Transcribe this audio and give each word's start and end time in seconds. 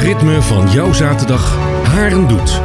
Ritme 0.00 0.42
van 0.42 0.70
jouw 0.70 0.92
zaterdag. 0.92 1.56
Haren 1.84 2.28
doet. 2.28 2.60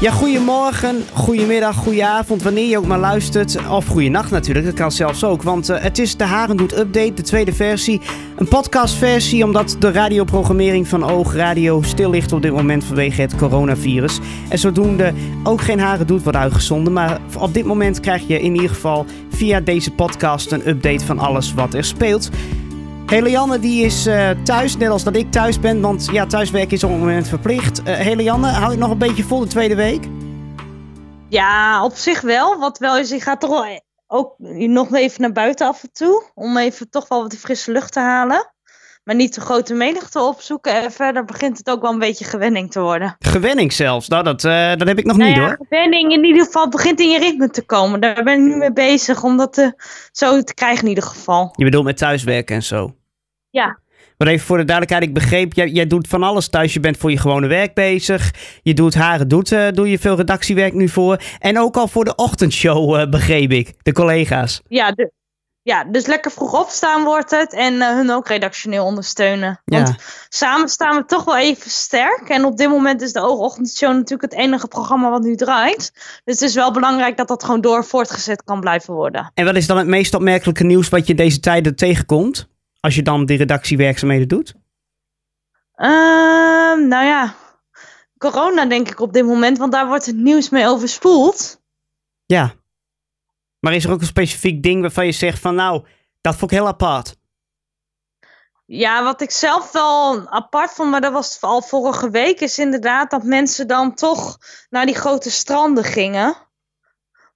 Ja, 0.00 0.10
goedemorgen, 0.10 0.96
goedemiddag, 1.12 1.76
goedenavond, 1.76 2.42
wanneer 2.42 2.68
je 2.68 2.78
ook 2.78 2.86
maar 2.86 2.98
luistert. 2.98 3.68
Of 3.70 3.86
goeienacht 3.86 4.30
natuurlijk, 4.30 4.66
dat 4.66 4.74
kan 4.74 4.92
zelfs 4.92 5.24
ook. 5.24 5.42
Want 5.42 5.68
eh, 5.68 5.82
het 5.82 5.98
is 5.98 6.16
de 6.16 6.24
Harendoet 6.24 6.78
Update, 6.78 7.14
de 7.14 7.22
tweede 7.22 7.52
versie. 7.52 8.00
Een 8.36 8.48
podcastversie, 8.48 9.44
omdat 9.44 9.76
de 9.78 9.92
radioprogrammering 9.92 10.88
van 10.88 11.04
Oog 11.04 11.34
Radio 11.34 11.82
stil 11.82 12.10
ligt 12.10 12.32
op 12.32 12.42
dit 12.42 12.52
moment 12.52 12.84
vanwege 12.84 13.20
het 13.20 13.36
coronavirus. 13.36 14.18
En 14.48 14.58
zodoende 14.58 15.12
ook 15.42 15.60
geen 15.60 15.80
Harendoet 15.80 16.22
wordt 16.22 16.38
uitgezonden. 16.38 16.92
Maar 16.92 17.18
op 17.38 17.54
dit 17.54 17.64
moment 17.64 18.00
krijg 18.00 18.26
je 18.26 18.40
in 18.40 18.54
ieder 18.54 18.70
geval 18.70 19.06
via 19.30 19.60
deze 19.60 19.90
podcast 19.90 20.52
een 20.52 20.68
update 20.68 21.04
van 21.04 21.18
alles 21.18 21.54
wat 21.54 21.74
er 21.74 21.84
speelt. 21.84 22.30
Helianne 23.06 23.58
die 23.58 23.84
is 23.84 24.06
eh, 24.06 24.30
thuis, 24.44 24.76
net 24.76 24.88
als 24.88 25.04
dat 25.04 25.16
ik 25.16 25.32
thuis 25.32 25.60
ben, 25.60 25.80
want 25.80 26.08
ja, 26.12 26.26
thuiswerken 26.26 26.70
is 26.70 26.84
op 26.84 26.90
het 26.90 26.98
moment 26.98 27.28
verplicht. 27.28 27.80
Uh, 27.80 27.84
Helianne, 27.94 28.46
hou 28.46 28.72
je 28.72 28.78
nog 28.78 28.90
een 28.90 28.98
beetje 28.98 29.22
vol 29.22 29.40
de 29.40 29.46
tweede 29.46 29.74
week? 29.74 30.04
Ja, 31.28 31.84
op 31.84 31.94
zich 31.94 32.20
wel. 32.20 32.58
Wat 32.58 32.78
wel 32.78 32.98
is, 32.98 33.10
ik 33.10 33.22
ga 33.22 33.36
toch 33.36 33.50
wel 33.50 33.80
ook 34.06 34.34
nog 34.38 34.94
even 34.94 35.20
naar 35.20 35.32
buiten 35.32 35.66
af 35.66 35.82
en 35.82 35.92
toe. 35.92 36.30
Om 36.34 36.56
even 36.56 36.90
toch 36.90 37.08
wel 37.08 37.22
wat 37.22 37.36
frisse 37.36 37.72
lucht 37.72 37.92
te 37.92 38.00
halen. 38.00 38.52
Maar 39.06 39.14
niet 39.14 39.32
te 39.32 39.40
grote 39.40 39.74
menigte 39.74 40.20
opzoeken. 40.20 40.82
En 40.82 40.92
verder 40.92 41.24
begint 41.24 41.58
het 41.58 41.70
ook 41.70 41.82
wel 41.82 41.92
een 41.92 41.98
beetje 41.98 42.24
gewenning 42.24 42.70
te 42.70 42.80
worden. 42.80 43.16
Gewenning 43.18 43.72
zelfs? 43.72 44.08
Nou, 44.08 44.24
dat, 44.24 44.44
uh, 44.44 44.68
dat 44.76 44.88
heb 44.88 44.98
ik 44.98 45.04
nog 45.04 45.16
nou 45.16 45.28
niet 45.28 45.38
ja, 45.38 45.44
hoor. 45.44 45.58
Gewenning 45.68 46.12
in 46.12 46.24
ieder 46.24 46.44
geval 46.44 46.68
begint 46.68 47.00
in 47.00 47.10
je 47.10 47.18
ritme 47.18 47.50
te 47.50 47.64
komen. 47.64 48.00
Daar 48.00 48.22
ben 48.22 48.34
ik 48.34 48.40
nu 48.40 48.56
mee 48.56 48.72
bezig 48.72 49.22
om 49.22 49.36
dat 49.36 49.52
te, 49.52 49.74
zo 50.12 50.42
te 50.42 50.54
krijgen 50.54 50.82
in 50.82 50.88
ieder 50.88 51.04
geval. 51.04 51.52
Je 51.56 51.64
bedoelt 51.64 51.84
met 51.84 51.96
thuiswerken 51.96 52.54
en 52.54 52.62
zo? 52.62 52.94
Ja. 53.50 53.78
Maar 54.18 54.28
even 54.28 54.46
voor 54.46 54.56
de 54.56 54.64
duidelijkheid, 54.64 55.08
ik 55.08 55.14
begreep, 55.14 55.54
jij, 55.54 55.68
jij 55.68 55.86
doet 55.86 56.08
van 56.08 56.22
alles 56.22 56.48
thuis. 56.48 56.72
Je 56.72 56.80
bent 56.80 56.96
voor 56.96 57.10
je 57.10 57.18
gewone 57.18 57.46
werk 57.46 57.74
bezig. 57.74 58.30
Je 58.62 58.74
doet 58.74 58.94
haren, 58.94 59.28
doet, 59.28 59.52
uh, 59.52 59.68
doe 59.70 59.90
je 59.90 59.98
veel 59.98 60.16
redactiewerk 60.16 60.72
nu 60.72 60.88
voor. 60.88 61.20
En 61.38 61.58
ook 61.58 61.76
al 61.76 61.88
voor 61.88 62.04
de 62.04 62.14
ochtendshow, 62.14 62.96
uh, 62.96 63.08
begreep 63.08 63.50
ik, 63.50 63.74
de 63.82 63.92
collega's. 63.92 64.62
Ja, 64.68 64.90
de, 64.90 65.12
ja, 65.66 65.84
dus 65.84 66.06
lekker 66.06 66.30
vroeg 66.30 66.60
opstaan 66.60 67.04
wordt 67.04 67.30
het 67.30 67.52
en 67.52 67.74
uh, 67.74 67.88
hun 67.88 68.10
ook 68.10 68.28
redactioneel 68.28 68.84
ondersteunen. 68.84 69.60
Ja. 69.64 69.82
Want 69.82 69.94
samen 70.28 70.68
staan 70.68 70.96
we 70.96 71.04
toch 71.04 71.24
wel 71.24 71.36
even 71.36 71.70
sterk. 71.70 72.28
En 72.28 72.44
op 72.44 72.56
dit 72.56 72.68
moment 72.68 73.02
is 73.02 73.12
de 73.12 73.20
Oogochtendshow 73.20 73.92
natuurlijk 73.92 74.32
het 74.32 74.40
enige 74.40 74.68
programma 74.68 75.10
wat 75.10 75.22
nu 75.22 75.36
draait. 75.36 75.92
Dus 76.24 76.40
het 76.40 76.48
is 76.48 76.54
wel 76.54 76.72
belangrijk 76.72 77.16
dat 77.16 77.28
dat 77.28 77.44
gewoon 77.44 77.60
door 77.60 77.84
voortgezet 77.84 78.44
kan 78.44 78.60
blijven 78.60 78.94
worden. 78.94 79.30
En 79.34 79.44
wat 79.44 79.56
is 79.56 79.66
dan 79.66 79.78
het 79.78 79.86
meest 79.86 80.14
opmerkelijke 80.14 80.64
nieuws 80.64 80.88
wat 80.88 81.06
je 81.06 81.14
deze 81.14 81.40
tijden 81.40 81.76
tegenkomt? 81.76 82.48
Als 82.80 82.94
je 82.94 83.02
dan 83.02 83.26
die 83.26 83.38
redactiewerkzaamheden 83.38 84.28
doet? 84.28 84.54
Uh, 85.76 85.88
nou 86.88 87.04
ja, 87.04 87.34
corona 88.18 88.66
denk 88.66 88.88
ik 88.88 89.00
op 89.00 89.12
dit 89.12 89.24
moment, 89.24 89.58
want 89.58 89.72
daar 89.72 89.86
wordt 89.86 90.06
het 90.06 90.16
nieuws 90.16 90.48
mee 90.48 90.66
overspoeld. 90.66 91.60
Ja. 92.26 92.54
Maar 93.60 93.74
is 93.74 93.84
er 93.84 93.90
ook 93.90 94.00
een 94.00 94.06
specifiek 94.06 94.62
ding 94.62 94.80
waarvan 94.80 95.06
je 95.06 95.12
zegt 95.12 95.38
van 95.38 95.54
nou, 95.54 95.86
dat 96.20 96.36
vond 96.36 96.50
ik 96.50 96.58
heel 96.58 96.66
apart? 96.66 97.16
Ja, 98.66 99.04
wat 99.04 99.20
ik 99.20 99.30
zelf 99.30 99.72
wel 99.72 100.28
apart 100.28 100.70
vond, 100.70 100.90
maar 100.90 101.00
dat 101.00 101.12
was 101.12 101.40
al 101.40 101.62
vorige 101.62 102.10
week, 102.10 102.40
is 102.40 102.58
inderdaad 102.58 103.10
dat 103.10 103.22
mensen 103.22 103.66
dan 103.66 103.94
toch 103.94 104.38
naar 104.70 104.86
die 104.86 104.94
grote 104.94 105.30
stranden 105.30 105.84
gingen. 105.84 106.36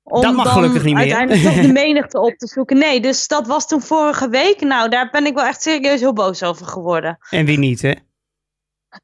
Om 0.03 0.23
dat 0.23 0.35
mag 0.35 0.45
dan 0.45 0.55
gelukkig 0.55 0.85
niet 0.85 0.95
meer. 0.95 1.03
uiteindelijk 1.03 1.43
toch 1.43 1.65
de 1.67 1.73
menigte 1.73 2.21
op 2.21 2.35
te 2.37 2.47
zoeken. 2.47 2.79
Nee, 2.79 3.01
dus 3.01 3.29
dat 3.29 3.47
was 3.47 3.69
toen 3.69 3.81
vorige 3.81 4.29
week. 4.29 4.61
Nou, 4.61 4.89
daar 4.89 5.11
ben 5.11 5.27
ik 5.27 5.35
wel 5.35 5.45
echt 5.45 5.63
serieus 5.63 6.01
heel 6.01 6.13
boos 6.13 6.43
over 6.43 6.67
geworden. 6.67 7.19
En 7.31 7.45
wie 7.45 7.59
niet, 7.59 7.83
hè? 7.83 7.95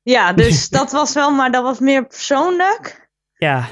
Ja, 0.03 0.33
dus 0.33 0.69
dat 0.79 0.93
was 0.93 1.13
wel, 1.13 1.31
maar 1.31 1.51
dat 1.51 1.63
was 1.63 1.79
meer 1.79 2.07
persoonlijk. 2.07 3.09
Ja, 3.35 3.69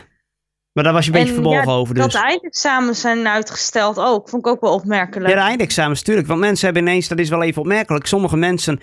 maar 0.75 0.85
daar 0.85 0.93
was 0.93 1.05
je 1.05 1.11
een 1.11 1.17
beetje 1.19 1.35
En 1.35 1.43
verborgen 1.43 1.71
ja, 1.73 1.79
over 1.79 1.95
dus. 1.95 2.03
Dat 2.03 2.13
de 2.13 2.29
eindexamens 2.29 3.01
zijn 3.01 3.29
uitgesteld 3.29 3.99
ook, 3.99 4.29
vond 4.29 4.47
ik 4.47 4.53
ook 4.53 4.61
wel 4.61 4.73
opmerkelijk. 4.73 5.29
Ja, 5.31 5.35
de 5.41 5.47
eindexamens, 5.49 6.03
tuurlijk. 6.03 6.27
Want 6.27 6.41
mensen 6.41 6.65
hebben 6.65 6.83
ineens, 6.83 7.09
dat 7.09 7.19
is 7.19 7.29
wel 7.29 7.43
even 7.43 7.61
opmerkelijk, 7.63 8.07
sommige 8.07 8.37
mensen... 8.37 8.81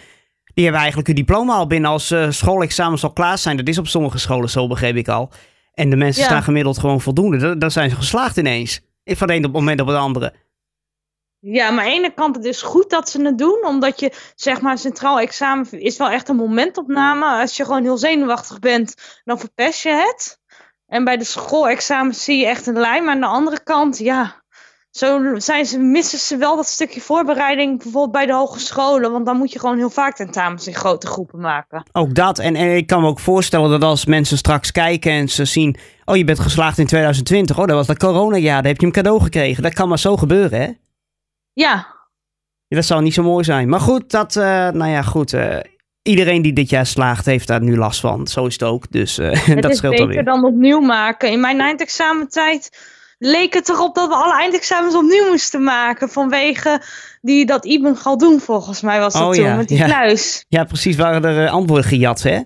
Die 0.53 0.63
hebben 0.63 0.81
eigenlijk 0.81 1.07
hun 1.18 1.25
diploma 1.25 1.53
al 1.53 1.68
binnen 1.68 1.90
als 1.90 2.12
uh, 2.12 2.30
schoolexamens 2.30 3.03
al 3.03 3.13
klaar 3.13 3.38
zijn. 3.38 3.57
Dat 3.57 3.68
is 3.68 3.78
op 3.78 3.88
sommige 3.88 4.18
scholen 4.18 4.50
zo, 4.50 4.68
begreep 4.68 4.96
ik 4.96 5.07
al. 5.07 5.31
En 5.74 5.90
de 5.90 5.96
mensen 5.96 6.22
Ja. 6.22 6.28
staan 6.28 6.44
gemiddeld 6.44 6.80
gewoon 6.80 7.01
voldoende. 7.01 7.57
Dan, 7.57 7.72
zijn 7.72 7.90
ze 7.90 7.96
geslaagd 7.96 8.38
ineens. 8.38 8.81
Van 9.03 9.28
de 9.28 9.34
ene 9.34 9.47
op 9.47 9.53
het 9.53 9.62
moment 9.62 9.81
op 9.81 9.88
het 9.88 9.96
andere. 9.97 10.34
Ja, 11.40 11.72
maar 11.72 11.85
aan 11.85 11.91
de 11.91 11.96
ene 11.96 12.13
kant 12.13 12.35
het 12.35 12.46
is 12.46 12.62
goed 12.62 12.90
dat 12.90 13.09
ze 13.09 13.22
het 13.22 13.38
doen, 13.38 13.66
omdat 13.66 14.00
je, 14.00 14.12
zeg 14.35 14.62
maar, 14.62 14.78
centraal 14.78 15.19
examen 15.19 15.68
is 15.72 15.97
wel 15.97 16.09
echt 16.09 16.30
een 16.30 16.35
momentopname. 16.35 17.25
Als 17.41 17.57
je 17.57 17.66
gewoon 17.66 17.84
heel 17.84 17.97
zenuwachtig 17.97 18.59
bent, 18.59 19.22
dan 19.24 19.40
verpest 19.40 19.84
je 19.84 19.90
het. 19.90 20.40
En 20.91 21.03
bij 21.03 21.18
de 21.18 21.24
schoolexamens 21.24 22.24
zie 22.24 22.38
je 22.38 22.46
echt 22.46 22.68
een 22.68 22.79
lijn, 22.79 23.03
maar 23.03 23.13
aan 23.13 23.19
de 23.19 23.25
andere 23.25 23.63
kant, 23.63 23.97
ja, 23.97 24.44
zo 24.90 25.40
zijn 25.40 25.66
ze, 25.66 25.79
missen 25.79 26.19
ze 26.19 26.38
wel 26.38 26.56
dat 26.56 26.68
stukje 26.68 27.02
voorbereiding, 27.02 27.78
bijvoorbeeld 27.78 28.12
bij 28.12 28.25
de 28.25 28.34
hogescholen, 28.34 29.12
want 29.12 29.25
dan 29.25 29.38
moet 29.38 29.51
je 29.51 29.59
gewoon 29.59 29.78
heel 29.78 29.90
vaak 29.90 30.16
tentamens 30.16 30.68
in 30.68 30.74
grote 30.74 31.07
groepen 31.07 31.40
maken. 31.40 31.84
Ook 31.91 32.16
dat. 32.16 32.40
En, 32.40 32.56
en 32.56 32.75
ik 32.75 32.88
kan 32.88 33.01
me 33.01 33.07
ook 33.07 33.19
voorstellen 33.19 33.69
dat 33.69 33.84
als 33.84 34.06
mensen 34.06 34.38
straks 34.38 34.72
kijken 34.72 35.12
en 35.12 35.30
ze 35.30 35.46
zien... 35.46 35.78
Oh, 36.06 36.16
je 36.16 36.24
bent 36.24 36.40
geslaagd 36.40 36.78
in 36.78 36.88
2020. 36.88 37.59
Oh, 37.59 37.66
dat 37.66 37.75
was 37.75 37.88
dat 37.88 37.97
coronajaar. 37.97 38.62
Daar 38.62 38.72
heb 38.72 38.80
je 38.80 38.85
een 38.85 38.91
cadeau 38.91 39.22
gekregen. 39.22 39.63
Dat 39.63 39.74
kan 39.74 39.90
maar 39.90 40.00
zo 40.00 40.18
gebeuren, 40.18 40.59
hè? 40.59 40.72
Ja, 41.53 41.88
Ja, 42.68 42.75
dat 42.75 42.85
zou 42.85 43.01
niet 43.01 43.13
zo 43.13 43.24
mooi 43.24 43.44
zijn. 43.44 43.69
Maar 43.69 43.80
goed, 43.80 44.12
dat, 44.12 44.35
uh, 44.35 44.44
nou 44.69 44.88
ja, 44.88 45.01
goed. 45.01 45.34
Uh, 45.34 45.57
iedereen 46.01 46.41
die 46.41 46.53
dit 46.53 46.69
jaar 46.69 46.85
slaagt, 46.85 47.25
heeft 47.25 47.47
daar 47.47 47.62
nu 47.62 47.78
last 47.78 48.00
van. 48.00 48.28
Zo 48.28 48.45
is 48.45 48.53
het 48.53 48.63
ook. 48.63 48.91
Dus 48.91 49.19
uh, 49.19 49.31
het 49.45 49.62
dat 49.62 49.72
is 49.72 49.78
scheelt 49.78 49.91
beter 49.91 50.07
alweer. 50.07 50.23
dan 50.23 50.45
opnieuw 50.45 50.79
maken. 50.79 51.31
In 51.31 51.39
mijn 51.39 51.59
eindexamentijd 51.62 52.69
leek 53.17 53.53
het 53.53 53.69
erop 53.69 53.95
dat 53.95 54.07
we 54.07 54.16
alle 54.16 54.39
eindexamens 54.39 54.95
opnieuw 54.95 55.29
moesten 55.29 55.63
maken. 55.63 56.09
Vanwege 56.09 56.81
die, 57.22 57.45
dat 57.45 57.66
Ibn 57.66 57.94
Galdoen 57.95 58.39
volgens 58.39 58.81
mij 58.81 59.00
was 59.00 59.13
dat 59.13 59.22
Oh 59.22 59.31
toen, 59.31 59.44
ja, 59.44 59.56
met 59.56 59.67
die 59.67 59.78
ja. 59.78 59.85
kluis. 59.85 60.45
Ja, 60.47 60.63
precies. 60.63 60.95
Waren 60.95 61.23
er 61.25 61.44
uh, 61.44 61.51
antwoorden 61.51 61.85
gejat, 61.85 62.22
hè? 62.23 62.39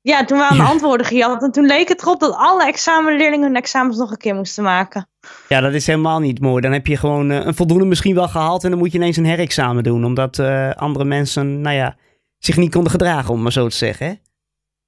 Ja, 0.00 0.24
toen 0.24 0.38
waren 0.38 0.56
Ja. 0.56 0.64
antwoorden 0.64 1.06
gejat. 1.06 1.42
En 1.42 1.52
toen 1.52 1.66
leek 1.66 1.88
het 1.88 2.02
erop 2.02 2.20
dat 2.20 2.34
alle 2.34 2.66
examenleerlingen 2.66 3.46
hun 3.46 3.56
examens 3.56 3.98
nog 3.98 4.10
een 4.10 4.16
keer 4.16 4.34
moesten 4.34 4.64
maken. 4.64 5.08
Ja, 5.48 5.60
dat 5.60 5.72
is 5.72 5.86
helemaal 5.86 6.20
niet 6.20 6.40
mooi. 6.40 6.60
Dan 6.62 6.72
heb 6.72 6.86
je 6.86 6.96
gewoon 6.96 7.30
uh, 7.30 7.44
een 7.44 7.54
voldoende 7.54 7.84
misschien 7.84 8.14
wel 8.14 8.28
gehaald 8.28 8.64
en 8.64 8.70
dan 8.70 8.78
moet 8.78 8.92
je 8.92 8.98
ineens 8.98 9.16
een 9.16 9.26
herexamen 9.26 9.82
doen. 9.82 10.04
Omdat 10.04 10.38
andere 10.76 11.04
mensen, 11.04 11.60
nou 11.60 11.76
ja, 11.76 11.96
zich 12.38 12.56
niet 12.56 12.72
konden 12.72 12.90
gedragen, 12.90 13.34
om 13.34 13.42
maar 13.42 13.52
zo 13.52 13.68
te 13.68 13.76
zeggen, 13.76 14.06
hè? 14.06 14.14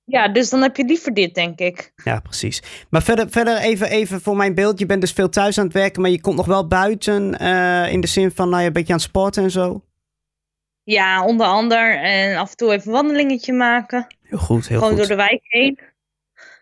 Ja, 0.04 0.28
dus 0.28 0.50
dan 0.50 0.62
heb 0.62 0.76
je 0.76 0.84
liever 0.84 1.14
dit, 1.14 1.34
denk 1.34 1.58
ik. 1.58 1.92
Ja, 2.04 2.20
precies. 2.20 2.62
Maar 2.90 3.02
verder, 3.02 3.30
verder 3.30 3.56
even, 3.58 3.90
even 3.90 4.20
voor 4.20 4.36
mijn 4.36 4.54
beeld. 4.54 4.78
Je 4.78 4.86
bent 4.86 5.00
dus 5.00 5.12
veel 5.12 5.28
thuis 5.28 5.58
aan 5.58 5.64
het 5.64 5.72
werken, 5.72 6.02
maar 6.02 6.10
je 6.10 6.20
komt 6.20 6.36
nog 6.36 6.46
wel 6.46 6.66
buiten. 6.66 7.42
Uh, 7.42 7.92
in 7.92 8.00
de 8.00 8.06
zin 8.06 8.30
van, 8.30 8.48
nou 8.48 8.60
ja, 8.60 8.66
een 8.66 8.72
beetje 8.72 8.92
aan 8.92 8.98
het 8.98 9.08
sporten 9.08 9.42
en 9.42 9.50
zo. 9.50 9.84
Ja, 10.82 11.24
onder 11.24 11.46
andere. 11.46 11.80
En 11.80 12.36
af 12.36 12.50
en 12.50 12.56
toe 12.56 12.72
even 12.72 12.86
een 12.86 12.92
wandelingetje 12.92 13.52
maken. 13.52 14.06
Heel 14.22 14.38
goed, 14.38 14.68
heel 14.68 14.78
Gewoon 14.78 14.92
goed. 14.98 14.98
door 15.08 15.16
de 15.16 15.22
wijk 15.22 15.40
heen. 15.42 15.78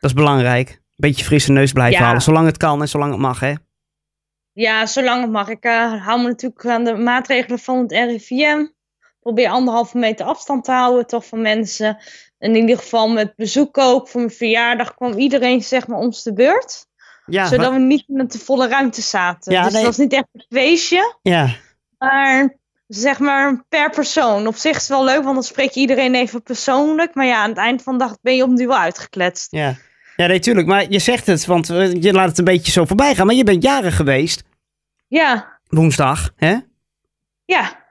Dat 0.01 0.11
is 0.11 0.13
belangrijk. 0.13 0.81
Beetje 0.97 1.25
frisse 1.25 1.53
neus 1.53 1.73
blijven 1.73 2.01
Ja. 2.01 2.07
halen, 2.07 2.23
zolang 2.23 2.47
het 2.47 2.57
kan 2.57 2.81
en 2.81 2.89
zolang 2.89 3.11
het 3.13 3.21
mag, 3.21 3.41
hè? 3.41 3.55
Ja, 4.53 4.87
zolang 4.87 5.23
het 5.23 5.31
mag. 5.31 5.49
Ik 5.49 5.65
uh, 5.65 6.05
hou 6.07 6.21
me 6.23 6.29
natuurlijk 6.29 6.67
aan 6.67 6.85
de 6.85 6.95
maatregelen 6.95 7.59
van 7.59 7.79
het 7.79 7.93
RIVM. 7.93 8.67
Probeer 9.29 9.49
anderhalve 9.49 9.99
meter 9.99 10.27
afstand 10.27 10.65
te 10.65 10.73
houden, 10.73 11.07
toch 11.07 11.27
van 11.27 11.43
mensen. 11.43 11.99
In 12.39 12.55
ieder 12.55 12.79
geval 12.79 13.09
met 13.09 13.37
bezoek 13.37 13.79
ook. 13.79 14.09
Voor 14.09 14.21
mijn 14.21 14.33
verjaardag 14.33 14.95
kwam 14.95 15.13
iedereen 15.13 15.63
zeg 15.63 15.87
maar 15.87 15.99
om 15.99 16.13
de 16.23 16.33
beurt. 16.33 16.87
Ja, 17.27 17.47
zodat 17.47 17.73
we 17.73 17.79
niet 17.79 18.05
in 18.07 18.27
de 18.29 18.39
volle 18.39 18.69
ruimte 18.69 19.03
zaten. 19.03 19.53
Ja, 19.53 19.63
dus 19.63 19.73
nee. 19.73 19.81
het 19.81 19.91
was 19.91 19.99
niet 19.99 20.13
echt 20.13 20.27
een 20.33 20.45
feestje. 20.49 21.17
ja. 21.23 21.49
Maar 21.99 22.57
zeg 22.87 23.19
maar 23.19 23.65
per 23.69 23.91
persoon. 23.91 24.47
Op 24.47 24.57
zich 24.57 24.77
is 24.77 24.81
het 24.81 24.89
wel 24.89 25.05
leuk, 25.05 25.23
want 25.23 25.35
dan 25.35 25.43
spreek 25.43 25.71
je 25.71 25.81
iedereen 25.81 26.15
even 26.15 26.43
persoonlijk. 26.43 27.15
Maar 27.15 27.27
ja, 27.27 27.43
aan 27.43 27.49
het 27.49 27.59
eind 27.59 27.83
van 27.83 27.99
de 27.99 28.05
dag 28.05 28.17
ben 28.21 28.37
je 28.37 28.43
opnieuw 28.43 28.75
uitgekletst. 28.75 29.51
Ja. 29.51 29.75
Ja, 30.17 30.27
nee, 30.27 30.39
tuurlijk. 30.39 30.67
Maar 30.67 30.91
je 30.91 30.99
zegt 30.99 31.27
het, 31.27 31.47
want 31.47 31.67
je 32.01 32.13
laat 32.13 32.29
het 32.29 32.39
een 32.39 32.45
beetje 32.45 32.73
zo 32.73 32.85
voorbij 32.85 33.15
gaan. 33.15 33.27
Maar 33.27 33.35
je 33.35 33.45
bent 33.45 33.63
jarig 33.63 33.97
geweest, 33.97 34.43
Ja, 35.09 35.59
woensdag, 35.67 36.31
hè? 36.37 36.57
ja. 37.45 37.87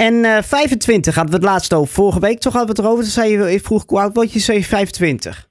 En 0.00 0.24
eh 0.24 0.42
25 0.42 1.14
hadden 1.14 1.34
we 1.34 1.40
het 1.40 1.48
laatst 1.50 1.74
over. 1.74 1.94
Vorige 1.94 2.20
week 2.20 2.40
toch 2.40 2.52
hadden 2.52 2.74
we 2.74 2.80
het 2.80 2.86
erover. 2.86 3.04
Toen 3.04 3.12
zei 3.12 3.30
je, 3.30 3.52
ik 3.52 3.64
vroeg 3.64 3.84
hoe 3.86 4.00
oud 4.00 4.14
word 4.14 4.32
je? 4.32 4.38
Zei 4.38 4.58
je 4.58 4.64
25. 4.64 5.48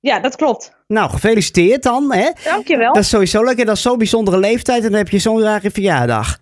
Ja, 0.00 0.20
dat 0.20 0.36
klopt. 0.36 0.72
Nou, 0.86 1.10
gefeliciteerd 1.10 1.82
dan, 1.82 2.12
hè? 2.12 2.30
Dankjewel. 2.44 2.92
Dat 2.92 3.02
is 3.02 3.08
sowieso 3.08 3.42
leuk. 3.42 3.58
En 3.58 3.66
dat 3.66 3.76
is 3.76 3.82
zo'n 3.82 3.98
bijzondere 3.98 4.38
leeftijd. 4.38 4.84
En 4.84 4.90
dan 4.90 4.98
heb 4.98 5.08
je 5.08 5.18
zo'n 5.18 5.42
rare 5.42 5.70
verjaardag. 5.70 6.38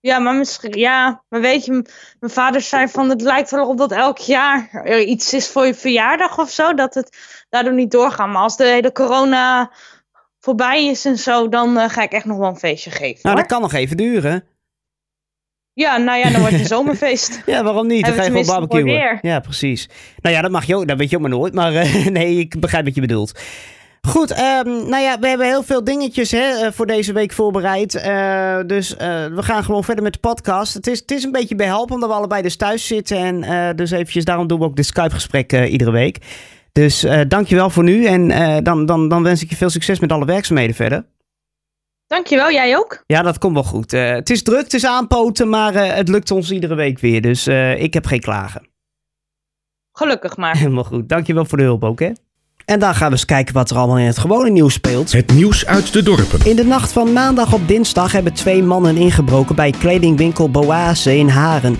Ja, 0.00 0.18
maar 0.18 0.34
misschien, 0.34 0.78
ja, 0.78 1.22
maar 1.28 1.40
weet 1.40 1.64
je, 1.64 1.72
mijn 2.20 2.32
vader 2.32 2.60
zei 2.60 2.88
van 2.88 3.10
het 3.10 3.20
lijkt 3.20 3.50
wel 3.50 3.68
op 3.68 3.78
dat 3.78 3.92
elk 3.92 4.18
jaar 4.18 4.68
er 4.72 5.00
iets 5.00 5.32
is 5.32 5.48
voor 5.48 5.66
je 5.66 5.74
verjaardag 5.74 6.38
of 6.38 6.50
zo, 6.50 6.74
dat 6.74 6.94
het 6.94 7.16
daardoor 7.48 7.74
niet 7.74 7.90
doorgaat. 7.90 8.28
Maar 8.28 8.42
als 8.42 8.56
de 8.56 8.64
hele 8.64 8.92
corona 8.92 9.70
voorbij 10.38 10.86
is 10.86 11.04
en 11.04 11.18
zo, 11.18 11.48
dan 11.48 11.78
eh, 11.78 11.88
ga 11.88 12.02
ik 12.02 12.12
echt 12.12 12.24
nog 12.24 12.38
wel 12.38 12.48
een 12.48 12.56
feestje 12.56 12.90
geven. 12.90 13.20
Nou, 13.22 13.34
hoor. 13.34 13.36
dat 13.36 13.46
kan 13.46 13.60
nog 13.60 13.72
even 13.72 13.96
duren. 13.96 14.44
Ja, 15.74 15.96
nou 15.96 16.18
ja, 16.18 16.30
dan 16.30 16.40
wordt 16.40 16.52
het 16.52 16.60
een 16.70 16.76
zomerfeest. 16.76 17.42
ja, 17.46 17.62
waarom 17.62 17.86
niet? 17.86 18.04
Dan 18.04 18.14
ga 18.14 18.22
je 18.22 18.28
gewoon 18.28 18.46
barbecuen. 18.46 19.18
Ja, 19.22 19.40
precies. 19.40 19.88
Nou 20.20 20.34
ja, 20.34 20.42
dat 20.42 20.50
mag 20.50 20.64
je 20.64 20.76
ook. 20.76 20.88
Dat 20.88 20.98
weet 20.98 21.10
je 21.10 21.16
ook 21.16 21.22
maar 21.22 21.30
nooit. 21.30 21.54
Maar 21.54 21.74
eh, 21.74 22.06
nee, 22.18 22.38
ik 22.38 22.60
begrijp 22.60 22.84
wat 22.84 22.94
je 22.94 23.00
bedoelt. 23.00 23.40
Goed, 24.08 24.30
ehm, 24.30 24.68
nou 24.68 25.02
ja, 25.02 25.18
we 25.18 25.28
hebben 25.28 25.46
heel 25.46 25.62
veel 25.62 25.84
dingetjes 25.84 26.30
hè, 26.30 26.64
eh, 26.64 26.72
voor 26.72 26.86
deze 26.86 27.12
week 27.12 27.32
voorbereid. 27.32 27.94
Eh, 27.94 28.58
dus 28.66 28.94
we 29.34 29.42
gaan 29.42 29.64
gewoon 29.64 29.84
verder 29.84 30.04
met 30.04 30.12
de 30.12 30.18
podcast. 30.18 30.74
Het 30.74 30.86
is, 30.86 30.98
het 30.98 31.10
is 31.10 31.24
een 31.24 31.32
beetje 31.32 31.54
behelpen 31.54 31.94
omdat 31.94 32.08
we 32.08 32.14
allebei 32.14 32.42
dus 32.42 32.56
thuis 32.56 32.86
zitten. 32.86 33.44
En 33.44 33.76
dus 33.76 33.90
eventjes, 33.90 34.24
daarom 34.24 34.46
doen 34.46 34.58
we 34.58 34.64
ook 34.64 34.76
de 34.76 34.82
Skype-gesprek 34.82 35.52
iedere 35.52 35.90
week. 35.90 36.18
Dus 36.72 37.06
dankjewel 37.28 37.70
voor 37.70 37.84
nu. 37.84 38.04
En 38.04 38.28
dan, 38.64 38.86
dan, 38.86 39.08
dan 39.08 39.22
wens 39.22 39.42
ik 39.42 39.50
je 39.50 39.56
veel 39.56 39.70
succes 39.70 39.98
met 39.98 40.12
alle 40.12 40.24
werkzaamheden 40.24 40.74
verder. 40.74 41.04
Dankjewel, 42.14 42.52
jij 42.52 42.76
ook. 42.76 43.02
Ja, 43.06 43.22
dat 43.22 43.38
komt 43.38 43.54
wel 43.54 43.62
goed. 43.62 43.92
Eh, 43.92 44.10
het 44.10 44.30
is 44.30 44.42
druk, 44.42 44.62
het 44.62 44.74
is 44.74 44.86
aanpoten, 44.86 45.48
maar 45.48 45.74
eh, 45.74 45.94
het 45.94 46.08
lukt 46.08 46.30
ons 46.30 46.50
iedere 46.50 46.74
week 46.74 46.98
weer. 46.98 47.20
Dus 47.20 47.46
eh, 47.46 47.82
ik 47.82 47.94
heb 47.94 48.06
geen 48.06 48.20
klagen. 48.20 48.68
Gelukkig 49.92 50.36
maar. 50.36 50.56
Helemaal 50.64 50.84
goed. 50.84 51.08
Dankjewel 51.08 51.44
voor 51.44 51.58
de 51.58 51.64
hulp 51.64 51.84
ook, 51.84 52.00
hè. 52.00 52.10
En 52.64 52.78
dan 52.78 52.94
gaan 52.94 53.06
we 53.06 53.12
eens 53.12 53.24
kijken 53.24 53.54
wat 53.54 53.70
er 53.70 53.76
allemaal 53.76 53.98
in 53.98 54.06
het 54.06 54.18
gewone 54.18 54.50
nieuws 54.50 54.74
speelt. 54.74 55.12
Het 55.12 55.32
nieuws 55.32 55.66
uit 55.66 55.92
de 55.92 56.02
dorpen. 56.02 56.46
In 56.46 56.56
de 56.56 56.64
nacht 56.64 56.92
van 56.92 57.12
maandag 57.12 57.52
op 57.52 57.68
dinsdag 57.68 58.12
hebben 58.12 58.32
twee 58.32 58.62
mannen 58.62 58.96
ingebroken 58.96 59.54
bij 59.54 59.70
kledingwinkel 59.70 60.50
Boase 60.50 61.16
in 61.16 61.28
Haren. 61.28 61.76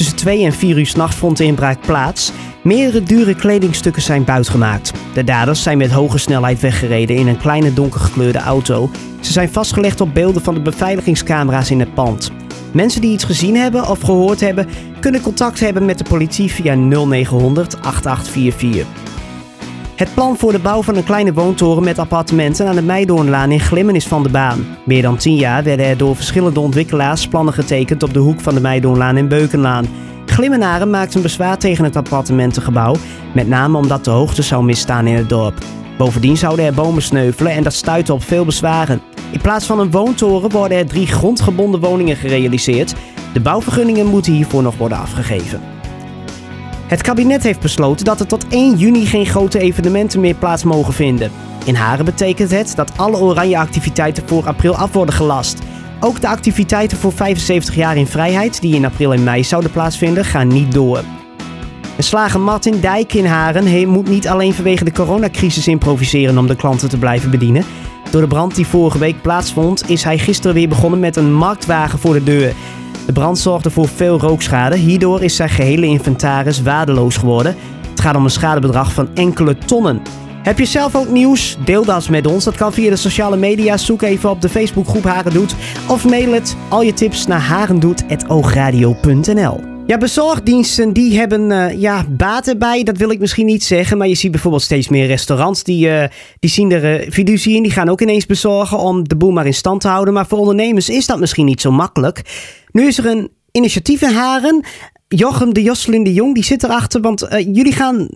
Tussen 0.00 0.18
2 0.18 0.44
en 0.44 0.52
4 0.52 0.78
uur 0.78 0.86
s'nachts 0.86 1.16
vond 1.16 1.36
de 1.36 1.44
inbraak 1.44 1.80
plaats. 1.80 2.32
Meerdere 2.62 3.02
dure 3.02 3.34
kledingstukken 3.34 4.02
zijn 4.02 4.24
buitgemaakt. 4.24 4.92
De 5.14 5.24
daders 5.24 5.62
zijn 5.62 5.78
met 5.78 5.90
hoge 5.90 6.18
snelheid 6.18 6.60
weggereden 6.60 7.16
in 7.16 7.26
een 7.26 7.38
kleine 7.38 7.72
donkergekleurde 7.72 8.38
auto. 8.38 8.90
Ze 9.20 9.32
zijn 9.32 9.48
vastgelegd 9.48 10.00
op 10.00 10.14
beelden 10.14 10.42
van 10.42 10.54
de 10.54 10.60
beveiligingscamera's 10.60 11.70
in 11.70 11.80
het 11.80 11.94
pand. 11.94 12.30
Mensen 12.72 13.00
die 13.00 13.12
iets 13.12 13.24
gezien 13.24 13.56
hebben 13.56 13.88
of 13.88 14.00
gehoord 14.00 14.40
hebben, 14.40 14.68
kunnen 15.00 15.20
contact 15.20 15.60
hebben 15.60 15.84
met 15.84 15.98
de 15.98 16.04
politie 16.04 16.50
via 16.50 16.74
0900 16.74 17.80
8844. 17.80 19.09
Het 20.00 20.14
plan 20.14 20.36
voor 20.36 20.52
de 20.52 20.58
bouw 20.58 20.82
van 20.82 20.96
een 20.96 21.04
kleine 21.04 21.32
woontoren 21.32 21.84
met 21.84 21.98
appartementen 21.98 22.66
aan 22.66 22.74
de 22.74 22.82
Meidoornlaan 22.82 23.50
in 23.50 23.60
Glimmen 23.60 23.94
is 23.94 24.06
van 24.06 24.22
de 24.22 24.28
baan. 24.28 24.66
Meer 24.84 25.02
dan 25.02 25.16
10 25.16 25.36
jaar 25.36 25.62
werden 25.62 25.86
er 25.86 25.96
door 25.96 26.16
verschillende 26.16 26.60
ontwikkelaars 26.60 27.28
plannen 27.28 27.54
getekend 27.54 28.02
op 28.02 28.12
de 28.12 28.18
hoek 28.18 28.40
van 28.40 28.54
de 28.54 28.60
Meidoornlaan 28.60 29.16
en 29.16 29.28
Beukenlaan. 29.28 29.86
Glimmenaren 30.26 30.90
maakten 30.90 31.22
bezwaar 31.22 31.58
tegen 31.58 31.84
het 31.84 31.96
appartementengebouw, 31.96 32.94
met 33.34 33.48
name 33.48 33.76
omdat 33.76 34.04
de 34.04 34.10
hoogte 34.10 34.42
zou 34.42 34.64
misstaan 34.64 35.06
in 35.06 35.16
het 35.16 35.28
dorp. 35.28 35.58
Bovendien 35.98 36.36
zouden 36.36 36.64
er 36.64 36.74
bomen 36.74 37.02
sneuvelen 37.02 37.52
en 37.52 37.62
dat 37.62 37.74
stuitte 37.74 38.12
op 38.12 38.22
veel 38.22 38.44
bezwaren. 38.44 39.00
In 39.30 39.40
plaats 39.40 39.66
van 39.66 39.80
een 39.80 39.90
woontoren 39.90 40.50
worden 40.50 40.78
er 40.78 40.86
drie 40.86 41.06
grondgebonden 41.06 41.80
woningen 41.80 42.16
gerealiseerd. 42.16 42.94
De 43.32 43.40
bouwvergunningen 43.40 44.06
moeten 44.06 44.32
hiervoor 44.32 44.62
nog 44.62 44.76
worden 44.76 44.98
afgegeven. 44.98 45.79
Het 46.90 47.02
kabinet 47.02 47.42
heeft 47.42 47.60
besloten 47.60 48.04
dat 48.04 48.20
er 48.20 48.26
tot 48.26 48.46
1 48.48 48.76
juni 48.76 49.06
geen 49.06 49.26
grote 49.26 49.58
evenementen 49.58 50.20
meer 50.20 50.34
plaats 50.34 50.64
mogen 50.64 50.92
vinden. 50.92 51.30
In 51.64 51.74
Haren 51.74 52.04
betekent 52.04 52.50
het 52.50 52.72
dat 52.76 52.98
alle 52.98 53.16
oranje 53.16 53.58
activiteiten 53.58 54.28
voor 54.28 54.46
april 54.46 54.76
af 54.76 54.92
worden 54.92 55.14
gelast. 55.14 55.58
Ook 56.00 56.20
de 56.20 56.28
activiteiten 56.28 56.98
voor 56.98 57.12
75 57.12 57.74
jaar 57.74 57.96
in 57.96 58.06
vrijheid, 58.06 58.60
die 58.60 58.74
in 58.74 58.84
april 58.84 59.12
en 59.12 59.24
mei 59.24 59.44
zouden 59.44 59.70
plaatsvinden, 59.70 60.24
gaan 60.24 60.48
niet 60.48 60.72
door. 60.72 61.00
De 61.96 62.02
slager 62.02 62.40
Martin 62.40 62.80
Dijk 62.80 63.14
in 63.14 63.26
Haren 63.26 63.88
moet 63.88 64.08
niet 64.08 64.28
alleen 64.28 64.54
vanwege 64.54 64.84
de 64.84 64.92
coronacrisis 64.92 65.68
improviseren 65.68 66.38
om 66.38 66.46
de 66.46 66.56
klanten 66.56 66.88
te 66.88 66.98
blijven 66.98 67.30
bedienen. 67.30 67.64
Door 68.10 68.20
de 68.20 68.26
brand 68.26 68.54
die 68.54 68.66
vorige 68.66 68.98
week 68.98 69.22
plaatsvond, 69.22 69.90
is 69.90 70.04
hij 70.04 70.18
gisteren 70.18 70.54
weer 70.54 70.68
begonnen 70.68 71.00
met 71.00 71.16
een 71.16 71.34
marktwagen 71.34 71.98
voor 71.98 72.12
de 72.12 72.24
deur. 72.24 72.54
De 73.10 73.20
brand 73.20 73.38
zorgde 73.38 73.70
voor 73.70 73.88
veel 73.88 74.18
rookschade. 74.18 74.76
Hierdoor 74.76 75.22
is 75.22 75.36
zijn 75.36 75.48
gehele 75.48 75.86
inventaris 75.86 76.62
waardeloos 76.62 77.16
geworden. 77.16 77.56
Het 77.90 78.00
gaat 78.00 78.16
om 78.16 78.24
een 78.24 78.30
schadebedrag 78.30 78.92
van 78.92 79.08
enkele 79.14 79.58
tonnen. 79.58 80.02
Heb 80.42 80.58
je 80.58 80.64
zelf 80.64 80.94
ook 80.94 81.08
nieuws? 81.08 81.56
Deel 81.64 81.84
dat 81.84 82.08
met 82.08 82.26
ons. 82.26 82.44
Dat 82.44 82.56
kan 82.56 82.72
via 82.72 82.90
de 82.90 82.96
sociale 82.96 83.36
media. 83.36 83.76
Zoek 83.76 84.02
even 84.02 84.30
op 84.30 84.40
de 84.40 84.48
Facebookgroep 84.48 85.04
Harendoet. 85.04 85.54
Of 85.88 86.08
mail 86.08 86.32
het 86.32 86.56
al 86.68 86.82
je 86.82 86.92
tips 86.92 87.26
naar 87.26 87.40
harendoet.oogradio.nl 87.40 89.69
ja, 89.90 89.98
bezorgdiensten 89.98 90.92
die 90.92 91.18
hebben 91.18 91.50
eh, 91.50 91.80
ja, 91.80 92.04
baten 92.08 92.58
bij. 92.58 92.82
Dat 92.82 92.96
wil 92.96 93.10
ik 93.10 93.18
misschien 93.18 93.46
niet 93.46 93.64
zeggen. 93.64 93.98
Maar 93.98 94.08
je 94.08 94.14
ziet 94.14 94.30
bijvoorbeeld 94.30 94.62
steeds 94.62 94.88
meer 94.88 95.06
restaurants 95.06 95.62
die, 95.62 95.90
eh, 95.90 96.08
die 96.38 96.50
zien 96.50 96.72
er 96.72 97.18
uh, 97.18 97.54
in. 97.54 97.62
Die 97.62 97.70
gaan 97.70 97.88
ook 97.88 98.00
ineens 98.00 98.26
bezorgen 98.26 98.78
om 98.78 99.08
de 99.08 99.16
boel 99.16 99.30
maar 99.30 99.46
in 99.46 99.54
stand 99.54 99.80
te 99.80 99.88
houden. 99.88 100.14
Maar 100.14 100.26
voor 100.26 100.38
ondernemers 100.38 100.88
is 100.88 101.06
dat 101.06 101.20
misschien 101.20 101.44
niet 101.44 101.60
zo 101.60 101.70
makkelijk. 101.70 102.22
Nu 102.72 102.86
is 102.86 102.98
er 102.98 103.06
een 103.06 103.30
initiatief 103.50 104.02
in 104.02 104.12
Haren. 104.12 104.64
Jochem 105.08 105.54
de 105.54 105.62
Josselin 105.62 106.04
de 106.04 106.12
Jong, 106.12 106.34
die 106.34 106.44
zit 106.44 106.62
erachter. 106.62 107.00
Want 107.00 107.26
jullie 107.30 107.72
gaan 107.72 108.08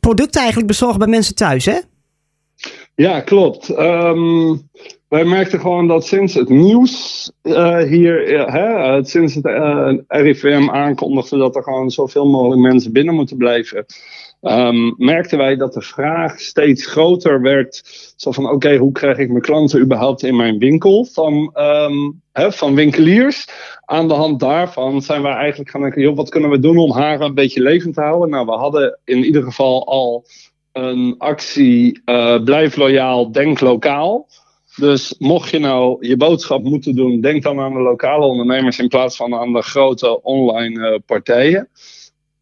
producten 0.00 0.40
eigenlijk 0.40 0.70
bezorgen 0.70 0.98
bij 0.98 1.08
mensen 1.08 1.34
thuis, 1.34 1.64
hè? 1.64 1.78
Ja, 2.94 3.20
klopt. 3.20 3.68
Ehm, 3.68 4.56
wij 5.10 5.24
merkten 5.24 5.60
gewoon 5.60 5.88
dat 5.88 6.06
sinds 6.06 6.34
het 6.34 6.48
nieuws 6.48 7.30
eh, 7.42 7.78
hier, 7.78 8.34
eh, 8.34 8.52
hè, 8.52 8.66
eh, 8.66 9.04
sinds 9.04 9.34
het 9.34 9.46
RIVM 10.08 10.68
aankondigde 10.70 11.38
dat 11.38 11.56
er 11.56 11.62
gewoon 11.62 11.90
zoveel 11.90 12.26
mogelijk 12.26 12.60
mensen 12.60 12.92
binnen 12.92 13.14
moeten 13.14 13.36
blijven, 13.36 13.86
ehm, 14.40 14.92
merkten 14.96 15.38
wij 15.38 15.56
dat 15.56 15.72
de 15.72 15.82
vraag 15.82 16.40
steeds 16.40 16.86
groter 16.86 17.40
werd. 17.40 17.82
Zo 18.16 18.32
van, 18.32 18.50
oké, 18.50 18.76
hoe 18.76 18.92
krijg 18.92 19.18
ik 19.18 19.28
mijn 19.28 19.42
klanten 19.42 19.80
überhaupt 19.80 20.22
in 20.22 20.36
mijn 20.36 20.58
winkel 20.58 21.04
van, 21.04 21.50
ehm, 21.52 22.10
hè, 22.32 22.52
van 22.52 22.74
winkeliers? 22.74 23.46
Aan 23.84 24.08
de 24.08 24.14
hand 24.14 24.40
daarvan 24.40 25.02
zijn 25.02 25.22
wij 25.22 25.34
eigenlijk 25.34 25.70
gaan 25.70 25.80
denken, 25.80 26.02
joh, 26.02 26.16
wat 26.16 26.28
kunnen 26.28 26.50
we 26.50 26.58
doen 26.58 26.78
om 26.78 26.92
haar 26.92 27.20
een 27.20 27.34
beetje 27.34 27.62
levend 27.62 27.94
te 27.94 28.00
houden? 28.00 28.30
Nou, 28.30 28.46
we 28.46 28.52
hadden 28.52 28.98
in 29.04 29.24
ieder 29.24 29.42
geval 29.42 29.86
al 29.86 30.24
een 30.72 31.14
actie 31.18 32.02
Blijf 32.44 32.76
loyaal, 32.76 33.32
denk 33.32 33.60
lokaal. 33.60 34.26
Dus 34.80 35.14
mocht 35.18 35.50
je 35.50 35.58
nou 35.58 36.06
je 36.06 36.16
boodschap 36.16 36.62
moeten 36.62 36.96
doen, 36.96 37.20
denk 37.20 37.42
dan 37.42 37.60
aan 37.60 37.72
de 37.72 37.80
lokale 37.80 38.24
ondernemers 38.24 38.78
in 38.78 38.88
plaats 38.88 39.16
van 39.16 39.34
aan 39.34 39.52
de 39.52 39.62
grote 39.62 40.22
online 40.22 40.90
uh, 40.90 40.98
partijen. 41.06 41.68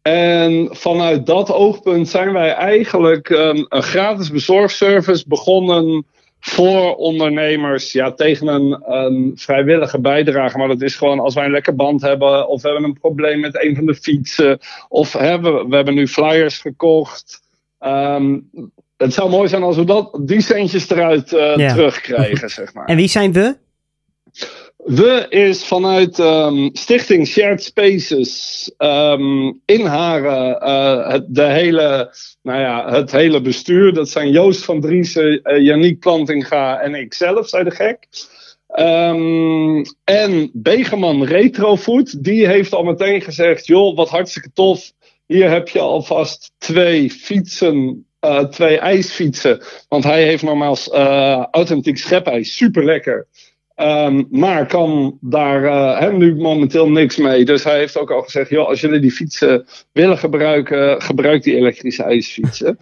En 0.01 0.67
vanuit 0.71 1.25
dat 1.25 1.51
oogpunt 1.51 2.09
zijn 2.09 2.33
wij 2.33 2.51
eigenlijk 2.51 3.29
een, 3.29 3.65
een 3.69 3.83
gratis 3.83 4.31
bezorgservice 4.31 5.23
begonnen 5.27 6.05
voor 6.39 6.95
ondernemers 6.95 7.91
ja, 7.91 8.11
tegen 8.11 8.47
een, 8.47 9.31
vrijwillige 9.35 9.99
bijdrage. 9.99 10.57
Maar 10.57 10.67
dat 10.67 10.81
is 10.81 10.95
gewoon 10.95 11.19
als 11.19 11.33
wij 11.33 11.45
een 11.45 11.51
lekker 11.51 11.75
band 11.75 12.01
hebben, 12.01 12.47
of 12.47 12.61
we 12.61 12.69
hebben 12.69 12.89
een 12.89 12.99
probleem 12.99 13.39
met 13.39 13.63
een 13.63 13.75
van 13.75 13.85
de 13.85 13.95
fietsen, 13.95 14.59
of 14.89 15.13
hebben, 15.13 15.69
we 15.69 15.75
hebben 15.75 15.93
nu 15.93 16.07
flyers 16.07 16.59
gekocht. 16.59 17.41
Um, 17.79 18.49
het 18.99 19.13
zou 19.13 19.29
mooi 19.29 19.47
zijn 19.47 19.63
als 19.63 19.75
we 19.75 19.83
dat, 19.83 20.19
die 20.21 20.41
centjes 20.41 20.89
eruit 20.89 21.31
uh, 21.33 21.55
ja. 21.55 21.73
terugkrijgen, 21.73 22.49
zeg 22.49 22.73
maar. 22.73 22.85
En 22.85 22.95
wie 22.95 23.07
zijn 23.07 23.33
we? 23.33 23.57
We 24.77 25.25
is 25.29 25.65
vanuit 25.65 26.19
um, 26.19 26.69
Stichting 26.73 27.27
Shared 27.27 27.63
Spaces 27.63 28.71
um, 28.77 29.61
in 29.65 29.85
Haren 29.85 30.63
uh, 30.63 31.11
het, 31.11 31.25
de 31.27 31.43
hele, 31.43 32.15
nou 32.41 32.59
ja, 32.59 32.91
het 32.91 33.11
hele 33.11 33.41
bestuur. 33.41 33.93
Dat 33.93 34.09
zijn 34.09 34.31
Joost 34.31 34.65
van 34.65 34.81
Driessen, 34.81 35.39
uh, 35.43 35.63
Yannick 35.63 35.99
Plantinga 35.99 36.79
en 36.79 36.95
ikzelf, 36.95 37.47
zei 37.47 37.63
de 37.63 37.71
gek. 37.71 38.07
Um, 38.79 39.81
en 40.03 40.49
Begeman 40.53 41.23
Retrofood, 41.23 42.23
die 42.23 42.47
heeft 42.47 42.73
al 42.73 42.83
meteen 42.83 43.21
gezegd: 43.21 43.65
joh, 43.65 43.95
wat 43.95 44.09
hartstikke 44.09 44.49
tof. 44.53 44.91
Hier 45.25 45.49
heb 45.49 45.67
je 45.67 45.79
alvast 45.79 46.51
twee 46.57 47.11
fietsen, 47.11 48.05
uh, 48.25 48.43
twee 48.43 48.79
ijsfietsen. 48.79 49.61
Want 49.87 50.03
hij 50.03 50.23
heeft 50.23 50.43
normaal 50.43 50.77
uh, 50.93 51.45
authentiek 51.51 51.97
schepijs, 51.97 52.57
super 52.57 52.85
lekker. 52.85 53.27
Um, 53.75 54.27
maar 54.29 54.67
kan 54.67 55.17
daar 55.21 55.63
uh, 56.03 56.13
nu 56.13 56.35
momenteel 56.35 56.89
niks 56.89 57.17
mee. 57.17 57.45
Dus 57.45 57.63
hij 57.63 57.77
heeft 57.77 57.97
ook 57.97 58.11
al 58.11 58.21
gezegd: 58.21 58.49
joh, 58.49 58.67
als 58.67 58.81
jullie 58.81 58.99
die 58.99 59.11
fietsen 59.11 59.65
willen 59.91 60.17
gebruiken, 60.17 61.01
gebruik 61.01 61.43
die 61.43 61.55
elektrische 61.55 62.03
ijsfietsen. 62.03 62.77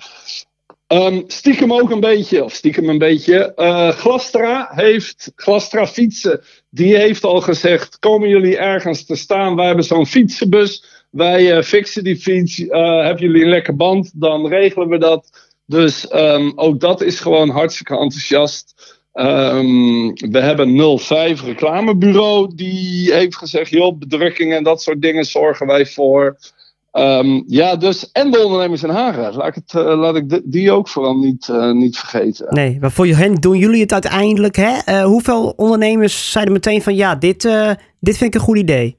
Um, 0.88 1.24
stiekem 1.41 1.74
ook 1.74 1.89
een 1.89 2.00
beetje, 2.00 2.44
of 2.44 2.53
stiekem 2.53 2.89
een 2.89 2.98
beetje. 2.98 3.53
Uh, 3.56 3.89
Glastra 3.89 4.70
heeft, 4.72 5.32
Glastra 5.36 5.88
fietsen, 5.88 6.41
die 6.70 6.96
heeft 6.96 7.24
al 7.24 7.41
gezegd: 7.41 8.00
komen 8.00 8.29
jullie 8.29 8.58
ergens 8.58 9.06
te 9.06 9.15
staan? 9.15 9.56
Wij 9.56 9.65
hebben 9.65 9.86
zo'n 9.86 10.08
fietsenbus. 10.08 10.97
Wij 11.10 11.58
uh, 11.58 11.64
fixen 11.64 12.04
die 12.04 12.18
fiets. 12.18 12.60
Uh, 12.60 13.04
hebben 13.06 13.26
jullie 13.26 13.44
een 13.44 13.50
lekker 13.50 13.76
band? 13.76 14.12
Dan 14.14 14.48
regelen 14.48 14.88
we 14.88 14.98
dat. 14.98 15.30
Dus 15.66 16.14
um, 16.14 16.52
ook 16.56 16.80
dat 16.80 17.02
is 17.02 17.20
gewoon 17.20 17.50
hartstikke 17.50 17.98
enthousiast. 17.98 18.96
Um, 19.14 20.14
we 20.14 20.40
hebben 20.40 21.00
05 21.00 21.44
reclamebureau 21.44 22.56
die 22.56 23.14
heeft 23.14 23.36
gezegd: 23.36 23.70
joh, 23.70 23.98
bedrukking 23.98 24.54
en 24.54 24.64
dat 24.64 24.82
soort 24.82 25.02
dingen 25.02 25.26
zorgen 25.26 25.68
wij 25.68 25.86
voor. 25.86 26.38
Um, 26.92 27.44
ja, 27.48 27.76
dus 27.76 28.12
en 28.12 28.32
de 28.32 28.44
ondernemers 28.44 28.84
in 28.84 28.90
Haren. 28.90 29.36
Laat 29.36 29.48
ik, 29.48 29.56
het, 29.56 29.74
uh, 29.74 30.00
laat 30.00 30.16
ik 30.16 30.42
die 30.44 30.72
ook 30.72 30.88
vooral 30.88 31.18
niet, 31.18 31.52
niet 31.74 31.98
vergeten. 31.98 32.48
Nee, 32.50 32.78
maar 32.80 32.92
voor 32.92 33.06
hen 33.06 33.36
doen 33.36 33.58
jullie 33.58 33.82
het 33.82 33.94
uiteindelijk. 33.94 34.56
Hè? 34.56 35.04
Hoeveel 35.04 35.54
ondernemers 35.56 36.32
zeiden 36.32 36.54
meteen 36.54 36.82
van 36.82 36.96
ja, 36.96 37.16
dit, 37.16 37.42
dit 38.00 38.18
vind 38.18 38.22
ik 38.22 38.34
een 38.34 38.46
goed 38.46 38.58
idee? 38.58 38.98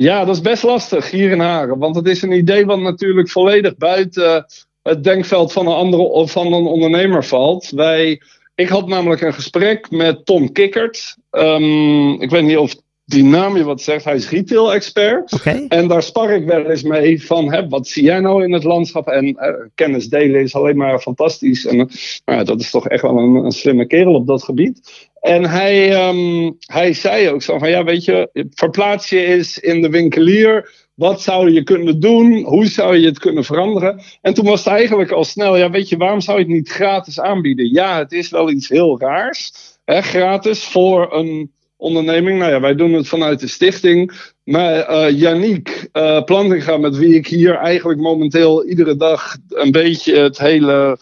Ja, 0.00 0.24
dat 0.24 0.34
is 0.34 0.40
best 0.40 0.62
lastig 0.62 1.10
hier 1.10 1.30
in 1.30 1.40
Haren. 1.40 1.78
Want 1.78 1.96
het 1.96 2.06
is 2.06 2.22
een 2.22 2.32
idee 2.32 2.66
wat 2.66 2.80
natuurlijk 2.80 3.30
volledig 3.30 3.76
buiten 3.76 4.46
het 4.82 5.04
denkveld 5.04 5.52
van 5.52 5.66
een, 5.66 5.72
andere, 5.72 6.28
van 6.28 6.46
een 6.52 6.66
ondernemer 6.66 7.24
valt. 7.24 7.70
Wij, 7.70 8.22
ik 8.54 8.68
had 8.68 8.88
namelijk 8.88 9.20
een 9.20 9.34
gesprek 9.34 9.90
met 9.90 10.26
Tom 10.26 10.52
Kikkert. 10.52 11.16
Um, 11.30 12.22
ik 12.22 12.30
weet 12.30 12.42
niet 12.42 12.56
of 12.56 12.74
die 13.04 13.24
naam 13.24 13.56
je 13.56 13.64
wat 13.64 13.82
zegt. 13.82 14.04
Hij 14.04 14.14
is 14.14 14.30
retail-expert. 14.30 15.42
En 15.68 15.88
daar 15.88 16.02
spar 16.02 16.30
ik 16.30 16.44
wel 16.44 16.70
eens 16.70 16.82
mee 16.82 17.24
van, 17.24 17.52
hè, 17.52 17.68
wat 17.68 17.88
zie 17.88 18.04
jij 18.04 18.20
nou 18.20 18.44
in 18.44 18.52
het 18.52 18.64
landschap? 18.64 19.08
En 19.08 19.36
eh, 19.36 19.54
kennis 19.74 20.08
delen 20.08 20.40
is 20.40 20.54
alleen 20.54 20.76
maar 20.76 20.98
fantastisch. 20.98 21.66
En 21.66 21.76
uh, 21.76 21.84
nou 22.24 22.44
dat 22.44 22.60
is 22.60 22.70
toch 22.70 22.88
echt 22.88 23.02
wel 23.02 23.18
een, 23.18 23.34
een, 23.34 23.52
slimme 23.52 23.86
kerel 23.86 24.14
op 24.14 24.26
dat 24.26 24.42
gebied. 24.42 25.08
En 25.20 25.44
hij, 25.44 26.08
um, 26.08 26.56
hij 26.60 26.92
zei 26.92 27.28
ook 27.28 27.42
zo 27.42 27.58
van, 27.58 27.70
ja 27.70 27.84
weet 27.84 28.04
je, 28.04 28.46
verplaats 28.50 29.08
je 29.08 29.24
eens 29.24 29.58
in 29.58 29.82
de 29.82 29.90
winkelier. 29.90 30.78
Wat 30.94 31.22
zou 31.22 31.50
je 31.50 31.62
kunnen 31.62 32.00
doen? 32.00 32.42
Hoe 32.42 32.66
zou 32.66 32.96
je 32.96 33.06
het 33.06 33.18
kunnen 33.18 33.44
veranderen? 33.44 34.00
En 34.20 34.34
toen 34.34 34.44
was 34.44 34.64
het 34.64 34.72
eigenlijk 34.72 35.10
al 35.10 35.24
snel, 35.24 35.56
ja 35.56 35.70
weet 35.70 35.88
je, 35.88 35.96
waarom 35.96 36.20
zou 36.20 36.38
je 36.38 36.44
het 36.44 36.52
niet 36.52 36.68
gratis 36.68 37.20
aanbieden? 37.20 37.72
Ja, 37.72 37.98
het 37.98 38.12
is 38.12 38.30
wel 38.30 38.50
iets 38.50 38.68
heel 38.68 39.00
raars. 39.00 39.52
Hè, 39.84 40.00
gratis 40.00 40.64
voor 40.64 41.14
een 41.14 41.52
onderneming. 41.76 42.38
Nou 42.38 42.50
ja, 42.50 42.60
wij 42.60 42.74
doen 42.74 42.92
het 42.92 43.08
vanuit 43.08 43.40
de 43.40 43.48
stichting. 43.48 44.12
Maar 44.44 44.90
uh, 44.90 45.18
Yannick 45.18 45.88
uh, 45.92 46.22
Plantinga, 46.22 46.76
met 46.76 46.96
wie 46.96 47.14
ik 47.14 47.26
hier 47.26 47.54
eigenlijk 47.54 48.00
momenteel 48.00 48.66
iedere 48.66 48.96
dag 48.96 49.36
een 49.48 49.70
beetje 49.70 50.16
het 50.16 50.38
hele 50.38 50.98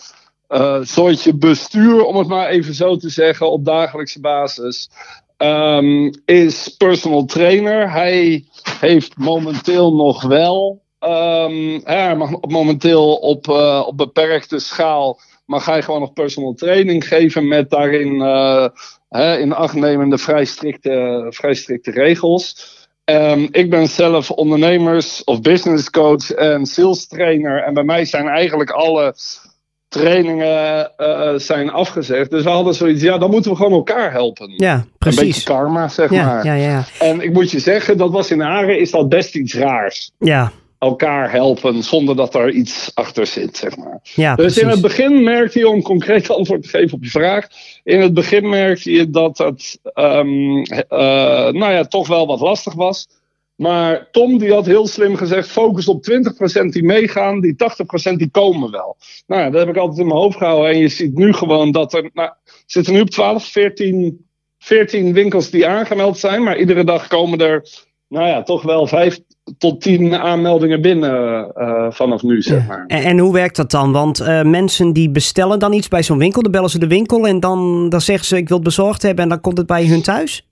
uh, 0.48 0.78
soortje 0.82 1.34
bestuur, 1.34 2.04
om 2.04 2.16
het 2.16 2.28
maar 2.28 2.48
even 2.48 2.74
zo 2.74 2.96
te 2.96 3.08
zeggen, 3.08 3.50
op 3.50 3.64
dagelijkse 3.64 4.20
basis. 4.20 4.90
Um, 5.36 6.22
is 6.24 6.68
personal 6.68 7.24
trainer. 7.24 7.92
Hij 7.92 8.44
heeft 8.80 9.16
momenteel 9.16 9.94
nog 9.94 10.22
wel. 10.22 10.82
Mag 12.16 12.30
momenteel 12.40 13.14
op, 13.14 13.46
uh, 13.46 13.82
op 13.86 13.96
beperkte 13.96 14.58
schaal. 14.58 15.20
Mag 15.46 15.64
hij 15.64 15.82
gewoon 15.82 16.00
nog 16.00 16.12
personal 16.12 16.54
training 16.54 17.08
geven 17.08 17.48
met 17.48 17.70
daarin 17.70 18.14
uh, 18.14 18.66
hè, 19.08 19.38
in 19.38 19.52
acht 19.52 19.74
nemende 19.74 20.18
vrij 20.18 20.44
strikte, 20.44 21.26
vrij 21.28 21.54
strikte 21.54 21.90
regels. 21.90 22.76
Um, 23.04 23.48
ik 23.50 23.70
ben 23.70 23.88
zelf 23.88 24.30
ondernemers- 24.30 25.24
of 25.24 25.40
business 25.40 25.90
coach 25.90 26.30
en 26.30 26.66
sales 26.66 27.06
trainer. 27.06 27.62
En 27.62 27.74
bij 27.74 27.84
mij 27.84 28.04
zijn 28.04 28.28
eigenlijk 28.28 28.70
alle 28.70 29.14
trainingen 29.88 30.92
uh, 30.98 31.32
zijn 31.36 31.70
afgezegd. 31.70 32.30
Dus 32.30 32.42
we 32.42 32.50
hadden 32.50 32.74
zoiets, 32.74 33.02
ja, 33.02 33.18
dan 33.18 33.30
moeten 33.30 33.50
we 33.50 33.56
gewoon 33.56 33.72
elkaar 33.72 34.12
helpen. 34.12 34.52
Ja, 34.56 34.84
precies. 34.98 35.20
Een 35.20 35.26
beetje 35.26 35.44
karma, 35.44 35.88
zeg 35.88 36.10
ja, 36.10 36.24
maar. 36.24 36.44
Ja, 36.44 36.54
ja. 36.54 36.84
En 36.98 37.20
ik 37.20 37.32
moet 37.32 37.50
je 37.50 37.58
zeggen, 37.58 37.96
dat 37.96 38.10
was 38.10 38.30
in 38.30 38.40
Haren 38.40 38.80
is 38.80 38.90
dat 38.90 39.08
best 39.08 39.34
iets 39.34 39.54
raars. 39.54 40.10
Ja. 40.18 40.52
Elkaar 40.78 41.30
helpen 41.30 41.82
zonder 41.82 42.16
dat 42.16 42.34
er 42.34 42.50
iets 42.50 42.90
achter 42.94 43.26
zit, 43.26 43.56
zeg 43.56 43.76
maar. 43.76 44.00
Ja, 44.02 44.34
dus 44.34 44.44
precies. 44.44 44.62
in 44.62 44.68
het 44.68 44.80
begin 44.80 45.22
merkte 45.22 45.58
je, 45.58 45.68
om 45.68 45.82
concreet 45.82 46.30
antwoord 46.36 46.62
te 46.62 46.68
geven 46.68 46.96
op 46.96 47.04
je 47.04 47.10
vraag. 47.10 47.46
In 47.84 48.00
het 48.00 48.14
begin 48.14 48.48
merkte 48.48 48.90
je 48.90 49.10
dat 49.10 49.38
het, 49.38 49.78
um, 49.94 50.56
uh, 50.58 50.66
nou 51.48 51.72
ja, 51.72 51.84
toch 51.84 52.08
wel 52.08 52.26
wat 52.26 52.40
lastig 52.40 52.74
was. 52.74 53.08
Maar 53.58 54.08
Tom 54.10 54.38
die 54.38 54.52
had 54.52 54.66
heel 54.66 54.86
slim 54.86 55.16
gezegd: 55.16 55.48
focus 55.48 55.88
op 55.88 56.04
20% 56.62 56.64
die 56.64 56.82
meegaan, 56.82 57.40
die 57.40 57.54
80% 58.12 58.16
die 58.16 58.30
komen 58.30 58.70
wel. 58.70 58.96
Nou 59.26 59.42
ja, 59.42 59.50
dat 59.50 59.60
heb 59.60 59.68
ik 59.68 59.76
altijd 59.76 59.98
in 59.98 60.06
mijn 60.06 60.18
hoofd 60.18 60.36
gehouden. 60.36 60.70
En 60.70 60.78
je 60.78 60.88
ziet 60.88 61.14
nu 61.14 61.32
gewoon 61.32 61.72
dat 61.72 61.92
er. 61.92 62.10
Nou, 62.12 62.30
zitten 62.66 62.92
nu 62.92 63.00
op 63.00 63.10
12, 63.10 63.44
14, 63.44 64.26
14 64.58 65.12
winkels 65.12 65.50
die 65.50 65.66
aangemeld 65.66 66.18
zijn. 66.18 66.42
Maar 66.42 66.58
iedere 66.58 66.84
dag 66.84 67.06
komen 67.06 67.38
er, 67.38 67.68
nou 68.08 68.26
ja, 68.28 68.42
toch 68.42 68.62
wel 68.62 68.86
5 68.86 69.18
tot 69.58 69.80
10 69.80 70.14
aanmeldingen 70.16 70.80
binnen 70.80 71.52
uh, 71.56 71.86
vanaf 71.90 72.22
nu, 72.22 72.42
zeg 72.42 72.66
maar. 72.66 72.84
En, 72.86 73.02
en, 73.02 73.18
hoe 73.18 73.32
werkt 73.32 73.56
dat 73.56 73.70
dan? 73.70 73.92
Want 73.92 74.20
uh, 74.20 74.42
mensen 74.42 74.92
die 74.92 75.10
bestellen 75.10 75.58
dan 75.58 75.72
iets 75.72 75.88
bij 75.88 76.02
zo'n 76.02 76.18
winkel, 76.18 76.42
dan 76.42 76.52
bellen 76.52 76.70
ze 76.70 76.78
de 76.78 76.86
winkel 76.86 77.26
en 77.26 77.40
dan, 77.40 77.88
dan 77.88 78.00
zeggen 78.00 78.26
ze: 78.26 78.36
ik 78.36 78.48
wil 78.48 78.56
het 78.56 78.66
bezorgd 78.66 79.02
hebben 79.02 79.24
en 79.24 79.30
dan 79.30 79.40
komt 79.40 79.58
het 79.58 79.66
bij 79.66 79.86
hun 79.86 80.02
thuis? 80.02 80.47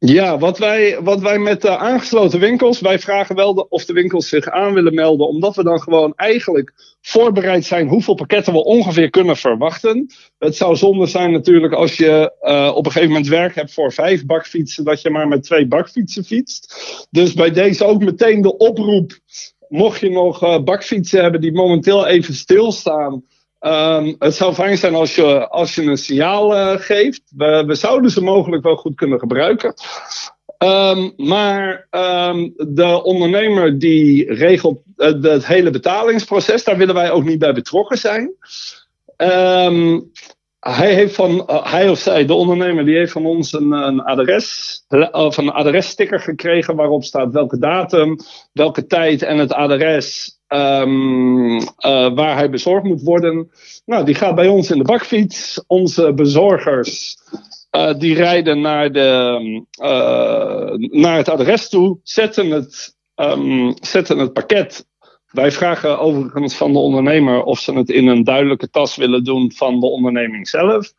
Ja, 0.00 0.38
wat 0.38 0.58
wij, 0.58 1.02
wat 1.02 1.20
wij 1.20 1.38
met 1.38 1.62
de 1.62 1.76
aangesloten 1.76 2.40
winkels, 2.40 2.80
wij 2.80 2.98
vragen 2.98 3.36
wel 3.36 3.54
de, 3.54 3.68
of 3.68 3.84
de 3.84 3.92
winkels 3.92 4.28
zich 4.28 4.48
aan 4.48 4.74
willen 4.74 4.94
melden, 4.94 5.28
omdat 5.28 5.56
we 5.56 5.62
dan 5.62 5.80
gewoon 5.80 6.12
eigenlijk 6.16 6.72
voorbereid 7.00 7.64
zijn 7.64 7.88
hoeveel 7.88 8.14
pakketten 8.14 8.52
we 8.52 8.64
ongeveer 8.64 9.10
kunnen 9.10 9.36
verwachten. 9.36 10.06
Het 10.38 10.56
zou 10.56 10.76
zonde 10.76 11.06
zijn 11.06 11.32
natuurlijk 11.32 11.72
als 11.72 11.96
je 11.96 12.34
uh, 12.42 12.72
op 12.74 12.86
een 12.86 12.92
gegeven 12.92 13.12
moment 13.12 13.28
werk 13.28 13.54
hebt 13.54 13.72
voor 13.72 13.92
vijf 13.92 14.26
bakfietsen, 14.26 14.84
dat 14.84 15.02
je 15.02 15.10
maar 15.10 15.28
met 15.28 15.42
twee 15.42 15.66
bakfietsen 15.66 16.24
fietst. 16.24 16.74
Dus 17.10 17.34
bij 17.34 17.50
deze 17.50 17.84
ook 17.84 18.04
meteen 18.04 18.42
de 18.42 18.56
oproep, 18.56 19.18
mocht 19.68 20.00
je 20.00 20.10
nog 20.10 20.42
uh, 20.42 20.62
bakfietsen 20.62 21.22
hebben 21.22 21.40
die 21.40 21.52
momenteel 21.52 22.06
even 22.06 22.34
stilstaan. 22.34 23.24
Um, 23.60 24.16
het 24.18 24.34
zou 24.34 24.54
fijn 24.54 24.78
zijn 24.78 24.94
als 24.94 25.14
je, 25.14 25.48
als 25.48 25.74
je 25.74 25.82
een 25.82 25.96
signaal 25.96 26.56
uh, 26.56 26.80
geeft. 26.80 27.22
We, 27.36 27.74
zouden 27.74 28.10
ze 28.10 28.22
mogelijk 28.22 28.62
wel 28.62 28.76
goed 28.76 28.94
kunnen 28.94 29.18
gebruiken. 29.18 29.74
Um, 30.58 31.12
maar 31.16 31.86
um, 31.90 32.52
de 32.56 33.02
ondernemer 33.02 33.78
die 33.78 34.34
regelt 34.34 34.80
uh, 34.96 35.22
het 35.22 35.46
hele 35.46 35.70
betalingsproces, 35.70 36.64
daar 36.64 36.76
willen 36.76 36.94
wij 36.94 37.10
ook 37.10 37.24
niet 37.24 37.38
bij 37.38 37.52
betrokken 37.52 37.98
zijn. 37.98 38.32
Hij, 40.60 40.94
heeft 40.94 41.14
van, 41.14 41.46
uh, 41.50 41.72
hij 41.72 41.88
of 41.88 41.98
zij, 41.98 42.24
de 42.24 42.34
ondernemer, 42.34 42.84
die 42.84 42.96
heeft 42.96 43.12
van 43.12 43.26
ons 43.26 43.52
een, 43.52 43.72
een 43.72 44.00
adres, 44.00 44.84
of 45.10 45.36
een 45.36 45.50
adressticker 45.50 46.20
gekregen 46.20 46.76
waarop 46.76 47.04
staat 47.04 47.32
welke 47.32 47.58
datum, 47.58 48.16
welke 48.52 48.86
tijd 48.86 49.22
en 49.22 49.38
het 49.38 49.52
adres 49.52 50.38
uh, 50.48 51.64
waar 52.14 52.36
hij 52.36 52.50
bezorgd 52.50 52.84
moet 52.84 53.02
worden. 53.02 53.50
Nou, 53.84 54.04
die 54.04 54.14
gaat 54.14 54.34
bij 54.34 54.48
ons 54.48 54.70
in 54.70 54.78
de 54.78 54.84
bakfiets. 54.84 55.64
Onze 55.66 56.12
bezorgers 56.14 57.16
die 57.98 58.14
rijden 58.14 58.60
naar, 58.60 58.92
de, 58.92 59.66
naar 60.90 61.16
het 61.16 61.28
adres 61.28 61.68
toe, 61.68 61.98
zetten 62.02 62.50
het, 62.50 62.96
um, 63.16 63.74
zetten 63.80 64.18
het 64.18 64.32
pakket. 64.32 64.86
Wij 65.30 65.52
vragen 65.52 65.98
overigens 65.98 66.56
van 66.56 66.72
de 66.72 66.78
ondernemer 66.78 67.42
of 67.42 67.58
ze 67.58 67.72
het 67.72 67.90
in 67.90 68.06
een 68.06 68.24
duidelijke 68.24 68.70
tas 68.70 68.96
willen 68.96 69.24
doen 69.24 69.52
van 69.52 69.80
de 69.80 69.86
onderneming 69.86 70.48
zelf. 70.48 70.92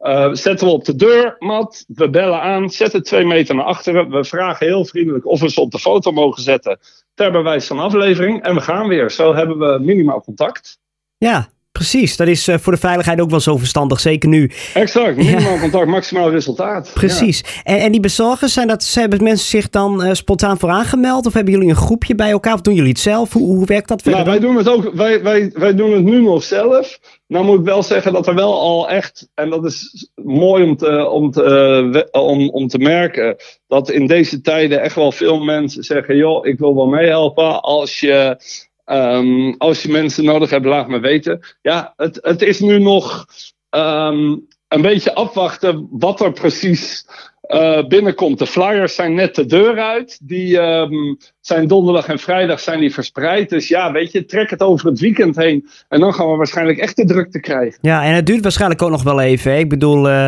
Uh, 0.00 0.32
zetten 0.32 0.66
we 0.66 0.72
op 0.72 0.84
de 0.84 0.96
deurmat, 0.96 1.84
we 1.88 2.10
bellen 2.10 2.40
aan, 2.40 2.70
zetten 2.70 3.02
twee 3.02 3.24
meter 3.24 3.54
naar 3.54 3.64
achteren. 3.64 4.10
We 4.10 4.24
vragen 4.24 4.66
heel 4.66 4.84
vriendelijk 4.84 5.26
of 5.26 5.40
we 5.40 5.50
ze 5.50 5.60
op 5.60 5.70
de 5.70 5.78
foto 5.78 6.12
mogen 6.12 6.42
zetten 6.42 6.78
ter 7.14 7.32
bewijs 7.32 7.66
van 7.66 7.78
aflevering. 7.78 8.42
En 8.42 8.54
we 8.54 8.60
gaan 8.60 8.88
weer. 8.88 9.10
Zo 9.10 9.34
hebben 9.34 9.58
we 9.58 9.78
minimaal 9.84 10.20
contact. 10.20 10.78
Ja, 11.16 11.48
precies. 11.76 12.16
Dat 12.16 12.26
is 12.26 12.48
uh, 12.48 12.58
voor 12.58 12.72
de 12.72 12.78
veiligheid 12.78 13.20
ook 13.20 13.30
wel 13.30 13.40
zo 13.40 13.56
verstandig, 13.56 14.00
zeker 14.00 14.28
nu. 14.28 14.50
Exact, 14.74 15.16
minimaal 15.16 15.52
ja. 15.52 15.60
contact, 15.60 15.86
maximaal 15.86 16.30
resultaat. 16.30 16.90
Precies. 16.94 17.38
Ja. 17.38 17.72
En, 17.72 17.78
en, 17.78 17.92
die 17.92 18.00
bezorgers, 18.00 18.52
zijn 18.52 18.68
dat, 18.68 18.94
hebben 18.94 19.22
mensen 19.22 19.48
zich 19.48 19.70
dan 19.70 20.04
uh, 20.04 20.12
spontaan 20.12 20.58
voor 20.58 20.70
aangemeld? 20.70 21.26
Of 21.26 21.32
hebben 21.32 21.52
jullie 21.52 21.68
een 21.68 21.76
groepje 21.76 22.14
bij 22.14 22.30
elkaar? 22.30 22.54
Of 22.54 22.60
doen 22.60 22.74
jullie 22.74 22.90
het 22.90 23.00
zelf? 23.00 23.32
Hoe, 23.32 23.46
hoe 23.46 23.66
werkt 23.66 23.88
dat 23.88 24.02
verder? 24.02 24.20
Nou, 24.20 24.30
wij 24.30 24.48
doen 24.48 24.56
het 24.56 24.68
ook, 24.68 24.94
wij, 24.94 25.22
wij, 25.22 25.50
wij 25.54 25.74
doen 25.74 25.92
het 25.92 26.04
nu 26.04 26.22
nog 26.22 26.42
zelf. 26.42 26.98
Nou 27.26 27.44
moet 27.44 27.58
ik 27.58 27.64
wel 27.64 27.82
zeggen 27.82 28.12
dat 28.12 28.26
er 28.26 28.34
wel 28.34 28.60
al 28.60 28.88
echt, 28.88 29.28
en 29.34 29.50
dat 29.50 29.64
is 29.64 30.08
mooi 30.14 30.64
om 30.64 30.76
te, 30.76 31.08
om 31.08 31.30
te, 31.30 32.02
uh, 32.12 32.22
om, 32.22 32.50
om 32.50 32.68
te 32.68 32.78
merken, 32.78 33.36
dat 33.66 33.90
in 33.90 34.06
deze 34.06 34.40
tijden 34.40 34.80
echt 34.80 34.94
wel 34.94 35.12
veel 35.12 35.40
mensen 35.40 35.84
zeggen, 35.84 36.16
joh, 36.16 36.46
ik 36.46 36.58
wil 36.58 36.74
wel 36.74 36.86
meehelpen 36.86 37.62
als 37.62 38.00
je, 38.00 38.36
um, 38.86 39.54
als 39.58 39.82
je 39.82 39.88
mensen 39.88 40.24
nodig 40.24 40.50
hebt, 40.50 40.64
laat 40.64 40.88
me 40.88 40.98
weten. 40.98 41.40
Ja, 41.62 41.92
het, 41.96 42.18
het 42.22 42.42
is 42.42 42.60
nu 42.60 42.78
nog 42.78 43.26
um, 43.70 44.46
een 44.68 44.82
beetje 44.82 45.14
afwachten 45.14 45.88
wat 45.90 46.20
er 46.20 46.32
precies 46.32 47.06
uh, 47.48 47.86
binnenkomt. 47.86 48.38
De 48.38 48.46
flyers 48.46 48.94
zijn 48.94 49.14
net 49.14 49.34
de 49.34 49.46
deur 49.46 49.78
uit. 49.78 50.18
Die 50.22 50.58
um, 50.58 51.16
zijn 51.40 51.66
donderdag 51.66 52.06
en 52.06 52.18
vrijdag 52.18 52.60
zijn 52.60 52.80
die 52.80 52.92
verspreid. 52.92 53.48
Dus 53.48 53.68
ja, 53.68 53.92
weet 53.92 54.12
je, 54.12 54.24
trek 54.24 54.50
het 54.50 54.60
over 54.60 54.88
het 54.88 55.00
weekend 55.00 55.36
heen. 55.36 55.68
En 55.88 56.00
dan 56.00 56.14
gaan 56.14 56.30
we 56.30 56.36
waarschijnlijk 56.36 56.78
echt 56.78 56.96
de 56.96 57.04
drukte 57.04 57.40
krijgen. 57.40 57.78
Ja, 57.80 58.04
en 58.04 58.14
het 58.14 58.26
duurt 58.26 58.42
waarschijnlijk 58.42 58.82
ook 58.82 58.90
nog 58.90 59.02
wel 59.02 59.20
even. 59.20 59.52
Hè? 59.52 59.58
Ik 59.58 59.68
bedoel, 59.68 60.08
uh, 60.08 60.26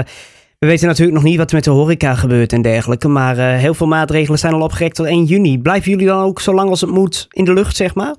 we 0.58 0.66
weten 0.66 0.86
natuurlijk 0.86 1.16
nog 1.16 1.26
niet 1.26 1.36
wat 1.36 1.48
er 1.48 1.54
met 1.54 1.64
de 1.64 1.70
horeca 1.70 2.14
gebeurt 2.14 2.52
en 2.52 2.62
dergelijke. 2.62 3.08
Maar 3.08 3.36
uh, 3.36 3.56
heel 3.56 3.74
veel 3.74 3.86
maatregelen 3.86 4.38
zijn 4.38 4.54
al 4.54 4.62
opgerekt 4.62 4.94
tot 4.94 5.06
1 5.06 5.24
juni. 5.24 5.58
Blijven 5.58 5.90
jullie 5.90 6.06
dan 6.06 6.24
ook 6.24 6.40
zo 6.40 6.54
lang 6.54 6.70
als 6.70 6.80
het 6.80 6.90
moet 6.90 7.26
in 7.30 7.44
de 7.44 7.52
lucht, 7.52 7.76
zeg 7.76 7.94
maar? 7.94 8.14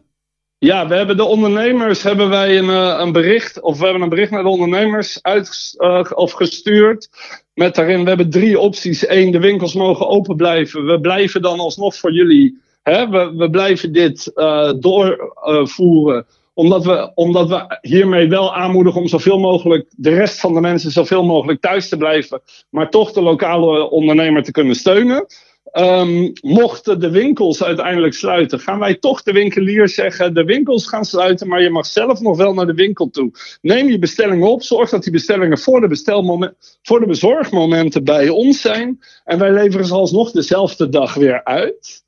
Ja, 0.60 0.88
we 0.88 0.96
hebben 0.96 1.18
de 1.18 1.24
ondernemers 1.24 2.04
hebben 2.04 2.30
wij 2.30 2.58
een, 2.58 2.68
een 3.02 3.12
bericht, 3.12 3.62
of 3.62 3.78
we 3.78 3.84
hebben 3.84 4.02
een 4.02 4.10
bericht 4.10 4.32
naar 4.32 4.44
de 4.44 4.50
ondernemers 4.50 5.20
uit, 5.22 5.76
of 6.14 6.32
gestuurd. 6.32 7.10
Met 7.54 7.76
daarin, 7.76 8.02
we 8.02 8.08
hebben 8.08 8.30
drie 8.30 8.60
opties. 8.60 9.08
Eén, 9.08 9.32
de 9.32 9.40
winkels 9.40 9.74
mogen 9.74 10.08
open 10.08 10.36
blijven. 10.36 10.86
We 10.86 11.00
blijven 11.00 11.42
dan 11.42 11.60
alsnog 11.60 11.96
voor 11.96 12.14
jullie, 12.14 12.58
hè, 12.84 13.10
we, 13.10 13.34
we 13.36 13.50
blijven 13.50 13.92
dit 13.92 14.32
uh, 14.36 14.74
doorvoeren. 14.80 16.26
Omdat 16.54 16.86
we, 16.86 17.12
omdat 17.16 17.50
we 17.50 17.78
hiermee 17.82 18.28
wel 18.28 18.56
aanmoedigen 18.56 19.02
om 19.02 19.08
zoveel 19.08 19.40
mogelijk 19.40 19.86
de 19.96 20.10
rest 20.10 20.40
van 20.40 20.54
de 20.54 20.62
mensen 20.62 20.92
zoveel 20.92 21.24
mogelijk 21.24 21.62
thuis 21.62 21.90
te 21.90 21.98
blijven. 21.98 22.42
Maar 22.70 22.90
toch 22.90 23.12
de 23.12 23.22
lokale 23.22 23.90
ondernemer 23.90 24.44
te 24.44 24.52
kunnen 24.52 24.76
steunen. 24.76 25.26
Um, 25.74 26.32
mochten 26.42 27.00
de 27.00 27.10
winkels 27.10 27.64
uiteindelijk 27.64 28.14
sluiten, 28.14 28.60
gaan 28.60 28.80
wij 28.80 28.96
toch 28.96 29.24
de 29.24 29.32
winkelier 29.32 29.90
zeggen: 29.90 30.34
de 30.34 30.44
winkels 30.44 30.88
gaan 30.88 31.06
sluiten, 31.06 31.48
maar 31.48 31.62
je 31.62 31.70
mag 31.70 31.86
zelf 31.86 32.20
nog 32.20 32.38
wel 32.38 32.54
naar 32.54 32.66
de 32.66 32.74
winkel 32.74 33.10
toe. 33.10 33.32
Neem 33.62 33.90
je 33.90 34.00
bestellingen 34.00 34.48
op, 34.48 34.64
zorg 34.64 34.90
dat 34.90 35.04
die 35.04 35.12
bestellingen 35.12 35.58
voor 35.58 35.90
de, 35.90 36.54
voor 36.82 37.00
de 37.00 37.06
bezorgmomenten 37.06 38.04
bij 38.04 38.30
ons 38.30 38.62
zijn. 38.62 39.00
En 39.24 39.40
wij 39.40 39.52
leveren 39.52 39.86
ze 39.86 39.94
alsnog 39.94 40.32
dezelfde 40.32 40.90
dag 40.90 41.14
weer 41.14 41.44
uit. 41.44 42.04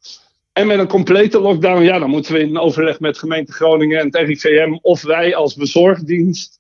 En 0.54 0.68
met 0.68 0.80
een 0.80 0.88
complete 0.88 1.40
lockdown, 1.40 1.84
ja, 1.84 2.00
dan 2.00 2.10
moeten 2.10 2.34
we 2.34 2.40
in 2.40 2.58
overleg 2.58 3.00
met 3.00 3.18
gemeente 3.18 3.52
Groningen 3.52 4.00
en 4.00 4.06
het 4.06 4.16
RIVM 4.16 4.78
of 4.82 5.02
wij 5.02 5.36
als 5.36 5.56
bezorgdienst 5.56 6.60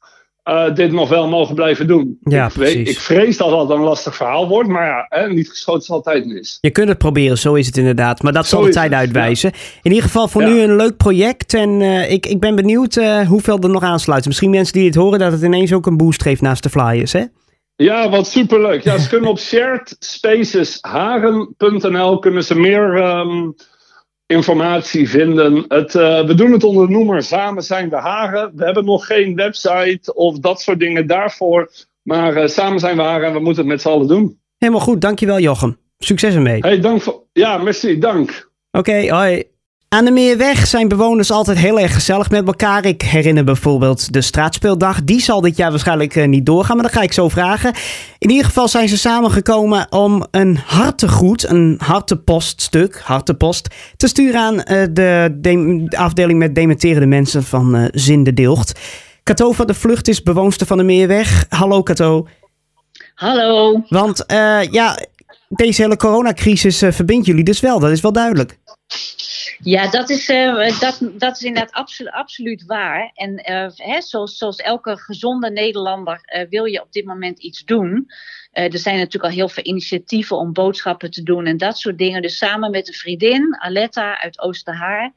uh, 0.49 0.73
dit 0.75 0.91
nog 0.91 1.09
wel 1.09 1.27
mogen 1.27 1.55
blijven 1.55 1.87
doen. 1.87 2.17
Ja, 2.21 2.45
ik, 2.45 2.53
precies. 2.53 2.89
ik 2.89 2.99
vrees 2.99 3.37
dat 3.37 3.49
dat 3.49 3.69
een 3.69 3.79
lastig 3.79 4.15
verhaal 4.15 4.47
wordt, 4.47 4.69
maar 4.69 4.85
ja, 4.85 5.05
hè, 5.09 5.29
niet 5.29 5.49
geschoten 5.49 5.81
is 5.81 5.89
altijd 5.89 6.25
mis. 6.25 6.57
Je 6.61 6.71
kunt 6.71 6.87
het 6.87 6.97
proberen, 6.97 7.37
zo 7.37 7.53
is 7.53 7.65
het 7.65 7.77
inderdaad. 7.77 8.23
Maar 8.23 8.33
dat 8.33 8.47
Zo 8.47 8.55
zal 8.55 8.65
de 8.65 8.71
tijd 8.71 8.93
uitwijzen. 8.93 9.51
In 9.81 9.91
ieder 9.91 10.03
geval 10.03 10.27
voor 10.27 10.41
Ja. 10.41 10.47
nu 10.47 10.61
een 10.61 10.75
leuk 10.75 10.97
project. 10.97 11.53
En 11.53 11.81
uh, 11.81 12.11
ik, 12.11 12.25
ik 12.25 12.39
ben 12.39 12.55
benieuwd 12.55 12.95
uh, 12.95 13.27
hoeveel 13.27 13.59
er 13.59 13.69
nog 13.69 13.83
aansluiten. 13.83 14.29
Misschien 14.29 14.49
mensen 14.49 14.73
die 14.73 14.83
dit 14.83 14.95
horen, 14.95 15.19
dat 15.19 15.31
het 15.31 15.41
ineens 15.41 15.73
ook 15.73 15.85
een 15.85 15.97
boost 15.97 16.21
geeft 16.21 16.41
naast 16.41 16.63
de 16.63 16.69
flyers, 16.69 17.13
hè? 17.13 17.23
Ja, 17.75 18.09
wat 18.09 18.27
superleuk. 18.27 18.83
Ja, 18.83 18.97
ze 18.97 19.09
kunnen 19.09 19.29
op 19.29 19.39
sharedspacesharen.nl 19.39 22.19
kunnen 22.19 22.43
ze 22.43 22.55
meer 22.59 22.95
um, 22.95 23.55
informatie 24.31 25.09
vinden. 25.09 25.65
Het, 25.67 25.93
uh, 25.93 26.25
we 26.25 26.33
doen 26.33 26.51
het 26.51 26.63
onder 26.63 26.87
de 26.87 26.93
noemer 26.93 27.23
Samen 27.23 27.63
zijn 27.63 27.89
we 27.89 27.95
Haren. 27.95 28.51
We 28.55 28.65
hebben 28.65 28.85
nog 28.85 29.05
geen 29.05 29.35
website 29.35 30.13
of 30.13 30.39
dat 30.39 30.61
soort 30.61 30.79
dingen 30.79 31.07
daarvoor. 31.07 31.71
Maar 32.01 32.37
uh, 32.37 32.47
samen 32.47 32.79
zijn 32.79 32.95
we 32.95 33.01
Haren 33.01 33.27
en 33.27 33.33
we 33.33 33.39
moeten 33.39 33.63
het 33.63 33.71
met 33.71 33.81
z'n 33.81 33.87
allen 33.87 34.07
doen. 34.07 34.39
Helemaal 34.57 34.81
goed, 34.81 35.01
dankjewel 35.01 35.39
Jochem. 35.39 35.77
Succes 35.97 36.35
ermee. 36.35 36.59
Hey, 36.59 36.79
dank 36.79 37.01
voor, 37.01 37.23
ja, 37.33 37.57
merci, 37.57 37.99
dank. 37.99 38.51
Oké, 38.71 38.89
okay, 38.89 39.09
hoi. 39.09 39.43
Aan 39.93 40.05
de 40.05 40.11
Meerweg 40.11 40.67
zijn 40.67 40.87
bewoners 40.87 41.31
altijd 41.31 41.57
heel 41.57 41.79
erg 41.79 41.93
gezellig 41.93 42.29
met 42.29 42.47
elkaar. 42.47 42.85
Ik 42.85 43.01
herinner 43.01 43.43
bijvoorbeeld 43.43 44.13
de 44.13 44.21
straatspeeldag. 44.21 45.03
Die 45.03 45.21
zal 45.21 45.41
dit 45.41 45.57
jaar 45.57 45.69
waarschijnlijk 45.69 46.15
uh, 46.15 46.27
niet 46.27 46.45
doorgaan, 46.45 46.75
maar 46.75 46.85
dat 46.85 46.93
ga 46.93 47.01
ik 47.01 47.13
zo 47.13 47.29
vragen. 47.29 47.73
In 48.17 48.29
ieder 48.29 48.45
geval 48.45 48.67
zijn 48.67 48.89
ze 48.89 48.97
samengekomen 48.97 49.91
om 49.91 50.25
een 50.31 50.57
hartegroet, 50.65 51.49
een 51.49 51.79
hartepoststuk, 51.83 53.01
hartepost, 53.03 53.75
te 53.97 54.07
sturen 54.07 54.39
aan 54.41 54.53
uh, 54.53 54.63
de, 54.91 55.37
de, 55.41 55.87
afdeling 55.89 56.39
met 56.39 56.55
dementerende 56.55 57.07
mensen 57.07 57.43
van 57.43 57.75
uh, 57.75 57.85
Zinde 57.91 58.33
Dilgt. 58.33 58.79
Cato 59.23 59.51
van 59.51 59.67
de 59.67 59.73
Vlucht 59.73 60.07
is 60.07 60.23
bewoonster 60.23 60.67
van 60.67 60.77
de 60.77 60.83
Meerweg. 60.83 61.45
Hallo 61.49 61.83
Cato. 61.83 62.27
Hallo. 63.15 63.83
Want 63.89 64.23
ja, 64.71 64.97
deze 65.49 65.81
hele 65.81 65.97
coronacrisis 65.97 66.77
verbindt 66.77 67.25
jullie 67.25 67.43
dus 67.43 67.59
wel, 67.59 67.79
dat 67.79 67.91
is 67.91 68.01
wel 68.01 68.11
duidelijk. 68.11 68.59
Ja, 69.63 69.89
dat 69.89 70.09
is, 70.09 70.29
uh, 70.29 70.79
dat, 70.79 70.99
dat 71.13 71.35
is 71.35 71.43
inderdaad 71.43 71.71
absolu 71.71 72.09
absoluut 72.09 72.65
waar. 72.65 73.11
En 73.13 73.31
uh, 73.51 73.67
hè, 73.75 74.01
zoals, 74.01 74.37
zoals 74.37 74.57
elke 74.57 74.97
gezonde 74.97 75.51
Nederlander 75.51 76.19
uh, 76.25 76.49
wil 76.49 76.65
je 76.65 76.81
op 76.81 76.91
dit 76.91 77.05
moment 77.05 77.39
iets 77.39 77.63
doen. 77.63 78.11
er 78.51 78.77
zijn 78.77 78.97
natuurlijk 78.97 79.23
al 79.23 79.37
heel 79.37 79.49
veel 79.49 79.63
initiatieven 79.63 80.37
om 80.37 80.53
boodschappen 80.53 81.11
te 81.11 81.23
doen 81.23 81.45
en 81.45 81.57
dat 81.57 81.77
soort 81.77 81.97
dingen. 81.97 82.21
Dus 82.21 82.37
samen 82.37 82.71
met 82.71 82.87
een 82.87 82.93
vriendin, 82.93 83.55
Aletta 83.59 84.21
uit 84.21 84.39
Oosterhaar, 84.39 85.13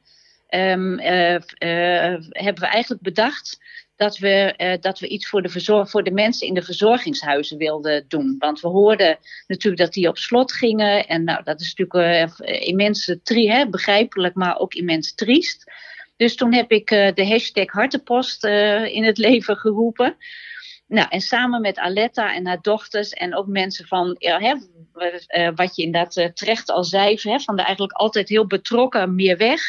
um, 0.49 0.99
hebben 0.99 2.61
we 2.61 2.67
eigenlijk 2.67 3.01
bedacht 3.01 3.59
dat 3.95 4.17
we, 4.17 4.53
uh, 4.57 4.73
dat 4.79 4.99
we 4.99 5.07
iets 5.07 5.27
voor 5.27 5.41
de, 5.41 5.85
voor 5.87 6.03
de 6.03 6.11
mensen 6.11 6.47
in 6.47 6.53
de 6.53 6.61
verzorgingshuizen 6.61 7.57
wilden 7.57 8.05
doen. 8.07 8.35
Want 8.39 8.59
we 8.59 8.67
hoorden 8.67 9.17
natuurlijk 9.47 9.81
dat 9.81 9.93
die 9.93 10.07
op 10.07 10.17
slot 10.17 10.53
gingen. 10.53 11.07
En 11.07 11.23
nou, 11.23 11.43
dat 11.43 11.61
is 11.61 11.73
natuurlijk 11.75 12.39
uh, 12.39 12.67
immens 12.67 13.15
hè, 13.23 13.69
begrijpelijk, 13.69 14.35
maar 14.35 14.59
ook 14.59 14.73
immens 14.73 15.13
triest. 15.13 15.71
Dus 16.17 16.35
toen 16.35 16.53
heb 16.53 16.71
ik 16.71 16.91
uh, 16.91 17.11
de 17.13 17.27
hashtag 17.27 17.71
Hartenpost 17.71 18.45
in 18.85 19.03
het 19.03 19.17
leven 19.27 19.57
geroepen. 19.57 20.17
Nou, 20.87 21.07
en 21.09 21.21
samen 21.21 21.61
met 21.61 21.77
Aletta 21.77 22.33
en 22.33 22.47
haar 22.47 22.61
dochters 22.61 23.09
en 23.09 23.35
ook 23.35 23.47
mensen 23.47 23.87
van, 23.87 24.15
hè, 24.19 24.55
wat 25.55 25.75
je 25.75 25.83
inderdaad 25.83 26.35
terecht 26.35 26.69
al 26.69 26.83
zei, 26.83 27.19
hè, 27.21 27.39
van 27.39 27.55
de 27.55 27.61
eigenlijk 27.61 27.93
altijd 27.93 28.29
heel 28.29 28.47
betrokken 28.47 29.15
meer 29.15 29.37
weg 29.37 29.61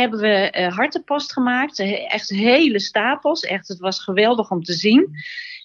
hebben 0.00 0.20
we 0.20 0.54
uh, 0.58 0.76
hartenpost 0.76 1.32
gemaakt. 1.32 1.78
Echt 2.08 2.30
hele 2.30 2.80
stapels. 2.80 3.40
Echt, 3.40 3.68
het 3.68 3.78
was 3.78 4.02
geweldig 4.02 4.50
om 4.50 4.62
te 4.62 4.72
zien. 4.72 5.08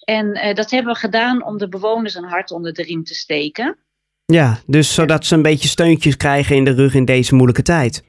En 0.04 0.26
uh, 0.26 0.54
dat 0.54 0.70
hebben 0.70 0.92
we 0.92 0.98
gedaan 0.98 1.44
om 1.44 1.58
de 1.58 1.68
bewoners 1.68 2.14
een 2.14 2.24
hart 2.24 2.50
onder 2.50 2.72
de 2.72 2.82
riem 2.82 3.04
te 3.04 3.14
steken. 3.14 3.76
Ja, 4.24 4.58
dus 4.66 4.94
zodat 4.94 5.26
ze 5.26 5.34
een 5.34 5.42
beetje 5.42 5.68
steuntjes 5.68 6.16
krijgen 6.16 6.56
in 6.56 6.64
de 6.64 6.74
rug 6.74 6.94
in 6.94 7.04
deze 7.04 7.34
moeilijke 7.34 7.62
tijd. 7.62 8.04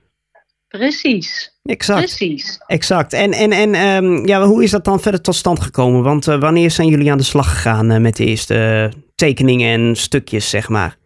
Precies. 0.68 1.60
Exact. 1.64 2.00
Precies. 2.00 2.60
Exact. 2.68 3.14
En, 3.14 3.32
en, 3.32 3.52
en 3.52 3.76
um, 3.76 4.28
ja, 4.28 4.46
hoe 4.46 4.64
is 4.64 4.72
dat 4.72 4.86
dan 4.86 5.00
verder 5.00 5.22
tot 5.22 5.36
stand 5.36 5.60
gekomen? 5.60 6.04
Want 6.04 6.28
uh, 6.28 6.40
wanneer 6.40 6.72
zijn 6.72 6.88
jullie 6.88 7.12
aan 7.12 7.18
de 7.18 7.24
slag 7.24 7.50
gegaan 7.50 8.02
met 8.02 8.16
de 8.16 8.26
eerste 8.26 8.92
tekeningen 9.16 9.80
en 9.80 9.96
stukjes, 9.96 10.50
zeg 10.50 10.70
maar? 10.70 10.98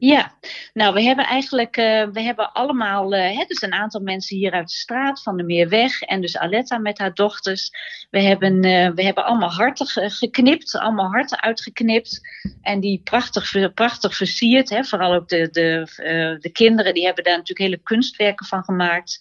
Ja, 0.00 0.34
nou 0.72 0.94
we 0.94 1.02
hebben 1.02 1.24
eigenlijk, 1.24 1.76
uh, 1.76 2.06
we 2.12 2.20
hebben 2.20 2.52
allemaal, 2.52 3.14
uh, 3.14 3.36
hè, 3.36 3.44
dus 3.46 3.62
een 3.62 3.72
aantal 3.72 4.00
mensen 4.00 4.36
hier 4.36 4.52
uit 4.52 4.68
de 4.68 4.74
straat 4.74 5.22
van 5.22 5.36
de 5.36 5.42
Meerweg 5.42 6.02
en 6.02 6.20
dus 6.20 6.36
Aletta 6.36 6.78
met 6.78 6.98
haar 6.98 7.14
dochters. 7.14 7.70
We 8.10 8.22
hebben, 8.22 8.54
uh, 8.64 8.90
we 8.90 9.02
hebben 9.02 9.24
allemaal 9.24 9.50
harten 9.50 9.86
geknipt, 10.10 10.76
allemaal 10.76 11.10
harten 11.10 11.42
uitgeknipt 11.42 12.20
en 12.62 12.80
die 12.80 13.00
prachtig, 13.04 13.72
prachtig 13.74 14.16
versierd. 14.16 14.70
Hè, 14.70 14.84
vooral 14.84 15.14
ook 15.14 15.28
de, 15.28 15.50
de, 15.50 16.38
de 16.40 16.50
kinderen, 16.52 16.94
die 16.94 17.04
hebben 17.04 17.24
daar 17.24 17.36
natuurlijk 17.36 17.68
hele 17.68 17.82
kunstwerken 17.82 18.46
van 18.46 18.64
gemaakt. 18.64 19.18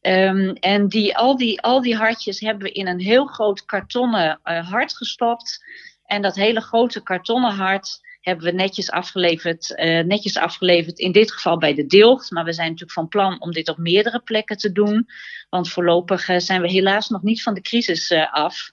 Um, 0.00 0.52
en 0.52 0.88
die, 0.88 1.16
al, 1.16 1.36
die, 1.36 1.62
al 1.62 1.82
die 1.82 1.96
hartjes 1.96 2.40
hebben 2.40 2.62
we 2.62 2.72
in 2.72 2.86
een 2.86 3.00
heel 3.00 3.26
groot 3.26 3.64
kartonnen 3.64 4.40
hart 4.42 4.96
gestopt. 4.96 5.64
En 6.04 6.22
dat 6.22 6.34
hele 6.34 6.60
grote 6.60 7.02
kartonnen 7.02 7.52
hart 7.52 8.00
hebben 8.26 8.44
we 8.44 8.52
netjes 8.52 8.90
afgeleverd, 8.90 9.74
uh, 9.76 10.04
netjes 10.04 10.36
afgeleverd. 10.36 10.98
In 10.98 11.12
dit 11.12 11.32
geval 11.32 11.58
bij 11.58 11.74
de 11.74 11.86
Dilgt. 11.86 12.30
Maar 12.30 12.44
we 12.44 12.52
zijn 12.52 12.66
natuurlijk 12.66 12.92
van 12.92 13.08
plan 13.08 13.40
om 13.40 13.52
dit 13.52 13.68
op 13.68 13.78
meerdere 13.78 14.20
plekken 14.24 14.56
te 14.56 14.72
doen. 14.72 15.06
Want 15.50 15.68
voorlopig 15.68 16.28
uh, 16.28 16.38
zijn 16.38 16.60
we 16.60 16.70
helaas 16.70 17.08
nog 17.08 17.22
niet 17.22 17.42
van 17.42 17.54
de 17.54 17.60
crisis 17.60 18.10
uh, 18.10 18.32
af. 18.32 18.70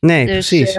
Nee, 0.00 0.26
dus, 0.26 0.48
precies. 0.48 0.78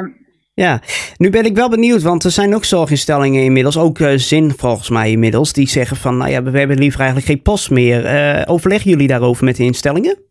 Ja, 0.54 0.82
nu 1.18 1.30
ben 1.30 1.46
ik 1.46 1.56
wel 1.56 1.70
benieuwd, 1.70 2.02
want 2.02 2.24
er 2.24 2.32
zijn 2.32 2.56
ook 2.56 2.66
zorginstellingen 2.66 3.44
inmiddels, 3.44 3.78
ook 3.78 4.00
Zin 4.16 4.52
volgens 4.52 4.90
mij 4.90 5.12
inmiddels, 5.12 5.54
die 5.54 5.70
zeggen 5.70 5.98
van, 5.98 6.18
nou 6.18 6.32
ja, 6.32 6.44
we 6.44 6.58
hebben 6.58 6.78
liever 6.78 7.00
eigenlijk 7.00 7.30
geen 7.30 7.42
post 7.42 7.70
meer. 7.70 8.48
overleggen 8.48 8.90
jullie 8.90 9.08
daarover 9.08 9.46
met 9.46 9.56
de 9.56 9.64
instellingen? 9.64 10.31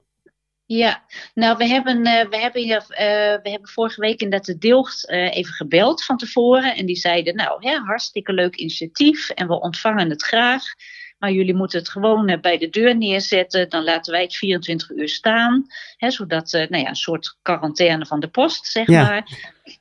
Ja, 0.72 1.02
nou 1.34 1.56
we 1.56 1.66
hebben, 1.66 2.06
uh, 2.06 2.28
we, 2.28 2.38
hebben 2.38 2.62
hier, 2.62 2.84
uh, 2.90 3.42
we 3.42 3.50
hebben 3.50 3.68
vorige 3.68 4.00
week 4.00 4.20
in 4.20 4.30
dat 4.30 4.44
de 4.44 4.58
Dilgt 4.58 5.10
uh, 5.10 5.36
even 5.36 5.52
gebeld 5.52 6.04
van 6.04 6.16
tevoren. 6.16 6.76
En 6.76 6.86
die 6.86 6.96
zeiden, 6.96 7.34
nou 7.34 7.68
hè, 7.68 7.76
hartstikke 7.76 8.32
leuk 8.32 8.56
initiatief 8.56 9.30
en 9.30 9.46
we 9.46 9.60
ontvangen 9.60 10.10
het 10.10 10.22
graag. 10.22 10.62
Maar 11.18 11.32
jullie 11.32 11.54
moeten 11.54 11.78
het 11.78 11.88
gewoon 11.88 12.38
bij 12.40 12.58
de 12.58 12.68
deur 12.68 12.96
neerzetten. 12.96 13.68
Dan 13.68 13.84
laten 13.84 14.12
wij 14.12 14.22
het 14.22 14.36
24 14.36 14.90
uur 14.90 15.08
staan. 15.08 15.66
Hè, 15.96 16.10
zodat, 16.10 16.52
nou 16.52 16.76
ja, 16.76 16.88
een 16.88 16.96
soort 16.96 17.38
quarantaine 17.42 18.06
van 18.06 18.20
de 18.20 18.28
post, 18.28 18.66
zeg 18.66 18.86
ja. 18.86 19.02
maar. 19.02 19.26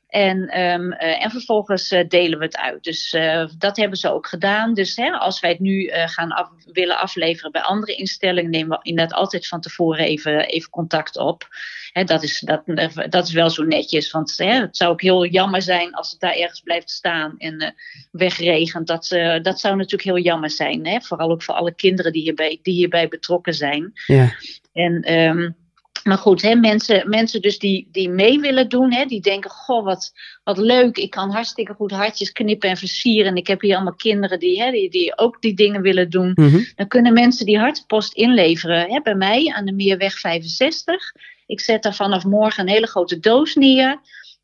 En, 0.09 0.61
um, 0.61 0.93
uh, 0.93 1.23
en 1.23 1.31
vervolgens 1.31 1.91
uh, 1.91 2.07
delen 2.07 2.39
we 2.39 2.45
het 2.45 2.57
uit. 2.57 2.83
Dus 2.83 3.13
uh, 3.13 3.45
dat 3.57 3.77
hebben 3.77 3.97
ze 3.97 4.13
ook 4.13 4.27
gedaan. 4.27 4.73
Dus 4.73 4.95
hè, 4.95 5.11
als 5.11 5.39
wij 5.39 5.49
het 5.49 5.59
nu 5.59 5.89
gaan 5.91 6.31
af, 6.31 6.49
willen 6.65 6.97
afleveren 6.97 7.51
bij 7.51 7.61
andere 7.61 7.95
instellingen, 7.95 8.51
nemen 8.51 8.77
we 8.77 8.89
inderdaad 8.89 9.17
altijd 9.17 9.47
van 9.47 9.61
tevoren 9.61 10.05
even, 10.05 10.45
even 10.45 10.69
contact 10.69 11.17
op. 11.17 11.47
Hè, 11.91 12.03
dat, 12.03 12.23
is, 12.23 12.39
dat, 12.39 12.61
dat 13.09 13.27
is 13.27 13.33
wel 13.33 13.49
zo 13.49 13.63
netjes. 13.63 14.11
Want 14.11 14.37
hè, 14.37 14.53
het 14.59 14.77
zou 14.77 14.91
ook 14.91 15.01
heel 15.01 15.25
jammer 15.25 15.61
zijn 15.61 15.93
als 15.93 16.11
het 16.11 16.19
daar 16.19 16.35
ergens 16.35 16.61
blijft 16.61 16.89
staan 16.89 17.35
en 17.37 17.75
wegregent. 18.11 18.87
Dat, 18.87 19.07
dat 19.41 19.59
zou 19.59 19.75
natuurlijk 19.75 20.03
heel 20.03 20.19
jammer 20.19 20.49
zijn. 20.49 20.87
Hè? 20.87 21.01
Vooral 21.01 21.31
ook 21.31 21.43
voor 21.43 21.55
alle 21.55 21.73
kinderen 21.75 22.11
die 22.11 22.21
hierbij, 22.21 22.59
die 22.61 22.73
hierbij 22.73 23.07
betrokken 23.07 23.53
zijn. 23.53 23.91
Ja. 24.05 24.35
En. 24.73 25.13
Um, 25.13 25.57
maar 26.03 26.17
goed, 26.17 26.41
hè, 26.41 26.55
mensen, 26.55 27.09
mensen 27.09 27.41
dus 27.41 27.59
die, 27.59 27.87
die 27.91 28.09
mee 28.09 28.39
willen 28.39 28.69
doen, 28.69 28.93
hè, 28.93 29.05
die 29.05 29.21
denken, 29.21 29.49
goh, 29.49 29.83
wat, 29.83 30.11
wat 30.43 30.57
leuk, 30.57 30.97
ik 30.97 31.09
kan 31.09 31.31
hartstikke 31.31 31.73
goed 31.73 31.91
hartjes 31.91 32.31
knippen 32.31 32.69
en 32.69 32.77
versieren. 32.77 33.31
En 33.31 33.35
ik 33.35 33.47
heb 33.47 33.61
hier 33.61 33.75
allemaal 33.75 33.95
kinderen 33.95 34.39
die, 34.39 34.61
hè, 34.61 34.71
die, 34.71 34.89
die 34.89 35.17
ook 35.17 35.41
die 35.41 35.53
dingen 35.53 35.81
willen 35.81 36.09
doen. 36.09 36.31
Mm 36.35 36.49
-hmm. 36.49 36.65
Dan 36.75 36.87
kunnen 36.87 37.13
mensen 37.13 37.45
die 37.45 37.59
hartenpost 37.59 38.13
inleveren 38.13 38.89
hè, 38.89 39.01
bij 39.01 39.15
mij 39.15 39.53
aan 39.55 39.65
de 39.65 39.71
Meerweg 39.71 40.19
65. 40.19 41.11
Ik 41.45 41.59
zet 41.59 41.83
daar 41.83 41.95
vanaf 41.95 42.23
morgen 42.23 42.63
een 42.63 42.73
hele 42.73 42.87
grote 42.87 43.19
doos 43.19 43.55
neer. 43.55 43.99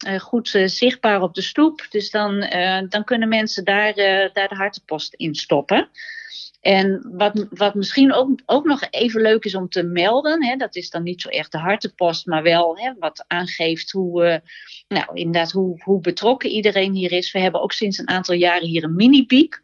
Uh, 0.08 0.20
goed 0.20 0.54
uh, 0.54 0.68
zichtbaar 0.68 1.22
op 1.22 1.34
de 1.34 1.42
stoep. 1.42 1.86
Dus 1.90 2.12
dan, 2.12 2.44
uh, 2.44 2.82
dan 2.90 3.04
kunnen 3.04 3.30
mensen 3.30 3.66
daar, 3.66 3.94
daar 4.34 4.48
de 4.48 4.56
hartenpost 4.56 5.14
in 5.14 5.36
stoppen. 5.36 5.90
En 6.66 7.08
wat, 7.12 7.46
wat 7.50 7.76
misschien 7.76 8.14
ook, 8.14 8.42
ook 8.46 8.66
nog 8.66 8.88
even 8.90 9.22
leuk 9.22 9.46
is 9.46 9.56
om 9.56 9.70
te 9.70 9.84
melden, 9.84 10.46
hè, 10.46 10.56
dat 10.56 10.76
is 10.76 10.90
dan 10.90 11.04
niet 11.04 11.22
zo 11.22 11.30
echt 11.30 11.52
de 11.52 11.58
hartenpost, 11.58 12.26
maar 12.26 12.44
wel 12.44 12.78
hè, 12.78 12.94
wat 13.00 13.24
aangeeft 13.28 13.92
hoe, 13.92 14.26
uh, 14.26 14.38
nou, 14.88 15.06
inderdaad 15.14 15.52
hoe, 15.52 15.82
hoe 15.84 16.02
betrokken 16.02 16.50
iedereen 16.50 16.94
hier 16.94 17.12
is. 17.12 17.32
We 17.32 17.40
hebben 17.40 17.62
ook 17.62 17.72
sinds 17.72 17.98
een 17.98 18.10
aantal 18.10 18.36
jaren 18.36 18.68
hier 18.68 18.84
een 18.84 18.96
mini-piek. 18.96 19.62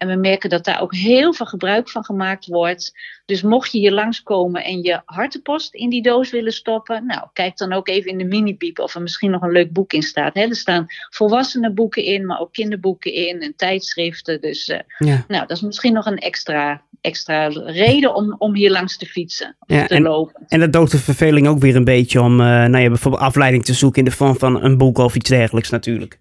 En 0.00 0.08
we 0.08 0.16
merken 0.16 0.50
dat 0.50 0.64
daar 0.64 0.80
ook 0.80 0.94
heel 0.94 1.34
veel 1.34 1.46
gebruik 1.46 1.90
van 1.90 2.04
gemaakt 2.04 2.46
wordt. 2.46 2.92
Dus 3.26 3.42
mocht 3.42 3.72
je 3.72 3.78
hier 3.78 3.92
langskomen 3.92 4.64
en 4.64 4.82
je 4.82 5.00
hartenpost 5.04 5.74
in 5.74 5.90
die 5.90 6.02
doos 6.02 6.30
willen 6.30 6.52
stoppen, 6.52 7.06
nou, 7.06 7.28
kijk 7.32 7.56
dan 7.56 7.72
ook 7.72 7.88
even 7.88 8.10
in 8.10 8.18
de 8.18 8.24
mini-piep 8.24 8.78
of 8.78 8.94
er 8.94 9.02
misschien 9.02 9.30
nog 9.30 9.42
een 9.42 9.52
leuk 9.52 9.72
boek 9.72 9.92
in 9.92 10.02
staat. 10.02 10.34
Hè? 10.34 10.40
Er 10.40 10.56
staan 10.56 10.86
volwassenenboeken 11.10 12.04
in, 12.04 12.26
maar 12.26 12.40
ook 12.40 12.52
kinderboeken 12.52 13.12
in 13.12 13.40
en 13.40 13.52
tijdschriften. 13.56 14.40
Dus 14.40 14.68
uh, 14.68 14.78
ja. 14.98 15.24
nou, 15.28 15.46
dat 15.46 15.56
is 15.56 15.62
misschien 15.62 15.92
nog 15.92 16.06
een 16.06 16.18
extra, 16.18 16.82
extra 17.00 17.46
reden 17.48 18.14
om, 18.14 18.34
om 18.38 18.54
hier 18.54 18.70
langs 18.70 18.96
te 18.96 19.06
fietsen 19.06 19.56
of 19.58 19.76
ja, 19.76 19.86
te 19.86 19.94
en, 19.94 20.02
lopen. 20.02 20.44
En 20.48 20.60
dat 20.60 20.72
doodt 20.72 20.90
de 20.90 20.98
verveling 20.98 21.48
ook 21.48 21.60
weer 21.60 21.76
een 21.76 21.84
beetje 21.84 22.20
om 22.20 22.32
uh, 22.40 22.46
nou 22.46 22.78
ja, 22.78 22.88
bijvoorbeeld 22.88 23.22
afleiding 23.22 23.64
te 23.64 23.74
zoeken 23.74 23.98
in 23.98 24.04
de 24.04 24.16
vorm 24.16 24.36
van 24.36 24.62
een 24.62 24.78
boek 24.78 24.98
of 24.98 25.14
iets 25.14 25.28
dergelijks 25.28 25.70
natuurlijk. 25.70 26.18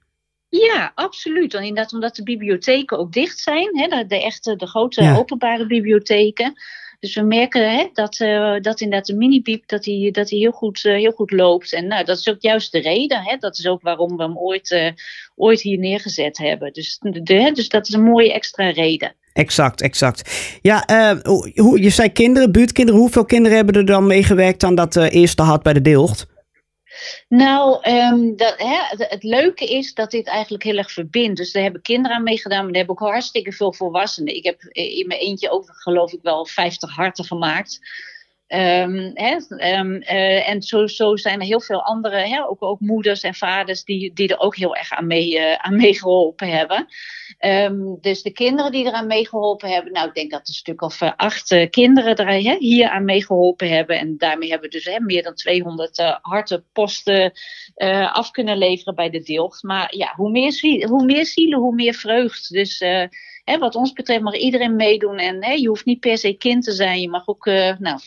Ja, 0.50 0.92
absoluut. 0.96 1.54
Want 1.54 1.66
inderdaad, 1.66 1.94
omdat 1.94 2.16
de 2.16 2.24
bibliotheken 2.24 2.98
ook 2.98 3.12
dicht 3.14 3.40
zijn, 3.40 3.78
hè, 3.78 3.88
de, 3.88 4.06
de 4.08 4.24
echte, 4.24 4.56
de 4.56 4.68
grote 4.68 5.16
openbare 5.18 5.66
bibliotheken. 5.66 6.54
Dus 7.00 7.16
we 7.16 7.22
merken 7.22 7.72
hè, 7.72 7.90
dat, 7.94 8.20
uh, 8.20 8.56
dat 8.62 8.82
inderdaad 8.82 9.08
de 9.08 9.16
mini-biep 9.16 9.68
dat 9.68 9.84
die, 9.84 10.12
dat 10.12 10.28
die 10.28 10.40
heel, 10.40 10.52
goed, 10.52 10.84
uh, 10.84 10.94
heel 10.94 11.12
goed 11.12 11.32
loopt. 11.32 11.74
En 11.74 11.88
nou, 11.88 12.06
dat 12.06 12.18
is 12.18 12.30
ook 12.30 12.42
juist 12.42 12.72
de 12.72 12.80
reden. 12.80 13.22
Hè, 13.24 13.38
dat 13.38 13.58
is 13.58 13.68
ook 13.68 13.82
waarom 13.82 14.18
we 14.18 14.24
hem 14.24 14.38
ooit, 14.38 14.72
uh, 14.72 14.90
ooit 15.36 15.62
hier 15.62 15.78
neergezet 15.78 16.38
hebben. 16.38 16.74
Dus, 16.74 16.98
de, 17.02 17.34
hè, 17.34 17.52
dus 17.52 17.70
dat 17.70 17.88
is 17.88 17.94
een 17.94 18.04
mooie 18.04 18.34
extra 18.34 18.70
reden. 18.70 19.16
Exact, 19.34 19.82
exact. 19.82 20.50
Ja, 20.62 20.86
hoe, 21.54 21.82
je 21.82 21.90
zei 21.90 22.12
kinderen, 22.12 22.52
buurtkinderen. 22.52 23.00
Hoeveel 23.00 23.26
kinderen 23.26 23.58
hebben 23.58 23.76
er 23.76 23.86
dan 23.86 24.08
meegewerkt 24.08 24.64
aan 24.64 24.76
dat 24.76 24.96
eerste 24.96 25.42
hart 25.42 25.64
bij 25.64 25.74
de 25.74 25.82
Deelt? 25.82 26.26
Nou, 27.28 27.90
um, 27.90 28.36
dat, 28.36 28.54
hè, 28.58 28.78
het, 29.08 29.24
leuke 29.24 29.66
is 29.66 29.94
dat 29.94 30.12
dit 30.12 30.28
eigenlijk 30.28 30.64
heel 30.64 30.78
erg 30.78 30.92
verbindt. 30.92 31.38
Dus 31.38 31.52
daar 31.52 31.64
hebben 31.64 31.82
kinderen 31.82 32.18
aan 32.18 32.24
meegedaan, 32.24 32.64
maar 32.64 32.74
daar 32.74 32.86
hebben 32.86 33.02
ook 33.02 33.10
hartstikke 33.10 33.52
veel 33.52 33.74
volwassenen. 33.74 34.36
Ik 34.36 34.44
heb 34.44 34.64
in 34.64 35.08
mijn 35.08 35.20
eentje 35.20 35.50
ook, 35.50 35.66
geloof 35.68 36.14
ik, 36.14 36.20
wel 36.22 36.46
50 36.46 36.96
harten 36.96 37.26
gemaakt. 37.26 37.80
Hè, 38.50 39.36
um, 39.80 39.96
uh, 39.96 40.50
en 40.50 40.62
zo, 40.62 41.16
zijn 41.16 41.40
er 41.40 41.46
heel 41.46 41.62
veel 41.62 41.84
andere, 41.84 42.48
ook, 42.50 42.64
ook 42.64 42.80
moeders 42.80 43.22
en 43.22 43.34
vaders, 43.34 43.84
die, 43.84 44.14
die 44.14 44.28
er 44.28 44.40
ook 44.40 44.56
heel 44.56 44.76
erg 44.76 44.92
aan, 44.92 45.08
mee, 45.08 45.38
uh, 45.38 45.54
aan 45.54 45.76
meegeholpen 45.76 46.50
hebben. 46.50 46.88
Um, 47.40 47.98
dus 48.02 48.22
de 48.22 48.32
kinderen 48.32 48.72
die 48.72 48.86
eraan 48.86 49.08
meegeholpen 49.08 49.70
hebben, 49.70 49.92
nou, 49.92 50.08
ik 50.08 50.14
denk 50.14 50.32
dat 50.32 50.48
een 50.48 50.54
stuk 50.54 50.82
of 50.82 51.02
uh, 51.02 51.12
acht 51.16 51.70
kinderen 51.70 52.16
er 52.16 52.58
hier 52.58 52.90
aan 52.90 53.06
meegeholpen 53.06 53.70
hebben. 53.70 54.00
En 54.00 54.18
daarmee 54.18 54.50
hebben 54.50 54.70
we 54.70 54.82
dus 54.84 55.00
meer 55.00 55.24
dan 55.24 55.36
200 55.36 56.18
hartenposten 56.22 57.32
af 58.12 58.32
kunnen 58.32 58.58
leveren 58.58 58.96
bij 58.96 59.10
de 59.10 59.22
deelt. 59.22 59.64
Maar 59.64 59.96
ja, 59.96 60.14
hoe 60.16 60.32
meer, 60.32 60.88
hoe 60.88 61.06
meer 61.06 61.26
zielen, 61.26 61.60
hoe 61.60 61.76
meer 61.76 61.94
vreugd. 61.94 62.52
Dus 62.52 62.84
hè, 63.50 63.58
wat 63.58 63.76
ons 63.76 63.94
betreft 63.94 64.22
mag 64.22 64.36
iedereen 64.36 64.76
meedoen. 64.76 65.18
En 65.18 65.46
hè, 65.46 65.52
je 65.52 65.68
hoeft 65.68 65.86
niet 65.86 66.00
per 66.00 66.18
se 66.18 66.34
kind 66.34 66.64
te 66.64 66.72
zijn. 66.72 67.02
Je 67.02 67.10
mag 67.10 67.28
ook, 67.28 67.46
uh, 67.46 67.72
nou, 67.80 68.00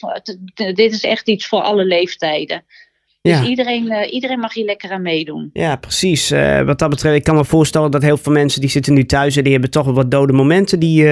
dit 0.54 0.92
is 0.92 1.04
echt 1.04 1.28
iets 1.28 1.46
voor 1.46 1.60
alle 1.60 1.84
leeftijden. 1.84 2.64
Dus 3.22 3.42
iedereen, 3.42 3.86
uh, 3.86 4.12
iedereen 4.12 4.38
mag 4.38 4.54
hier 4.54 4.64
lekker 4.64 4.90
aan 4.90 5.02
meedoen. 5.02 5.50
Ja, 5.52 5.76
precies. 5.76 6.32
Uh, 6.32 6.62
wat 6.62 6.78
dat 6.78 6.90
betreft, 6.90 7.16
ik 7.16 7.24
kan 7.24 7.34
me 7.34 7.44
voorstellen 7.44 7.90
dat 7.90 8.02
heel 8.02 8.16
veel 8.16 8.32
mensen 8.32 8.60
die 8.60 8.70
zitten 8.70 8.94
nu 8.94 9.04
thuis 9.04 9.36
en 9.36 9.42
die 9.42 9.52
hebben 9.52 9.70
toch 9.70 9.84
wel 9.84 9.94
wat 9.94 10.10
dode 10.10 10.32
momenten. 10.32 10.78
Die, 10.80 11.04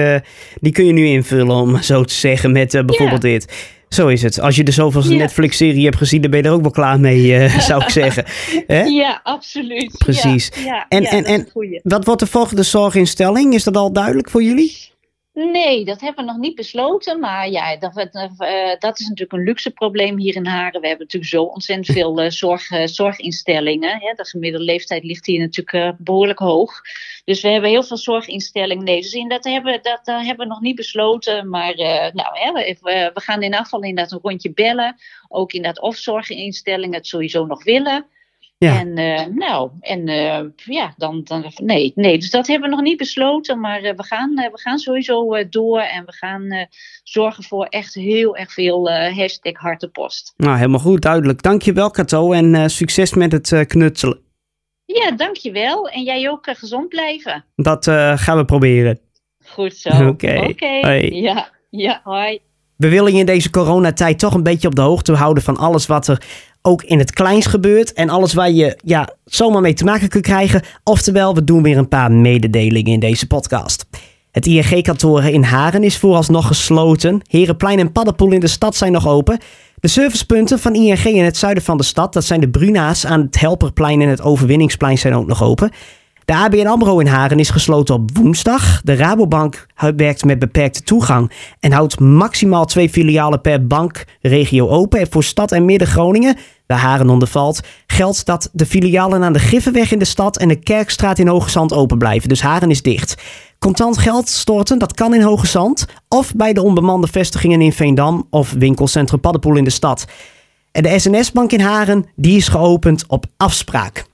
die 0.61 0.71
kun 0.71 0.85
je 0.85 0.93
nu 0.93 1.05
invullen, 1.05 1.55
om 1.55 1.81
zo 1.81 2.03
te 2.03 2.13
zeggen, 2.13 2.51
met 2.51 2.71
bijvoorbeeld 2.71 3.23
ja. 3.23 3.29
dit. 3.29 3.71
Zo 3.93 4.07
is 4.07 4.21
het. 4.21 4.39
Als 4.39 4.55
je 4.55 4.63
de 4.63 4.71
zoveelste 4.71 5.13
ja. 5.13 5.17
Netflix-serie 5.17 5.83
hebt 5.83 5.97
gezien, 5.97 6.21
dan 6.21 6.31
ben 6.31 6.41
je 6.41 6.47
er 6.47 6.53
ook 6.53 6.61
wel 6.61 6.71
klaar 6.71 6.99
mee, 6.99 7.25
uh, 7.25 7.59
zou 7.69 7.83
ik 7.83 7.89
zeggen. 8.01 8.25
Hè? 8.67 8.83
Ja, 8.83 9.19
absoluut. 9.23 9.97
Precies. 9.97 10.51
Ja, 10.65 10.85
en 10.89 11.03
en, 11.03 11.25
en 11.25 11.47
wat 11.83 12.05
wordt 12.05 12.19
de 12.19 12.27
volgende 12.27 12.63
zorginstelling? 12.63 13.53
Is 13.53 13.63
dat 13.63 13.77
al 13.77 13.93
duidelijk 13.93 14.29
voor 14.29 14.43
jullie? 14.43 14.90
Nee, 15.33 15.85
dat 15.85 16.01
hebben 16.01 16.25
we 16.25 16.31
nog 16.31 16.39
niet 16.39 16.55
besloten. 16.55 17.19
Maar 17.19 17.49
ja, 17.49 17.77
dat, 17.77 17.97
uh, 17.97 18.75
dat 18.79 18.99
is 18.99 19.07
natuurlijk 19.07 19.31
een 19.31 19.43
luxe 19.43 19.71
probleem 19.71 20.17
hier 20.17 20.35
in 20.35 20.45
Haren. 20.45 20.81
We 20.81 20.87
hebben 20.87 21.05
natuurlijk 21.05 21.31
zo 21.31 21.43
ontzettend 21.43 21.87
veel 21.97 22.23
uh, 22.23 22.29
zorg, 22.29 22.71
uh, 22.71 22.85
zorginstellingen. 22.85 23.99
Hè. 23.99 24.13
De 24.13 24.25
gemiddelde 24.25 24.65
leeftijd 24.65 25.03
ligt 25.03 25.25
hier 25.25 25.39
natuurlijk 25.39 25.95
behoorlijk 25.97 26.39
hoog. 26.39 26.81
Dus 27.25 27.41
we 27.41 27.47
hebben 27.47 27.69
heel 27.69 27.83
veel 27.83 27.97
zorginstellingen. 27.97 28.83
Nee, 28.83 29.01
dus 29.01 29.25
dat 29.27 29.43
hebben, 29.43 29.79
dat, 29.81 29.99
dat 30.03 30.25
hebben 30.25 30.47
we 30.47 30.53
nog 30.53 30.61
niet 30.61 30.75
besloten. 30.75 31.49
Maar 31.49 31.75
nou, 32.13 32.39
hè, 32.39 32.51
we, 32.51 33.11
we 33.13 33.21
gaan 33.21 33.41
in 33.41 33.55
afval 33.55 33.81
inderdaad 33.81 34.11
een 34.11 34.19
rondje 34.21 34.53
bellen. 34.53 34.95
Ook 35.27 35.53
in 35.53 35.61
dat 35.61 35.79
of 35.79 35.95
zorginstellingen 35.95 36.95
het 36.95 37.07
sowieso 37.07 37.45
nog 37.45 37.63
willen. 37.63 38.05
Ja. 38.65 38.79
En 38.79 38.97
uh, 38.97 39.25
nou, 39.35 39.71
en 39.79 40.07
uh, 40.07 40.39
ja, 40.55 40.93
dan, 40.97 41.21
dan 41.23 41.51
nee, 41.55 41.91
nee, 41.95 42.17
dus 42.17 42.29
dat 42.29 42.47
hebben 42.47 42.69
we 42.69 42.75
nog 42.75 42.85
niet 42.85 42.97
besloten, 42.97 43.59
maar 43.59 43.83
uh, 43.83 43.91
we, 43.95 44.03
gaan, 44.03 44.35
we 44.35 44.59
gaan 44.59 44.77
sowieso 44.77 45.49
door 45.49 45.79
en 45.79 46.05
we 46.05 46.13
gaan 46.13 46.67
zorgen 47.03 47.43
voor 47.43 47.65
echt 47.65 47.93
heel 47.93 48.37
erg 48.37 48.53
veel 48.53 48.91
hashtag 48.91 49.53
hartenpost. 49.53 50.33
Nou, 50.37 50.55
helemaal 50.57 50.79
goed, 50.79 51.01
duidelijk. 51.01 51.41
Dankjewel 51.41 51.91
Kato 51.91 52.31
en 52.31 52.69
succes 52.69 53.13
met 53.13 53.31
het 53.31 53.65
knutselen. 53.67 54.19
Ja, 54.85 55.11
dankjewel. 55.11 55.89
En 55.89 56.03
jij 56.03 56.29
ook 56.29 56.47
gezond 56.51 56.89
blijven. 56.89 57.45
Dat 57.55 57.85
gaan 58.15 58.37
we 58.37 58.45
proberen. 58.45 58.99
Goed 59.45 59.75
zo. 59.75 59.89
Oké. 60.07 60.07
Okay. 60.07 60.49
okay. 60.49 61.01
Ja, 61.01 61.49
ja, 61.69 62.01
hoi. 62.03 62.39
We 62.81 62.89
willen 62.89 63.13
je 63.13 63.19
in 63.19 63.25
deze 63.25 63.49
coronatijd 63.49 64.19
toch 64.19 64.33
een 64.33 64.43
beetje 64.43 64.67
op 64.67 64.75
de 64.75 64.81
hoogte 64.81 65.13
houden 65.13 65.43
van 65.43 65.57
alles 65.57 65.85
wat 65.85 66.07
er 66.07 66.21
ook 66.61 66.83
in 66.83 66.99
het 66.99 67.11
kleins 67.11 67.45
gebeurt. 67.45 67.93
En 67.93 68.09
alles 68.09 68.33
waar 68.33 68.51
je 68.51 68.77
ja, 68.83 69.09
zomaar 69.25 69.61
mee 69.61 69.73
te 69.73 69.83
maken 69.83 70.07
kunt 70.07 70.23
krijgen. 70.23 70.61
Oftewel, 70.83 71.35
we 71.35 71.43
doen 71.43 71.63
weer 71.63 71.77
een 71.77 71.87
paar 71.87 72.11
mededelingen 72.11 72.93
in 72.93 72.99
deze 72.99 73.27
podcast. 73.27 73.85
Het 74.31 74.45
ING-kantoor 74.45 75.23
in 75.23 75.43
Haren 75.43 75.83
is 75.83 75.97
vooralsnog 75.97 76.47
gesloten. 76.47 77.21
Herenplein 77.27 77.79
en 77.79 77.91
Paddenpoel 77.91 78.31
in 78.31 78.39
de 78.39 78.47
stad 78.47 78.75
zijn 78.75 78.91
nog 78.91 79.07
open. 79.07 79.39
De 79.79 79.87
servicepunten 79.87 80.59
van 80.59 80.75
ING 80.75 81.03
in 81.03 81.23
het 81.23 81.37
zuiden 81.37 81.63
van 81.63 81.77
de 81.77 81.83
stad, 81.83 82.13
dat 82.13 82.23
zijn 82.23 82.39
de 82.39 82.49
Bruna's 82.49 83.05
aan 83.05 83.21
het 83.21 83.39
Helperplein 83.39 84.01
en 84.01 84.09
het 84.09 84.21
Overwinningsplein, 84.21 84.97
zijn 84.97 85.15
ook 85.15 85.27
nog 85.27 85.43
open. 85.43 85.71
De 86.25 86.33
ABN 86.33 86.67
AMRO 86.67 86.99
in 86.99 87.07
Haren 87.07 87.39
is 87.39 87.49
gesloten 87.49 87.95
op 87.95 88.17
woensdag. 88.17 88.81
De 88.83 88.95
Rabobank 88.95 89.67
werkt 89.95 90.25
met 90.25 90.39
beperkte 90.39 90.83
toegang 90.83 91.31
en 91.59 91.71
houdt 91.71 91.99
maximaal 91.99 92.65
twee 92.65 92.89
filialen 92.89 93.41
per 93.41 93.67
bankregio 93.67 94.67
open. 94.67 94.99
En 94.99 95.07
voor 95.09 95.23
stad 95.23 95.51
en 95.51 95.65
midden 95.65 95.87
Groningen, 95.87 96.37
waar 96.67 96.77
Haren 96.77 97.09
onder 97.09 97.27
valt, 97.27 97.59
geldt 97.87 98.25
dat 98.25 98.49
de 98.53 98.65
filialen 98.65 99.23
aan 99.23 99.33
de 99.33 99.39
Griffenweg 99.39 99.91
in 99.91 99.99
de 99.99 100.05
stad 100.05 100.37
en 100.37 100.47
de 100.47 100.55
Kerkstraat 100.55 101.19
in 101.19 101.27
Hoge 101.27 101.49
Zand 101.49 101.73
open 101.73 101.97
blijven. 101.97 102.29
Dus 102.29 102.41
Haren 102.41 102.69
is 102.69 102.81
dicht. 102.81 103.21
Contant 103.59 103.97
geld 103.97 104.29
storten, 104.29 104.79
dat 104.79 104.93
kan 104.93 105.13
in 105.13 105.21
Hoge 105.21 105.47
Zand 105.47 105.85
of 106.07 106.33
bij 106.35 106.53
de 106.53 106.61
onbemande 106.61 107.07
vestigingen 107.07 107.61
in 107.61 107.73
Veendam 107.73 108.27
of 108.29 108.51
winkelcentrum 108.51 109.19
Paddenpoel 109.19 109.55
in 109.55 109.63
de 109.63 109.69
stad. 109.69 110.05
En 110.71 110.83
de 110.83 110.99
SNS-bank 110.99 111.51
in 111.51 111.61
Haren, 111.61 112.05
die 112.15 112.37
is 112.37 112.47
geopend 112.47 113.03
op 113.07 113.25
afspraak. 113.37 114.09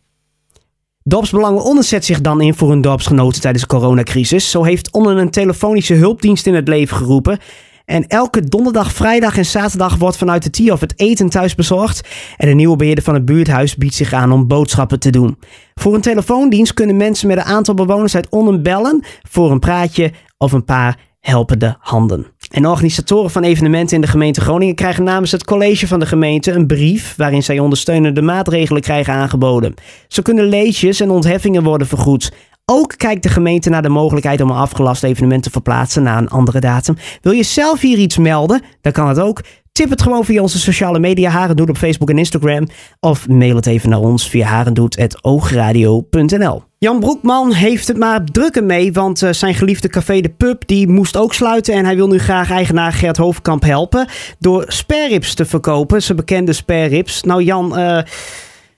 Dorpsbelangen 1.08 1.63
Onnen 1.63 1.84
zet 1.84 2.06
zich 2.06 2.22
dan 2.22 2.41
in 2.41 2.54
voor 2.54 2.70
hun 2.70 2.82
dorpsgenoten 2.82 3.41
tijdens 3.41 3.63
de 3.63 3.70
coronacrisis. 3.70 4.52
Zo 4.52 4.63
heeft 4.63 4.91
Onnen 4.91 5.17
een 5.17 5.30
telefonische 5.30 5.93
hulpdienst 5.93 6.48
in 6.48 6.54
het 6.54 6.67
leven 6.67 6.98
geroepen. 6.98 7.39
En 7.86 8.08
elke 8.08 8.41
donderdag, 8.41 8.91
vrijdag 8.91 9.38
en 9.38 9.46
zaterdag 9.46 9.96
wordt 9.96 10.17
vanuit 10.17 10.43
de 10.43 10.50
TIOF 10.50 10.80
het 10.80 10.93
eten 11.00 11.30
thuis 11.30 11.56
bezorgd. 11.56 12.08
En 12.38 12.48
de 12.48 12.54
nieuwe 12.54 12.76
beheerder 12.76 13.04
van 13.04 13.13
het 13.13 13.26
buurthuis 13.26 13.76
biedt 13.76 13.93
zich 13.93 14.13
aan 14.13 14.32
om 14.32 14.48
boodschappen 14.48 15.00
te 15.00 15.10
doen. 15.10 15.38
Voor 15.76 15.96
een 15.96 16.02
telefoondienst 16.02 16.74
kunnen 16.74 16.98
mensen 16.98 17.28
met 17.28 17.38
een 17.38 17.43
aantal 17.43 17.74
bewoners 17.74 18.15
uit 18.15 18.30
Onnen 18.30 18.63
bellen 18.63 19.04
voor 19.30 19.52
een 19.52 19.60
praatje 19.60 20.12
of 20.38 20.52
een 20.52 20.65
paar 20.65 21.00
helpende 21.20 21.76
handen. 21.80 22.26
En 22.49 22.67
organisatoren 22.67 23.31
van 23.31 23.43
evenementen 23.43 23.95
in 23.95 24.01
de 24.01 24.07
gemeente 24.07 24.41
Groningen 24.41 24.75
krijgen 24.75 25.03
namens 25.03 25.31
het 25.31 25.45
college 25.45 25.88
van 25.88 25.99
de 25.99 26.05
gemeente 26.05 26.51
een 26.51 26.67
brief 26.67 27.15
waarin 27.15 27.43
zij 27.43 27.60
ondersteunende 27.60 28.21
maatregelen 28.21 28.81
krijgen 28.81 29.13
aangeboden. 29.13 29.73
Zo 30.07 30.21
kunnen 30.21 30.45
leesjes 30.45 30.99
en 30.99 31.10
ontheffingen 31.10 31.63
worden 31.63 31.88
vergoed. 31.88 32.31
Ook 32.65 32.93
kijkt 32.97 33.23
de 33.23 33.29
gemeente 33.29 33.69
naar 33.69 33.81
de 33.81 33.89
mogelijkheid 33.89 34.41
om 34.41 34.49
een 34.49 34.57
afgelast 34.57 35.03
evenement 35.03 35.43
te 35.43 35.49
verplaatsen 35.49 36.03
naar 36.03 36.17
een 36.17 36.29
andere 36.29 36.60
datum. 36.60 36.97
Wil 37.21 37.31
je 37.31 37.43
zelf 37.43 37.81
hier 37.81 37.97
iets 37.97 38.17
melden? 38.17 38.62
Dan 38.81 38.91
kan 38.91 39.07
het 39.07 39.19
ook. 39.19 39.41
Tip 39.78 39.90
het 39.90 40.02
gewoon 40.02 40.26
via 40.26 40.42
onze 40.42 40.60
sociale 40.60 41.00
media 41.00 41.30
Harendoet 41.30 41.70
op 41.70 41.78
Facebook 41.78 42.10
en 42.10 42.18
Instagram. 42.18 42.68
Of 43.00 43.28
mail 43.28 43.56
het 43.56 43.66
even 43.66 43.90
naar 43.90 44.00
ons 44.00 44.30
via 44.30 44.46
harendoet.oogradio.nl 44.46 46.63
Jan 46.78 47.00
Broekman 47.00 47.54
heeft 47.54 47.88
het 47.88 47.98
maar 47.98 48.24
drukker 48.24 48.63
mee, 48.63 48.94
want 48.94 49.22
uh, 49.22 49.32
zijn 49.32 49.56
geliefde 49.56 49.90
café 49.90 50.22
De 50.22 50.30
Pub 50.30 50.68
die 50.68 50.88
moest 50.88 51.18
ook 51.18 51.34
sluiten. 51.34 51.74
En 51.74 51.86
hij 51.86 51.96
wil 51.96 52.08
nu 52.08 52.20
graag 52.20 52.52
eigenaar 52.52 52.94
Gert 52.94 53.18
Hoofdkamp 53.18 53.63
helpen 53.63 54.08
door 54.40 54.66
spareribs 54.68 55.34
te 55.34 55.46
verkopen, 55.46 56.04
zijn 56.04 56.18
bekende 56.18 56.54
spareribs. 56.54 57.24
Nou 57.24 57.44
Jan, 57.44 57.80
uh, 57.80 58.00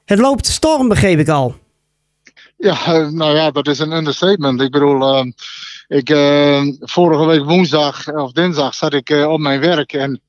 het 0.06 0.20
loopt 0.20 0.46
storm 0.46 0.88
begreep 0.88 1.20
ik 1.20 1.30
al. 1.30 1.56
Ja, 2.58 2.78
uh, 2.88 3.10
nou 3.10 3.36
ja, 3.36 3.52
dat 3.52 3.68
is 3.68 3.80
een 3.80 3.92
understatement. 3.92 4.62
Ik 4.62 4.72
bedoel, 4.72 5.26
ik, 5.88 6.10
vorige 6.80 7.26
week 7.26 7.44
woensdag 7.44 8.14
of 8.14 8.32
dinsdag 8.32 8.76
zat 8.76 8.94
ik 8.94 9.10
op 9.10 9.40
mijn 9.40 9.60
werk 9.60 9.94
en 9.94 10.22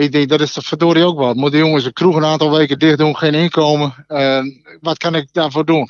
ik 0.00 0.12
denk, 0.12 0.28
dat 0.28 0.40
is 0.40 0.52
de 0.52 0.62
verdorie 0.62 1.04
ook 1.04 1.18
wat. 1.18 1.36
Moeten 1.36 1.58
jongens 1.58 1.84
de 1.84 1.92
kroeg 1.92 2.16
een 2.16 2.24
aantal 2.24 2.50
weken 2.50 2.78
dicht 2.78 2.98
doen, 2.98 3.16
geen 3.16 3.34
inkomen. 3.34 3.94
Uh, 4.08 4.42
wat 4.80 4.98
kan 4.98 5.14
ik 5.14 5.28
daarvoor 5.32 5.64
doen? 5.64 5.88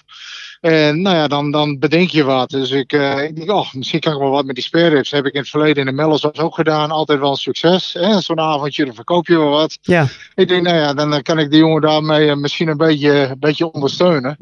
En 0.60 1.02
nou 1.02 1.16
ja, 1.16 1.28
dan, 1.28 1.50
dan 1.50 1.78
bedenk 1.78 2.10
je 2.10 2.24
wat. 2.24 2.50
Dus 2.50 2.70
ik, 2.70 2.92
uh, 2.92 3.22
ik 3.22 3.36
denk, 3.36 3.50
oh, 3.50 3.72
misschien 3.72 4.00
kan 4.00 4.12
ik 4.12 4.18
wel 4.18 4.30
wat 4.30 4.44
met 4.44 4.54
die 4.54 4.64
spareribs. 4.64 5.10
Heb 5.10 5.26
ik 5.26 5.32
in 5.32 5.40
het 5.40 5.48
verleden 5.48 5.76
in 5.76 5.86
de 5.86 5.92
Mellos 5.92 6.34
ook 6.34 6.54
gedaan. 6.54 6.90
Altijd 6.90 7.20
wel 7.20 7.30
een 7.30 7.36
succes. 7.36 7.90
Zo'n 8.18 8.40
avondje, 8.40 8.84
dan 8.84 8.94
verkoop 8.94 9.26
je 9.26 9.38
wel 9.38 9.50
wat. 9.50 9.78
Ja. 9.82 10.06
Ik 10.34 10.48
denk, 10.48 10.62
nou 10.62 10.76
ja, 10.76 10.94
dan 10.94 11.22
kan 11.22 11.38
ik 11.38 11.50
die 11.50 11.60
jongen 11.60 11.80
daarmee 11.80 12.26
uh, 12.26 12.34
misschien 12.34 12.68
een 12.68 12.76
beetje, 12.76 13.10
een 13.10 13.38
beetje 13.38 13.72
ondersteunen. 13.72 14.36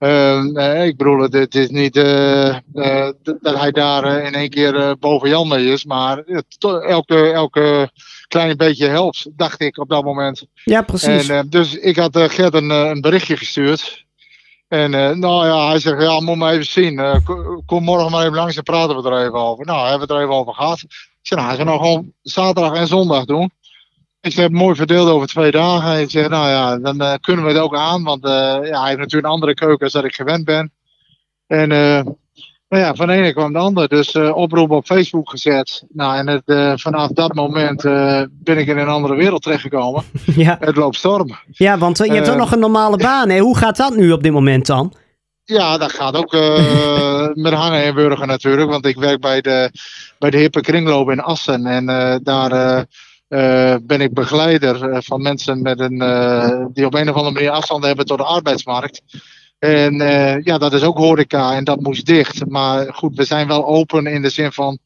Uh, 0.00 0.84
ik 0.86 0.96
bedoel, 0.96 1.20
het 1.20 1.54
is 1.54 1.68
niet 1.68 1.94
dat 3.40 3.58
hij 3.58 3.70
daar 3.70 4.22
in 4.24 4.34
één 4.34 4.50
keer 4.50 4.98
boven 4.98 5.28
Jan 5.28 5.48
mee 5.48 5.72
is. 5.72 5.84
Maar 5.84 6.18
elke, 6.86 7.30
elke 7.32 7.90
klein 8.28 8.56
beetje 8.56 8.86
helpt, 8.86 9.26
dacht 9.36 9.60
ik 9.60 9.78
op 9.78 9.88
dat 9.88 10.04
moment. 10.04 10.46
Ja, 10.64 10.82
precies. 10.82 11.28
En, 11.28 11.48
dus 11.48 11.74
ik 11.74 11.96
had 11.96 12.18
Gert 12.18 12.54
een, 12.54 12.70
een 12.70 13.00
berichtje 13.00 13.36
gestuurd. 13.36 14.04
En 14.70 14.92
uh, 14.92 15.10
nou 15.10 15.46
ja, 15.46 15.68
hij 15.68 15.78
zegt, 15.78 16.02
ja, 16.02 16.20
moet 16.20 16.36
maar 16.36 16.52
even 16.52 16.64
zien. 16.64 16.98
Uh, 16.98 17.16
kom 17.66 17.84
morgen 17.84 18.10
maar 18.10 18.20
even 18.20 18.34
langs 18.34 18.56
en 18.56 18.62
praten 18.62 19.02
we 19.02 19.10
er 19.10 19.26
even 19.26 19.38
over. 19.38 19.64
Nou, 19.66 19.78
hebben 19.88 20.06
we 20.08 20.12
het 20.12 20.22
er 20.22 20.28
even 20.28 20.40
over 20.40 20.54
gehad. 20.54 20.82
Ik 20.82 21.18
zeg, 21.22 21.38
nou, 21.38 21.50
hij 21.50 21.56
zou 21.56 21.68
nog 21.68 21.80
gewoon 21.80 22.12
zaterdag 22.22 22.74
en 22.74 22.86
zondag 22.86 23.24
doen. 23.24 23.50
Ik 24.20 24.32
zeg, 24.32 24.48
mooi 24.48 24.76
verdeeld 24.76 25.08
over 25.08 25.28
twee 25.28 25.50
dagen. 25.50 26.00
Ik 26.00 26.10
zeg, 26.10 26.28
nou 26.28 26.48
ja, 26.48 26.78
dan 26.78 27.02
uh, 27.02 27.14
kunnen 27.20 27.44
we 27.44 27.50
het 27.50 27.60
ook 27.60 27.76
aan. 27.76 28.02
Want 28.02 28.22
ja, 28.22 28.60
hij 28.60 28.88
heeft 28.88 28.98
natuurlijk 28.98 29.24
een 29.24 29.32
andere 29.32 29.54
keuken 29.54 29.84
als 29.84 29.92
dat 29.92 30.04
ik 30.04 30.14
gewend 30.14 30.44
ben. 30.44 30.72
En 31.46 31.72
nou 32.70 32.82
ja, 32.82 32.94
van 32.94 33.06
de 33.06 33.12
ene 33.12 33.32
kwam 33.32 33.52
de 33.52 33.58
ander. 33.58 33.88
Dus 33.88 34.14
uh, 34.14 34.36
oproep 34.36 34.70
op 34.70 34.86
Facebook 34.86 35.30
gezet. 35.30 35.84
Nou, 35.88 36.16
en 36.16 36.26
het, 36.26 36.42
uh, 36.46 36.72
vanaf 36.76 37.08
dat 37.08 37.34
moment 37.34 37.84
uh, 37.84 38.22
ben 38.30 38.58
ik 38.58 38.66
in 38.66 38.78
een 38.78 38.88
andere 38.88 39.14
wereld 39.14 39.42
terechtgekomen. 39.42 40.04
ja. 40.24 40.56
Het 40.60 40.76
loopt 40.76 40.96
storm. 40.96 41.36
Ja, 41.50 41.78
want 41.78 41.98
je 41.98 42.12
hebt 42.12 42.30
ook 42.30 42.36
nog 42.36 42.52
een 42.52 42.58
normale 42.58 42.96
baan. 43.08 43.28
Hè? 43.28 43.38
Hoe 43.38 43.56
gaat 43.56 43.76
dat 43.76 43.96
nu 43.96 44.12
op 44.12 44.22
dit 44.22 44.32
moment 44.32 44.66
dan? 44.66 44.94
Ja, 45.44 45.78
dat 45.78 45.92
gaat 45.92 46.16
ook 46.16 46.32
met 47.44 47.52
hangen 47.52 47.82
en 47.82 47.94
wurgen 47.94 48.26
natuurlijk. 48.26 48.70
Want 48.70 48.86
ik 48.86 48.96
werk 48.96 49.20
bij 49.20 49.40
de, 49.40 49.70
bij 50.18 50.30
de 50.30 50.36
Hippe 50.36 50.60
Kringloop 50.60 51.10
in 51.10 51.20
Assen. 51.20 51.66
En 51.66 51.86
daar 52.22 52.86
ben 53.82 54.00
ik 54.00 54.14
begeleider 54.14 55.02
van 55.02 55.22
mensen 55.22 55.62
met 55.62 55.80
een, 55.80 55.98
die 56.72 56.86
op 56.86 56.94
een 56.94 57.08
of 57.08 57.14
andere 57.14 57.34
manier 57.34 57.50
afstand 57.50 57.84
hebben 57.84 58.06
tot 58.06 58.18
de 58.18 58.24
arbeidsmarkt. 58.24 59.02
En 59.58 59.94
ja, 60.42 60.58
dat 60.58 60.72
is 60.72 60.82
ook 60.82 60.98
horeca 60.98 61.54
en 61.54 61.64
dat 61.64 61.80
moest 61.80 62.06
dicht. 62.06 62.46
Maar 62.46 62.94
goed, 62.94 63.16
we 63.16 63.24
zijn 63.24 63.46
wel 63.46 63.66
open 63.66 64.06
in 64.06 64.22
de 64.22 64.30
zin 64.30 64.52
van 64.52 64.78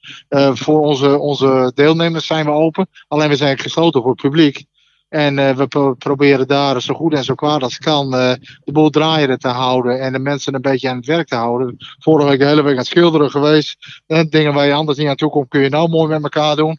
voor 0.52 0.80
onze, 0.80 1.18
onze 1.18 1.72
deelnemers 1.74 2.26
zijn 2.26 2.44
we 2.44 2.50
open. 2.50 2.86
Alleen 3.08 3.28
we 3.28 3.36
zijn 3.36 3.58
gesloten 3.58 4.00
voor 4.00 4.10
het 4.10 4.20
publiek. 4.20 4.64
En 5.08 5.56
we 5.56 5.66
pro 5.66 5.94
proberen 5.94 6.46
daar 6.46 6.82
zo 6.82 6.94
goed 6.94 7.14
en 7.14 7.24
zo 7.24 7.34
kwaad 7.34 7.62
als 7.62 7.78
kan 7.78 8.10
de 8.10 8.38
boel 8.64 8.90
draaiende 8.90 9.38
te 9.38 9.48
houden. 9.48 10.00
En 10.00 10.12
de 10.12 10.18
mensen 10.18 10.54
een 10.54 10.60
beetje 10.60 10.88
aan 10.88 10.96
het 10.96 11.06
werk 11.06 11.28
te 11.28 11.34
houden. 11.34 11.76
Vorige 11.98 12.28
week 12.28 12.38
de 12.38 12.46
hele 12.46 12.62
week 12.62 12.72
aan 12.72 12.78
het 12.78 12.86
schilderen 12.86 13.30
geweest. 13.30 14.02
En 14.06 14.28
dingen 14.28 14.54
waar 14.54 14.66
je 14.66 14.72
anders 14.72 14.98
niet 14.98 15.08
aan 15.08 15.16
toe 15.16 15.30
komt 15.30 15.48
kun 15.48 15.60
je 15.60 15.68
nou 15.68 15.88
mooi 15.88 16.08
met 16.08 16.22
elkaar 16.22 16.56
doen. 16.56 16.78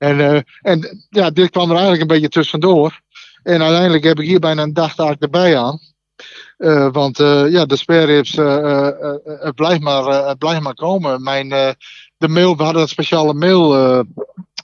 En, 0.00 0.44
en 0.60 1.06
ja, 1.08 1.30
dit 1.30 1.50
kwam 1.50 1.64
er 1.64 1.76
eigenlijk 1.76 2.00
een 2.00 2.06
beetje 2.06 2.28
tussendoor. 2.28 3.00
En 3.42 3.62
uiteindelijk 3.62 4.04
heb 4.04 4.20
ik 4.20 4.26
hier 4.26 4.38
bijna 4.38 4.62
een 4.62 4.72
dagtaak 4.72 5.20
erbij 5.20 5.58
aan. 5.58 5.78
Uh, 6.58 6.92
want 6.92 7.18
uh, 7.18 7.50
ja, 7.50 7.64
de 7.64 7.76
spareribs, 7.76 8.34
uh, 8.34 8.88
het 9.24 9.54
blijft 9.54 9.80
maar, 9.80 10.28
het 10.28 10.38
blijft 10.38 10.60
maar 10.60 10.74
komen. 10.74 11.22
Mijn, 11.22 11.48
de 12.16 12.28
mail, 12.28 12.56
we 12.56 12.62
hadden 12.62 12.82
een 12.82 12.88
speciale 12.88 13.34
mail 13.34 13.70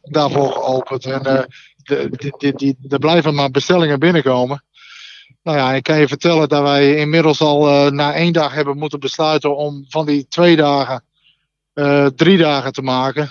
daarvoor 0.03 0.53
geopend. 0.53 1.05
En 1.05 1.49
die, 2.39 2.55
die, 2.55 2.77
er 2.89 2.99
blijven 2.99 3.35
maar 3.35 3.51
bestellingen 3.51 3.99
binnenkomen. 3.99 4.65
Nou 5.43 5.59
ja, 5.59 5.73
ik 5.73 5.83
kan 5.83 5.99
je 5.99 6.09
vertellen 6.09 6.49
dat 6.49 6.63
wij 6.63 6.97
inmiddels 6.97 7.41
al 7.41 7.91
na 7.91 8.15
één 8.15 8.33
dag 8.33 8.55
hebben 8.55 8.79
moeten 8.79 9.01
besluiten 9.01 9.57
om 9.57 9.85
van 9.89 10.07
die 10.07 10.27
twee 10.29 10.57
dagen 10.57 11.05
drie 12.15 12.39
dagen 12.39 12.73
te 12.73 12.83
maken. 12.83 13.31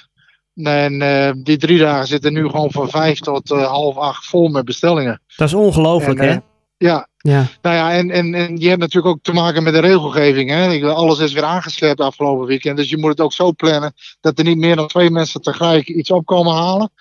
En 0.55 1.43
die 1.43 1.57
drie 1.57 1.79
dagen 1.79 2.07
zitten 2.07 2.33
nu 2.33 2.49
gewoon 2.49 2.71
van 2.71 2.89
vijf 2.89 3.19
tot 3.19 3.49
half 3.49 3.97
acht 3.97 4.25
vol 4.25 4.47
met 4.47 4.65
bestellingen. 4.65 5.21
Dat 5.35 5.47
is 5.47 5.53
ongelooflijk, 5.53 6.19
hè? 6.19 6.37
Ja, 6.77 7.07
ja. 7.17 7.47
Nou 7.61 7.75
ja, 7.75 7.91
en, 7.91 8.11
en, 8.11 8.33
en 8.33 8.57
je 8.57 8.67
hebt 8.67 8.79
natuurlijk 8.79 9.15
ook 9.15 9.23
te 9.23 9.33
maken 9.33 9.63
met 9.63 9.73
de 9.73 9.79
regelgeving. 9.79 10.49
Hè? 10.49 10.93
Alles 10.93 11.19
is 11.19 11.33
weer 11.33 11.43
aangescherpt 11.43 11.99
afgelopen 11.99 12.47
weekend. 12.47 12.77
Dus 12.77 12.89
je 12.89 12.97
moet 12.97 13.09
het 13.09 13.21
ook 13.21 13.33
zo 13.33 13.51
plannen 13.51 13.93
dat 14.21 14.37
er 14.39 14.45
niet 14.45 14.57
meer 14.57 14.75
dan 14.75 14.87
twee 14.87 15.09
mensen 15.09 15.41
tegelijk 15.41 15.87
iets 15.87 16.11
op 16.11 16.25
komen 16.25 16.53
halen. 16.53 16.91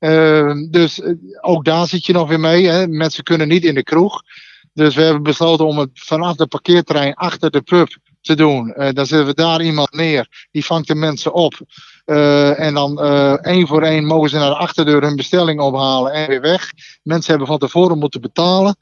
Uh, 0.00 0.52
dus 0.70 1.02
ook 1.40 1.64
daar 1.64 1.86
zit 1.86 2.06
je 2.06 2.12
nog 2.12 2.28
weer 2.28 2.40
mee. 2.40 2.66
Hè? 2.66 2.86
Mensen 2.86 3.24
kunnen 3.24 3.48
niet 3.48 3.64
in 3.64 3.74
de 3.74 3.82
kroeg. 3.82 4.22
Dus 4.72 4.94
we 4.94 5.02
hebben 5.02 5.22
besloten 5.22 5.66
om 5.66 5.78
het 5.78 5.90
vanaf 5.92 6.36
de 6.36 6.46
parkeerterrein 6.46 7.14
achter 7.14 7.50
de 7.50 7.60
pub 7.60 7.88
te 8.20 8.34
doen. 8.34 8.74
Uh, 8.76 8.88
dan 8.92 9.06
zetten 9.06 9.26
we 9.26 9.34
daar 9.34 9.62
iemand 9.62 9.92
neer. 9.92 10.46
Die 10.50 10.64
vangt 10.64 10.88
de 10.88 10.94
mensen 10.94 11.32
op. 11.32 11.54
Uh, 12.06 12.60
en 12.60 12.74
dan 12.74 13.04
uh, 13.04 13.32
één 13.32 13.66
voor 13.66 13.82
één 13.82 14.04
mogen 14.04 14.30
ze 14.30 14.36
naar 14.36 14.50
de 14.50 14.56
achterdeur 14.56 15.02
hun 15.02 15.16
bestelling 15.16 15.60
ophalen 15.60 16.12
en 16.12 16.28
weer 16.28 16.40
weg. 16.40 16.70
Mensen 17.02 17.30
hebben 17.30 17.48
van 17.48 17.58
tevoren 17.58 17.98
moeten 17.98 18.20
betalen. 18.20 18.76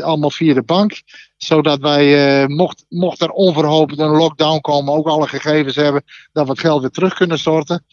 Allemaal 0.00 0.30
via 0.30 0.54
de 0.54 0.62
bank. 0.62 1.02
Zodat 1.36 1.80
wij, 1.80 2.46
mocht, 2.48 2.84
mocht 2.88 3.20
er 3.20 3.30
onverhoopt 3.30 3.98
een 3.98 4.16
lockdown 4.16 4.60
komen, 4.60 4.94
ook 4.94 5.06
alle 5.06 5.28
gegevens 5.28 5.76
hebben 5.76 6.02
dat 6.32 6.44
we 6.44 6.50
het 6.50 6.60
geld 6.60 6.80
weer 6.80 6.90
terug 6.90 7.14
kunnen 7.14 7.38
storten. 7.38 7.84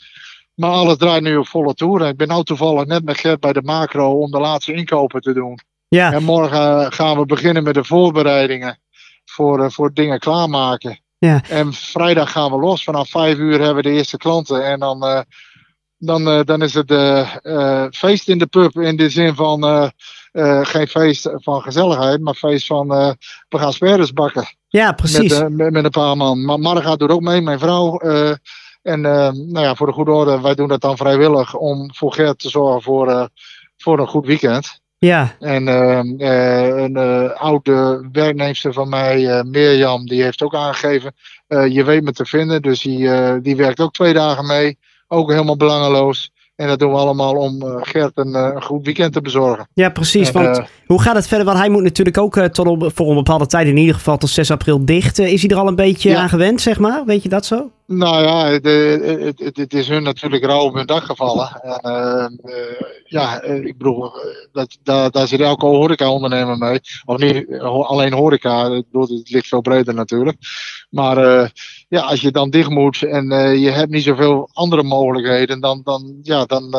Maar 0.56 0.70
alles 0.72 0.98
draait 0.98 1.24
nu 1.24 1.38
op 1.38 1.48
volle 1.48 1.74
toer. 1.74 2.08
Ik 2.08 2.18
ben 2.18 2.28
nu 2.28 2.44
toevallig 2.44 2.86
net 2.86 3.06
met 3.06 3.20
Gert 3.20 3.40
bij 3.40 3.54
de 3.54 3.62
macro 3.62 4.20
om 4.20 4.32
de 4.32 4.40
laatste 4.40 4.74
inkopen 4.74 5.22
te 5.22 5.34
doen. 5.34 5.60
Ja. 5.88 6.14
En 6.14 6.24
morgen 6.24 6.94
gaan 6.94 7.18
we 7.18 7.26
beginnen 7.26 7.64
met 7.64 7.74
de 7.74 7.84
voorbereidingen 7.84 8.80
voor, 9.26 9.72
voor 9.72 9.94
dingen 9.94 10.20
klaarmaken. 10.20 11.00
Ja. 11.18 11.42
En 11.50 11.74
vrijdag 11.74 12.32
gaan 12.32 12.52
we 12.52 12.60
los. 12.60 12.84
Vanaf 12.84 13.10
vijf 13.10 13.38
uur 13.38 13.58
hebben 13.58 13.76
we 13.76 13.90
de 13.90 13.96
eerste 13.96 14.18
klanten. 14.18 14.66
En 14.66 14.80
dan, 14.80 15.06
uh, 15.06 15.22
dan, 15.98 16.28
uh, 16.28 16.44
dan 16.44 16.62
is 16.62 16.74
het 16.74 16.92
feest 17.96 18.30
in 18.30 18.38
de 18.38 18.46
pub. 18.46 18.76
In 18.80 18.96
de 18.96 19.10
zin 19.10 19.36
van 19.36 19.92
geen 20.62 20.88
feest 20.88 21.30
van 21.34 21.62
gezelligheid, 21.62 22.22
maar 22.22 22.34
feest 22.34 22.68
van 22.68 22.88
we 23.50 23.58
gaan 23.58 23.74
sperres 23.74 24.14
bakken. 24.14 24.48
Ja, 24.68 24.92
precies. 24.92 25.40
Met, 25.40 25.52
met, 25.52 25.72
met, 25.72 25.84
een 25.84 25.90
paar 25.90 26.18
man. 26.18 26.46
Maar 26.46 26.60
Marga 26.60 26.96
doet 26.96 27.10
ook 27.10 27.22
mee, 27.22 27.42
mijn 27.42 27.60
vrouw. 27.60 27.98
en 28.82 29.02
nou 29.02 29.60
ja, 29.60 29.76
voor 29.76 29.88
de 29.88 29.94
goede 29.94 30.12
orde, 30.12 30.42
wij 30.42 30.56
doen 30.56 30.68
dat 30.68 30.82
dan 30.82 30.98
vrijwillig 30.98 31.56
om 31.56 31.94
voor 31.94 32.14
Gert 32.14 32.40
te 32.40 32.50
zorgen 32.50 32.82
voor, 32.82 33.30
voor 33.78 34.00
een 34.00 34.08
goed 34.08 34.26
weekend. 34.26 34.84
Ja. 35.06 35.36
En 35.39 35.68
uh, 35.68 36.00
uh, 36.18 36.78
een 36.78 36.98
uh, 36.98 37.32
oude 37.32 38.08
werknemster 38.12 38.74
van 38.74 38.89
mij, 38.89 39.44
Mirjam, 39.44 40.06
die 40.06 40.24
heeft 40.24 40.41
ook 40.41 40.56
aangegeven, 40.56 41.13
je 41.48 41.84
weet 41.84 42.04
me 42.04 42.12
te 42.12 42.26
vinden. 42.26 42.62
Dus 42.62 42.82
die, 42.82 43.10
die 43.41 43.56
werkt 43.56 43.80
ook 43.80 43.94
twee 43.94 44.13
dagen 44.13 44.46
mee. 44.46 44.78
Ook 45.08 45.30
helemaal 45.30 45.58
belangeloos. 45.58 46.32
En 46.56 46.68
dat 46.68 46.80
doen 46.80 46.91
we 46.91 46.98
allemaal 46.98 47.36
om 47.36 47.62
Gert 47.82 48.12
een, 48.18 48.34
een, 48.34 48.63
goed 48.63 48.86
weekend 48.86 49.13
te 49.13 49.22
bezorgen. 49.22 49.68
Ja, 49.74 49.89
precies. 49.89 50.32
En, 50.32 50.44
want 50.44 50.62
hoe 50.86 51.02
gaat 51.02 51.15
het 51.15 51.28
verder? 51.28 51.46
Want 51.46 51.58
hij 51.58 51.70
moet 51.70 51.84
natuurlijk 51.84 52.18
ook 52.18 52.39
tot 52.39 52.68
op, 52.68 52.91
voor 52.94 53.10
een 53.10 53.15
bepaalde 53.15 53.46
tijd, 53.46 53.68
in 53.68 53.78
ieder 53.78 53.96
geval 53.96 54.18
tot 54.18 54.30
6 54.30 54.52
april 54.52 54.86
dicht. 54.86 55.20
is 55.20 55.41
hij 55.41 55.50
er 55.50 55.58
al 55.58 55.68
een 55.68 55.76
beetje 55.76 56.10
ja. 56.10 56.22
aan 56.22 56.30
gewend, 56.30 56.62
zeg 56.62 56.80
maar? 56.80 57.06
Weet 57.06 57.24
je 57.24 57.30
dat 57.30 57.46
zo? 57.46 57.72
Nou 57.88 58.24
ja, 58.24 58.48
het, 58.48 58.65
het, 59.39 59.58
het, 59.58 59.74
is 59.74 59.88
hun 59.88 60.04
natuurlijk 60.04 60.46
rauw 60.46 60.63
op 60.63 60.74
hun 60.74 60.86
dag 60.86 61.06
gevallen. 61.06 61.62
En, 61.62 62.39
uh, 62.44 62.54
uh, 62.56 62.82
ja, 63.04 63.41
ik 63.41 63.78
bedoel, 63.78 64.12
dat, 64.52 64.78
daar, 64.84 65.12
daar 65.12 65.28
zit 65.28 65.39
elke 65.39 65.65
horeca-ondernemer 65.65 66.58
mee. 66.58 66.80
Of 67.06 67.18
niet 67.18 67.60
alleen 67.62 68.13
horeca, 68.13 68.72
het 68.72 68.86
ligt 69.24 69.48
veel 69.48 69.62
breder 69.62 69.94
natuurlijk. 69.94 70.38
Maar 70.89 71.52
ja, 71.95 72.01
als 72.01 72.21
je 72.21 72.31
dan 72.31 72.49
dicht 72.49 72.69
moet 72.69 73.03
en 73.03 73.27
je 73.60 73.69
hebt 73.71 73.91
niet 73.91 74.03
zoveel 74.03 74.49
andere 74.53 74.84
mogelijkheden, 74.84 75.60
dan, 75.60 75.81
dan, 75.84 76.19
ja, 76.23 76.45
dan, 76.45 76.71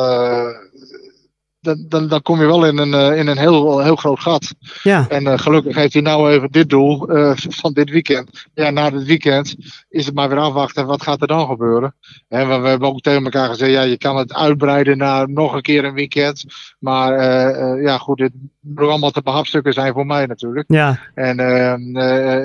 dan, 1.67 1.85
dan, 1.87 2.07
dan 2.07 2.21
kom 2.21 2.39
je 2.39 2.45
wel 2.45 2.65
in 2.65 2.77
een, 2.77 3.15
in 3.15 3.27
een 3.27 3.37
heel, 3.37 3.79
heel 3.79 3.95
groot 3.95 4.19
gat. 4.19 4.53
Ja. 4.83 5.05
En 5.09 5.23
uh, 5.23 5.37
gelukkig 5.37 5.75
heeft 5.75 5.93
hij 5.93 6.01
nou 6.01 6.31
even 6.31 6.51
dit 6.51 6.69
doel 6.69 7.17
uh, 7.17 7.31
van 7.35 7.73
dit 7.73 7.89
weekend. 7.89 8.47
Ja, 8.53 8.69
na 8.69 8.89
dit 8.89 9.03
weekend 9.03 9.55
is 9.89 10.05
het 10.05 10.15
maar 10.15 10.29
weer 10.29 10.37
afwachten. 10.37 10.85
Wat 10.85 11.03
gaat 11.03 11.21
er 11.21 11.27
dan 11.27 11.47
gebeuren? 11.47 11.95
En 12.27 12.49
we, 12.49 12.57
we 12.57 12.67
hebben 12.67 12.87
ook 12.87 13.01
tegen 13.01 13.23
elkaar 13.23 13.49
gezegd, 13.49 13.71
ja, 13.71 13.81
je 13.81 13.97
kan 13.97 14.17
het 14.17 14.33
uitbreiden 14.33 14.97
naar 14.97 15.29
nog 15.29 15.53
een 15.53 15.61
keer 15.61 15.85
een 15.85 15.93
weekend. 15.93 16.45
Maar 16.79 17.13
uh, 17.13 17.83
ja, 17.83 17.97
goed, 17.97 18.17
dit 18.17 18.31
moet 18.59 18.87
allemaal 18.89 19.11
te 19.11 19.21
behapstukken 19.21 19.73
zijn 19.73 19.93
voor 19.93 20.05
mij 20.05 20.25
natuurlijk. 20.25 20.65
Ja. 20.67 20.99
En 21.13 21.37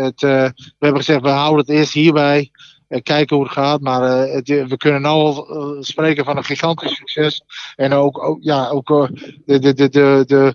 het, 0.02 0.20
we 0.20 0.52
hebben 0.78 1.00
gezegd, 1.00 1.20
we 1.20 1.28
houden 1.28 1.61
het 1.66 1.74
eerst 1.76 1.92
hierbij 1.92 2.50
kijken 3.02 3.37
hoe 3.37 3.44
het 3.44 3.55
gaat. 3.55 3.81
Maar 3.81 4.26
uh, 4.26 4.35
het, 4.35 4.48
we 4.48 4.76
kunnen 4.76 5.02
nu 5.02 5.09
al 5.09 5.57
uh, 5.76 5.83
spreken 5.83 6.24
van 6.24 6.37
een 6.37 6.44
gigantisch 6.44 6.96
succes. 6.96 7.42
En 7.76 7.92
ook, 7.92 8.24
ook 8.24 8.38
ja, 8.40 8.68
ook 8.68 8.90
uh, 8.90 9.07
de, 9.44 9.59
de, 9.59 9.88
de, 9.88 10.24
de, 10.26 10.55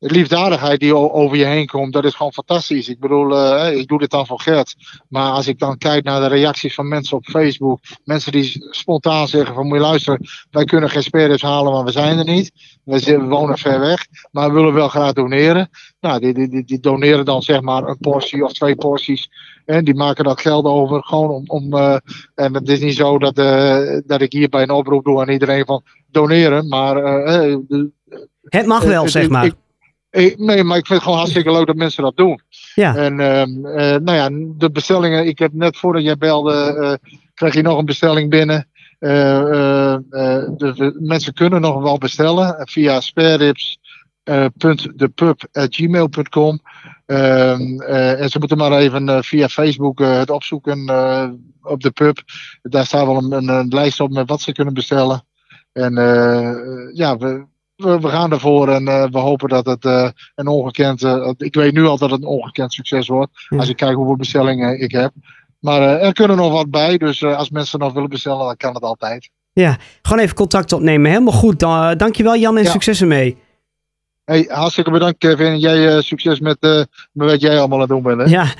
de 0.00 0.10
liefdadigheid 0.10 0.80
die 0.80 0.96
over 0.96 1.36
je 1.36 1.44
heen 1.44 1.66
komt, 1.66 1.92
dat 1.92 2.04
is 2.04 2.14
gewoon 2.14 2.32
fantastisch. 2.32 2.88
Ik 2.88 3.00
bedoel, 3.00 3.32
uh, 3.32 3.78
ik 3.78 3.88
doe 3.88 3.98
dit 3.98 4.10
dan 4.10 4.26
voor 4.26 4.40
geld. 4.40 4.74
Maar 5.08 5.30
als 5.30 5.46
ik 5.46 5.58
dan 5.58 5.78
kijk 5.78 6.04
naar 6.04 6.20
de 6.20 6.26
reacties 6.26 6.74
van 6.74 6.88
mensen 6.88 7.16
op 7.16 7.24
Facebook, 7.24 7.80
mensen 8.04 8.32
die 8.32 8.66
spontaan 8.70 9.28
zeggen 9.28 9.54
van 9.54 9.66
moet 9.66 9.76
je 9.76 9.82
luisteren, 9.82 10.26
wij 10.50 10.64
kunnen 10.64 10.90
geen 10.90 11.02
spareders 11.02 11.42
halen, 11.42 11.72
want 11.72 11.84
we 11.84 11.92
zijn 11.92 12.18
er 12.18 12.24
niet. 12.24 12.52
We 12.84 13.18
wonen 13.18 13.58
ver 13.58 13.80
weg, 13.80 14.06
maar 14.30 14.48
we 14.48 14.54
willen 14.54 14.74
wel 14.74 14.88
graag 14.88 15.12
doneren. 15.12 15.70
Nou, 16.00 16.20
die, 16.20 16.48
die, 16.48 16.64
die 16.64 16.80
doneren 16.80 17.24
dan 17.24 17.42
zeg 17.42 17.60
maar 17.60 17.82
een 17.82 17.98
portie 17.98 18.44
of 18.44 18.52
twee 18.52 18.74
porties. 18.74 19.30
En 19.64 19.84
die 19.84 19.94
maken 19.94 20.24
dat 20.24 20.40
geld 20.40 20.64
over 20.64 21.02
gewoon 21.02 21.30
om. 21.30 21.44
om 21.46 21.74
uh, 21.74 21.96
en 22.34 22.54
het 22.54 22.68
is 22.68 22.80
niet 22.80 22.96
zo 22.96 23.18
dat, 23.18 23.38
uh, 23.38 23.98
dat 24.06 24.20
ik 24.20 24.32
hierbij 24.32 24.62
een 24.62 24.70
oproep 24.70 25.04
doe 25.04 25.20
aan 25.20 25.28
iedereen 25.28 25.64
van 25.64 25.82
doneren. 26.10 26.68
Maar. 26.68 26.96
Het 28.42 28.66
mag 28.66 28.82
wel, 28.82 29.08
zeg 29.08 29.28
maar. 29.28 29.44
Ik, 29.44 29.54
ik, 30.10 30.38
nee, 30.38 30.64
maar 30.64 30.76
ik 30.76 30.86
vind 30.86 30.98
het 30.98 31.02
gewoon 31.02 31.18
hartstikke 31.18 31.52
leuk 31.52 31.66
dat 31.66 31.76
mensen 31.76 32.02
dat 32.02 32.16
doen. 32.16 32.40
Ja. 32.74 32.96
En 32.96 33.20
ehm, 33.20 33.60
nou 34.04 34.12
ja, 34.12 34.28
de 34.58 34.70
bestellingen. 34.70 35.26
Ik 35.26 35.38
heb 35.38 35.52
net 35.52 35.76
voordat 35.76 36.02
jij 36.02 36.16
belde. 36.16 36.98
kreeg 37.34 37.54
je 37.54 37.62
nog 37.62 37.78
een 37.78 37.84
bestelling 37.84 38.30
binnen. 38.30 38.68
de, 38.98 40.96
mensen 41.00 41.34
kunnen 41.34 41.60
nog 41.60 41.82
wel 41.82 41.98
bestellen 41.98 42.56
via 42.68 43.00
spareribs 43.00 43.78
uh, 44.24 44.46
.depub.gmail.com. 44.96 46.60
Ehm, 47.06 47.80
eh, 47.80 48.20
en 48.20 48.28
ze 48.28 48.38
moeten 48.38 48.56
maar 48.56 48.72
even 48.72 49.08
eh, 49.08 49.22
via 49.22 49.48
Facebook 49.48 49.98
het 49.98 50.30
opzoeken 50.30 50.78
op 51.62 51.80
de 51.80 51.90
pub. 51.90 52.18
Daar 52.62 52.86
staat 52.86 53.06
wel 53.06 53.16
een, 53.16 53.48
een, 53.48 53.68
lijst 53.68 54.00
op 54.00 54.10
met 54.10 54.28
wat 54.28 54.40
ze 54.40 54.52
kunnen 54.52 54.74
bestellen. 54.74 55.24
En 55.72 55.94
ja, 56.94 57.16
we, 57.16 57.46
we, 57.80 58.08
gaan 58.08 58.32
ervoor 58.32 58.68
en 58.68 58.84
we 58.84 59.18
hopen 59.18 59.48
dat 59.48 59.66
het 59.66 59.84
een 60.34 60.46
ongekend. 60.46 61.02
ik 61.36 61.54
weet 61.54 61.72
nu 61.72 61.86
al 61.86 61.98
dat 61.98 62.10
het 62.10 62.20
een 62.20 62.28
ongekend 62.28 62.72
succes 62.72 63.08
wordt. 63.08 63.30
Als 63.56 63.68
ik 63.68 63.76
kijk 63.76 63.96
hoeveel 63.96 64.16
bestellingen 64.16 64.80
ik 64.80 64.92
heb. 64.92 65.12
Maar 65.58 65.82
er 65.82 66.12
kunnen 66.12 66.36
nog 66.36 66.52
wat 66.52 66.70
bij. 66.70 66.98
Dus 66.98 67.24
als 67.24 67.50
mensen 67.50 67.78
nog 67.78 67.92
willen 67.92 68.08
bestellen, 68.08 68.46
dan 68.46 68.56
kan 68.56 68.74
het 68.74 68.82
altijd. 68.82 69.30
Ja, 69.52 69.78
gewoon 70.02 70.24
even 70.24 70.36
contact 70.36 70.72
opnemen. 70.72 71.10
Helemaal 71.10 71.32
goed. 71.32 71.58
Dan, 71.58 71.96
dankjewel 71.96 72.36
Jan 72.36 72.58
en 72.58 72.66
succes 72.66 73.00
ermee. 73.00 73.36
Hey, 74.24 74.46
hartstikke 74.48 74.90
bedankt 74.90 75.18
Kevin. 75.18 75.58
Jij 75.58 75.94
uh, 75.94 76.00
succes 76.00 76.40
met, 76.40 76.56
uh, 76.60 76.82
met 77.12 77.30
wat 77.30 77.40
jij 77.40 77.58
allemaal 77.58 77.74
aan 77.74 77.80
het 77.80 77.88
doen 77.88 78.02
bent. 78.02 78.20
Hè? 78.20 78.26
Ja, 78.26 78.54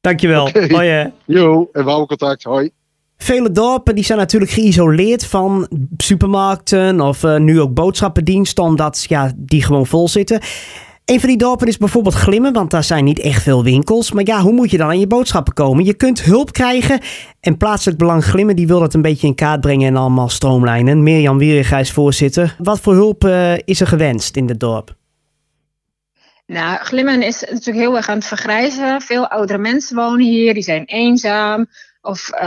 dankjewel. 0.00 0.46
Okay. 0.48 0.68
Hoi 0.68 0.88
hè. 0.88 1.06
Jo, 1.24 1.68
en 1.72 1.84
we 1.84 1.88
houden 1.88 2.06
contact. 2.06 2.42
Hoi. 2.42 2.70
Vele 3.22 3.50
dorpen 3.50 3.94
die 3.94 4.04
zijn 4.04 4.18
natuurlijk 4.18 4.50
geïsoleerd 4.50 5.26
van 5.26 5.68
supermarkten 5.96 7.00
of 7.00 7.22
uh, 7.22 7.36
nu 7.36 7.60
ook 7.60 7.74
boodschappendiensten, 7.74 8.64
omdat 8.64 9.04
ja, 9.08 9.32
die 9.36 9.62
gewoon 9.62 9.86
vol 9.86 10.08
zitten. 10.08 10.40
Een 11.04 11.20
van 11.20 11.28
die 11.28 11.38
dorpen 11.38 11.66
is 11.66 11.76
bijvoorbeeld 11.76 12.14
Glimmen, 12.14 12.52
want 12.52 12.70
daar 12.70 12.84
zijn 12.84 13.04
niet 13.04 13.20
echt 13.20 13.42
veel 13.42 13.64
winkels. 13.64 14.12
Maar 14.12 14.26
ja, 14.26 14.40
hoe 14.40 14.52
moet 14.52 14.70
je 14.70 14.76
dan 14.76 14.88
aan 14.88 14.98
je 14.98 15.06
boodschappen 15.06 15.52
komen? 15.52 15.84
Je 15.84 15.94
kunt 15.94 16.22
hulp 16.22 16.52
krijgen 16.52 17.00
en 17.40 17.56
Plaatselijk 17.56 17.98
Belang 17.98 18.24
Glimmen 18.24 18.56
die 18.56 18.66
wil 18.66 18.80
dat 18.80 18.94
een 18.94 19.02
beetje 19.02 19.26
in 19.26 19.34
kaart 19.34 19.60
brengen 19.60 19.88
en 19.88 19.96
allemaal 19.96 20.28
stroomlijnen. 20.28 21.02
Mirjam 21.02 21.38
Wierighuis, 21.38 21.92
voorzitter. 21.92 22.56
Wat 22.58 22.80
voor 22.80 22.94
hulp 22.94 23.24
uh, 23.24 23.58
is 23.64 23.80
er 23.80 23.86
gewenst 23.86 24.36
in 24.36 24.48
het 24.48 24.60
dorp? 24.60 24.94
Nou, 26.46 26.78
Glimmen 26.78 27.22
is 27.22 27.40
natuurlijk 27.40 27.86
heel 27.86 27.96
erg 27.96 28.08
aan 28.08 28.16
het 28.16 28.26
vergrijzen. 28.26 29.00
Veel 29.00 29.28
oudere 29.28 29.58
mensen 29.58 29.96
wonen 29.96 30.26
hier, 30.26 30.54
die 30.54 30.62
zijn 30.62 30.84
eenzaam. 30.84 31.66
Of, 32.02 32.30
uh, 32.34 32.40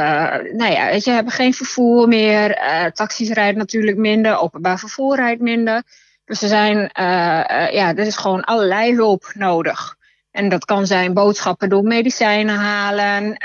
nou 0.53 0.71
ja, 0.71 0.85
weet 0.85 1.03
je, 1.03 1.11
hebben 1.11 1.33
geen 1.33 1.53
vervoer 1.53 2.07
meer. 2.07 2.57
Uh, 2.57 2.85
taxis 2.85 3.29
rijden 3.29 3.57
natuurlijk 3.57 3.97
minder, 3.97 4.39
openbaar 4.39 4.79
vervoer 4.79 5.15
rijdt 5.15 5.41
minder. 5.41 5.83
Dus 6.25 6.41
er 6.41 6.47
zijn, 6.47 6.77
uh, 6.77 7.71
ja, 7.73 7.89
er 7.95 7.99
is 7.99 8.15
gewoon 8.15 8.43
allerlei 8.43 8.95
hulp 8.95 9.31
nodig. 9.33 9.95
En 10.31 10.49
dat 10.49 10.65
kan 10.65 10.87
zijn 10.87 11.13
boodschappen 11.13 11.69
door 11.69 11.83
medicijnen 11.83 12.55
halen. 12.55 13.37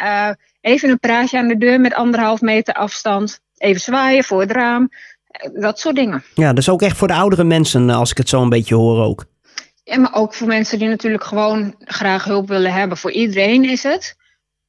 even 0.60 0.90
een 0.90 0.98
praatje 0.98 1.38
aan 1.38 1.48
de 1.48 1.58
deur 1.58 1.80
met 1.80 1.94
anderhalf 1.94 2.40
meter 2.40 2.74
afstand. 2.74 3.40
Even 3.56 3.80
zwaaien 3.80 4.24
voor 4.24 4.40
het 4.40 4.50
raam. 4.50 4.88
Dat 5.52 5.80
soort 5.80 5.96
dingen. 5.96 6.24
Ja, 6.34 6.52
dus 6.52 6.68
ook 6.68 6.82
echt 6.82 6.96
voor 6.96 7.08
de 7.08 7.14
oudere 7.14 7.44
mensen, 7.44 7.90
als 7.90 8.10
ik 8.10 8.16
het 8.16 8.28
zo 8.28 8.42
een 8.42 8.48
beetje 8.48 8.74
hoor 8.74 9.02
ook. 9.04 9.24
Ja, 9.84 9.98
maar 9.98 10.14
ook 10.14 10.34
voor 10.34 10.46
mensen 10.46 10.78
die 10.78 10.88
natuurlijk 10.88 11.24
gewoon 11.24 11.74
graag 11.78 12.24
hulp 12.24 12.48
willen 12.48 12.72
hebben. 12.72 12.96
Voor 12.98 13.12
iedereen 13.12 13.64
is 13.64 13.82
het. 13.82 14.16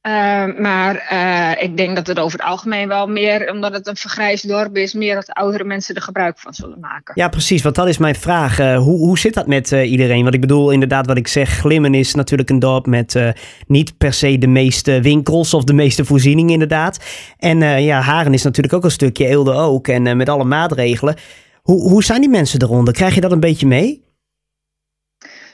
Uh, 0.06 0.12
maar 0.58 1.08
uh, 1.12 1.62
ik 1.62 1.76
denk 1.76 1.96
dat 1.96 2.06
het 2.06 2.18
over 2.18 2.38
het 2.38 2.48
algemeen 2.48 2.88
wel 2.88 3.06
meer, 3.06 3.52
omdat 3.52 3.72
het 3.72 3.86
een 3.86 3.96
vergrijsd 3.96 4.48
dorp 4.48 4.76
is, 4.76 4.94
meer 4.94 5.14
dat 5.14 5.26
de 5.26 5.34
oudere 5.34 5.64
mensen 5.64 5.94
er 5.94 6.02
gebruik 6.02 6.38
van 6.38 6.54
zullen 6.54 6.80
maken. 6.80 7.14
Ja, 7.14 7.28
precies. 7.28 7.62
Want 7.62 7.74
dat 7.74 7.88
is 7.88 7.98
mijn 7.98 8.14
vraag. 8.14 8.60
Uh, 8.60 8.76
hoe, 8.76 8.98
hoe 8.98 9.18
zit 9.18 9.34
dat 9.34 9.46
met 9.46 9.70
iedereen? 9.70 10.22
Want 10.22 10.34
ik 10.34 10.40
bedoel, 10.40 10.70
inderdaad, 10.70 11.06
wat 11.06 11.16
ik 11.16 11.28
zeg, 11.28 11.48
Glimmen 11.48 11.94
is 11.94 12.14
natuurlijk 12.14 12.50
een 12.50 12.58
dorp 12.58 12.86
met 12.86 13.34
niet 13.66 13.98
per 13.98 14.12
se 14.12 14.38
de 14.38 14.46
meeste 14.46 15.00
winkels 15.00 15.54
of 15.54 15.64
de 15.64 15.72
meeste 15.72 16.04
voorzieningen, 16.04 16.52
inderdaad. 16.52 17.04
En 17.38 17.82
ja, 17.82 18.00
Haren 18.00 18.34
is 18.34 18.42
natuurlijk 18.42 18.74
ook 18.74 18.84
een 18.84 18.90
stukje, 18.90 19.26
Eelde 19.26 19.52
ook. 19.52 19.88
En 19.88 20.16
met 20.16 20.28
alle 20.28 20.44
maatregelen. 20.44 21.14
Hoe, 21.62 21.88
hoe 21.88 22.04
zijn 22.04 22.20
die 22.20 22.30
mensen 22.30 22.62
eronder? 22.62 22.94
Krijg 22.94 23.14
je 23.14 23.20
dat 23.20 23.32
een 23.32 23.40
beetje 23.40 23.66
mee? 23.66 24.08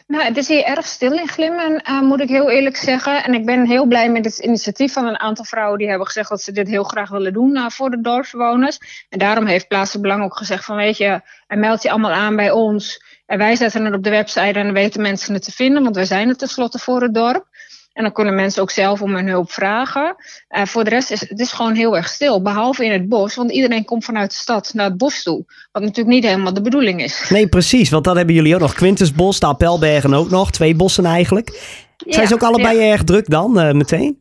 Nou, 0.06 0.24
het 0.24 0.36
is 0.36 0.48
hier 0.48 0.64
erg 0.64 0.86
stil 0.86 1.12
in 1.12 1.28
Glimmen, 1.28 1.82
uh, 1.88 2.00
moet 2.00 2.20
ik 2.20 2.28
heel 2.28 2.50
eerlijk 2.50 2.76
zeggen. 2.76 3.24
En 3.24 3.34
ik 3.34 3.46
ben 3.46 3.66
heel 3.66 3.86
blij 3.86 4.10
met 4.10 4.24
het 4.24 4.38
initiatief 4.38 4.92
van 4.92 5.06
een 5.06 5.18
aantal 5.18 5.44
vrouwen 5.44 5.78
die 5.78 5.88
hebben 5.88 6.06
gezegd 6.06 6.28
dat 6.28 6.42
ze 6.42 6.52
dit 6.52 6.68
heel 6.68 6.84
graag 6.84 7.10
willen 7.10 7.32
doen 7.32 7.56
uh, 7.56 7.68
voor 7.68 7.90
de 7.90 8.00
dorpsbewoners. 8.00 9.06
En 9.08 9.18
daarom 9.18 9.46
heeft 9.46 9.68
Plaatselijk 9.68 10.02
Belang 10.02 10.24
ook 10.24 10.36
gezegd 10.36 10.64
van 10.64 10.76
weet 10.76 10.96
je, 10.96 11.20
meld 11.46 11.82
je 11.82 11.90
allemaal 11.90 12.12
aan 12.12 12.36
bij 12.36 12.50
ons. 12.50 13.04
En 13.26 13.38
wij 13.38 13.56
zetten 13.56 13.84
het 13.84 13.94
op 13.94 14.02
de 14.02 14.10
website 14.10 14.40
en 14.58 14.64
dan 14.64 14.72
weten 14.72 15.02
mensen 15.02 15.34
het 15.34 15.44
te 15.44 15.52
vinden, 15.52 15.82
want 15.82 15.96
wij 15.96 16.04
zijn 16.04 16.28
het 16.28 16.38
tenslotte 16.38 16.78
voor 16.78 17.02
het 17.02 17.14
dorp. 17.14 17.46
En 17.96 18.02
dan 18.02 18.12
kunnen 18.12 18.34
mensen 18.34 18.62
ook 18.62 18.70
zelf 18.70 19.02
om 19.02 19.14
hun 19.14 19.28
hulp 19.28 19.52
vragen. 19.52 20.16
Uh, 20.50 20.64
voor 20.64 20.84
de 20.84 20.90
rest 20.90 21.10
is 21.10 21.20
het 21.20 21.40
is 21.40 21.52
gewoon 21.52 21.74
heel 21.74 21.96
erg 21.96 22.08
stil. 22.08 22.42
Behalve 22.42 22.84
in 22.84 22.92
het 22.92 23.08
bos. 23.08 23.34
Want 23.34 23.52
iedereen 23.52 23.84
komt 23.84 24.04
vanuit 24.04 24.30
de 24.30 24.36
stad 24.36 24.70
naar 24.74 24.86
het 24.86 24.96
bos 24.96 25.22
toe. 25.22 25.44
Wat 25.72 25.82
natuurlijk 25.82 26.14
niet 26.14 26.24
helemaal 26.24 26.54
de 26.54 26.60
bedoeling 26.60 27.02
is. 27.02 27.26
Nee, 27.28 27.48
precies. 27.48 27.90
Want 27.90 28.04
dan 28.04 28.16
hebben 28.16 28.34
jullie 28.34 28.54
ook 28.54 28.60
nog 28.60 28.74
Quintusbos, 28.74 29.40
de 29.40 29.46
Appelbergen 29.46 30.14
ook 30.14 30.30
nog. 30.30 30.50
Twee 30.50 30.74
bossen 30.74 31.04
eigenlijk. 31.04 31.60
Zijn 31.96 32.26
ze 32.26 32.34
ook 32.34 32.42
allebei 32.42 32.90
erg 32.90 33.04
druk 33.04 33.30
dan 33.30 33.58
uh, 33.60 33.72
meteen? 33.72 34.18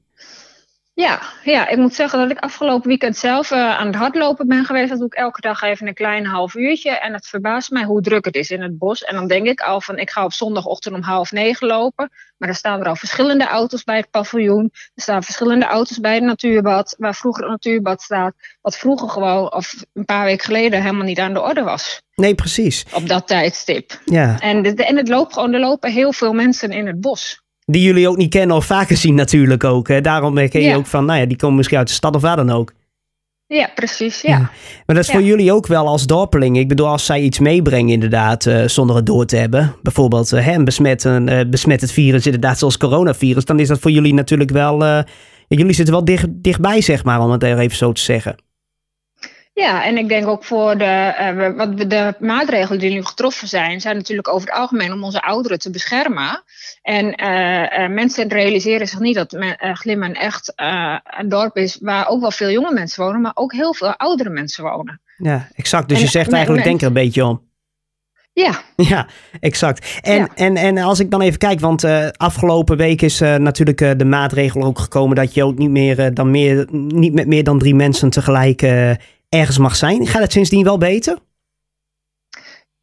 Ja, 0.96 1.22
ja, 1.44 1.68
ik 1.68 1.78
moet 1.78 1.94
zeggen 1.94 2.20
dat 2.20 2.32
ik 2.32 2.40
afgelopen 2.40 2.88
weekend 2.88 3.18
zelf 3.18 3.52
uh, 3.52 3.78
aan 3.78 3.88
het 3.88 3.96
hardlopen 3.96 4.48
ben 4.48 4.66
geweest. 4.66 4.90
Dat 4.90 4.98
doe 4.98 5.08
ik 5.08 5.14
elke 5.14 5.42
dag 5.42 5.62
even 5.62 5.88
een 5.88 5.94
klein 5.94 6.26
half 6.26 6.56
uurtje. 6.56 6.92
En 6.92 7.14
het 7.14 7.28
verbaast 7.28 7.72
mij 7.72 7.84
hoe 7.84 8.02
druk 8.02 8.26
het 8.26 8.36
is 8.36 8.50
in 8.50 8.62
het 8.62 8.78
bos. 8.78 9.04
En 9.04 9.16
dan 9.16 9.28
denk 9.28 9.48
ik 9.48 9.60
al 9.60 9.82
van, 9.82 9.98
ik 9.98 10.10
ga 10.10 10.24
op 10.24 10.34
zondagochtend 10.34 10.96
om 10.96 11.02
half 11.02 11.32
negen 11.32 11.68
lopen. 11.68 12.10
Maar 12.38 12.50
er 12.50 12.56
staan 12.56 12.80
er 12.80 12.88
al 12.88 12.96
verschillende 12.96 13.48
auto's 13.48 13.84
bij 13.84 13.98
het 13.98 14.10
paviljoen. 14.10 14.70
Er 14.74 15.02
staan 15.02 15.24
verschillende 15.24 15.66
auto's 15.66 16.00
bij 16.00 16.14
het 16.14 16.24
natuurbad. 16.24 16.96
Waar 16.98 17.16
vroeger 17.16 17.44
het 17.44 17.52
natuurbad 17.52 18.02
staat. 18.02 18.34
Wat 18.62 18.78
vroeger 18.78 19.10
gewoon, 19.10 19.54
of 19.54 19.86
een 19.94 20.06
paar 20.06 20.26
weken 20.26 20.46
geleden, 20.46 20.82
helemaal 20.82 21.06
niet 21.06 21.20
aan 21.20 21.34
de 21.34 21.42
orde 21.42 21.64
was. 21.64 22.02
Nee, 22.16 22.36
precies. 22.36 22.86
Op 22.94 23.08
dat 23.08 23.28
tijdstip. 23.28 24.02
Ja. 24.06 24.40
En, 24.40 24.76
en 24.76 24.98
het 24.98 25.08
loopt 25.08 25.34
gewoon, 25.34 25.54
er 25.54 25.60
lopen 25.60 25.92
heel 25.92 26.14
veel 26.14 26.34
mensen 26.34 26.72
in 26.72 26.88
het 26.88 27.02
bos. 27.02 27.44
Die 27.66 27.82
jullie 27.82 28.10
ook 28.10 28.18
niet 28.18 28.30
kennen 28.30 28.56
of 28.56 28.66
vaker 28.66 28.98
zien 28.98 29.16
natuurlijk 29.16 29.64
ook. 29.64 29.88
Hè? 29.88 30.02
Daarom 30.02 30.38
herken 30.38 30.62
je 30.62 30.76
ook 30.76 30.86
van, 30.86 31.06
nou 31.06 31.20
ja, 31.20 31.26
die 31.26 31.38
komen 31.38 31.56
misschien 31.56 31.78
uit 31.78 31.88
de 31.88 31.94
stad 31.94 32.16
of 32.16 32.22
waar 32.22 32.36
dan 32.36 32.50
ook. 32.50 32.74
Ja, 33.48 33.70
precies, 33.76 34.22
ja. 34.22 34.38
Maar 34.86 34.96
dat 34.96 34.98
is 34.98 35.10
voor 35.10 35.22
jullie 35.22 35.54
ook 35.54 35.68
wel 35.68 35.88
als 35.88 36.06
dorpeling. 36.06 36.58
Ik 36.58 36.68
bedoel, 36.68 36.88
als 36.88 37.06
zij 37.06 37.22
iets 37.22 37.40
meebrengen 37.40 37.94
inderdaad, 37.94 38.46
uh, 38.46 38.68
zonder 38.68 38.96
het 38.96 39.06
door 39.06 39.26
te 39.26 39.36
hebben. 39.36 39.76
Bijvoorbeeld 39.82 40.34
uh, 40.34 40.46
hè, 40.46 40.64
besmet, 40.64 41.04
een, 41.04 41.28
uh, 41.28 41.40
besmet 41.50 41.82
het 41.82 41.92
virus 41.92 42.26
inderdaad 42.26 42.58
zoals 42.58 42.78
coronavirus. 42.78 43.46
Dan 43.46 43.60
is 43.60 43.68
dat 43.68 43.80
voor 43.80 43.92
jullie 43.92 44.14
natuurlijk 44.14 44.52
wel... 44.52 45.04
jullie 45.48 45.74
zitten 45.74 45.94
wel 45.94 46.06
dicht, 46.06 46.26
dichtbij, 46.30 46.82
zeg 46.82 47.04
maar, 47.04 47.22
om 47.22 47.32
het 47.32 47.44
even 47.44 47.78
zo 47.78 47.92
te 47.92 48.02
zeggen. 48.02 48.36
Ja, 49.54 49.86
en 49.86 49.98
ik 49.98 50.08
denk 50.08 50.28
ook 50.28 50.44
voor 50.44 50.78
de, 50.78 51.54
wat 51.58 51.90
de 51.90 52.14
maatregelen 52.20 52.80
die 52.80 52.92
nu 52.92 53.04
getroffen 53.04 53.48
zijn, 53.48 53.82
zijn 53.82 53.96
natuurlijk 53.96 54.28
over 54.28 54.48
het 54.48 54.58
algemeen 54.58 54.94
om 54.94 55.04
onze 55.04 55.22
ouderen 55.22 55.60
te 55.60 55.70
beschermen. 55.70 56.44
En 56.86 57.24
uh, 57.24 57.62
uh, 57.62 57.90
mensen 57.90 58.28
realiseren 58.28 58.88
zich 58.88 59.00
niet 59.00 59.16
dat 59.16 59.32
men, 59.32 59.58
Glimmen 59.76 60.14
echt 60.14 60.54
een 61.20 61.30
dorp 61.30 61.58
is 61.58 61.78
waar 61.82 62.08
ook 62.08 62.22
wel 62.22 62.32
veel 62.32 62.50
jonge 62.50 62.74
mensen 62.74 63.04
wonen, 63.04 63.22
maar 63.22 63.32
ook 63.36 63.54
heel 63.54 63.74
veel 63.74 63.96
oudere 63.96 64.30
mensen 64.30 64.64
wonen. 64.64 65.02
Ja, 65.18 65.48
exact. 65.56 65.90
Dus 65.90 66.02
je 66.02 66.08
zegt 66.08 66.34
eigenlijk, 66.34 66.64
denk 66.64 66.82
er 66.82 66.88
een 66.88 66.94
beetje 66.94 67.26
om. 67.26 67.42
Ja. 68.34 68.62
Ja, 68.90 69.08
exact. 69.40 70.00
En, 70.02 70.30
en, 70.36 70.56
en 70.56 70.78
als 70.78 71.00
ik 71.00 71.12
dan 71.12 71.22
even 71.22 71.40
kijk, 71.40 71.60
want 71.60 71.84
uh, 71.84 72.08
afgelopen 72.12 72.78
week 72.78 73.02
is 73.02 73.22
uh, 73.22 73.36
natuurlijk 73.36 73.82
uh, 73.82 73.92
de 73.98 74.06
maatregel 74.06 74.64
ook 74.64 74.80
gekomen 74.80 75.16
dat 75.16 75.34
je 75.34 75.44
ook 75.44 75.58
niet 75.58 75.70
meer, 75.70 76.14
dan 76.14 76.32
meer, 76.32 76.68
niet 76.72 77.14
met 77.14 77.28
meer 77.28 77.44
dan 77.44 77.60
drie 77.60 77.76
mensen 77.76 78.10
tegelijk 78.10 78.62
ergens 79.30 79.58
mag 79.58 79.76
zijn. 79.76 80.08
Gaat 80.08 80.22
het 80.22 80.32
sindsdien 80.32 80.64
wel 80.64 80.78
beter? 80.78 81.18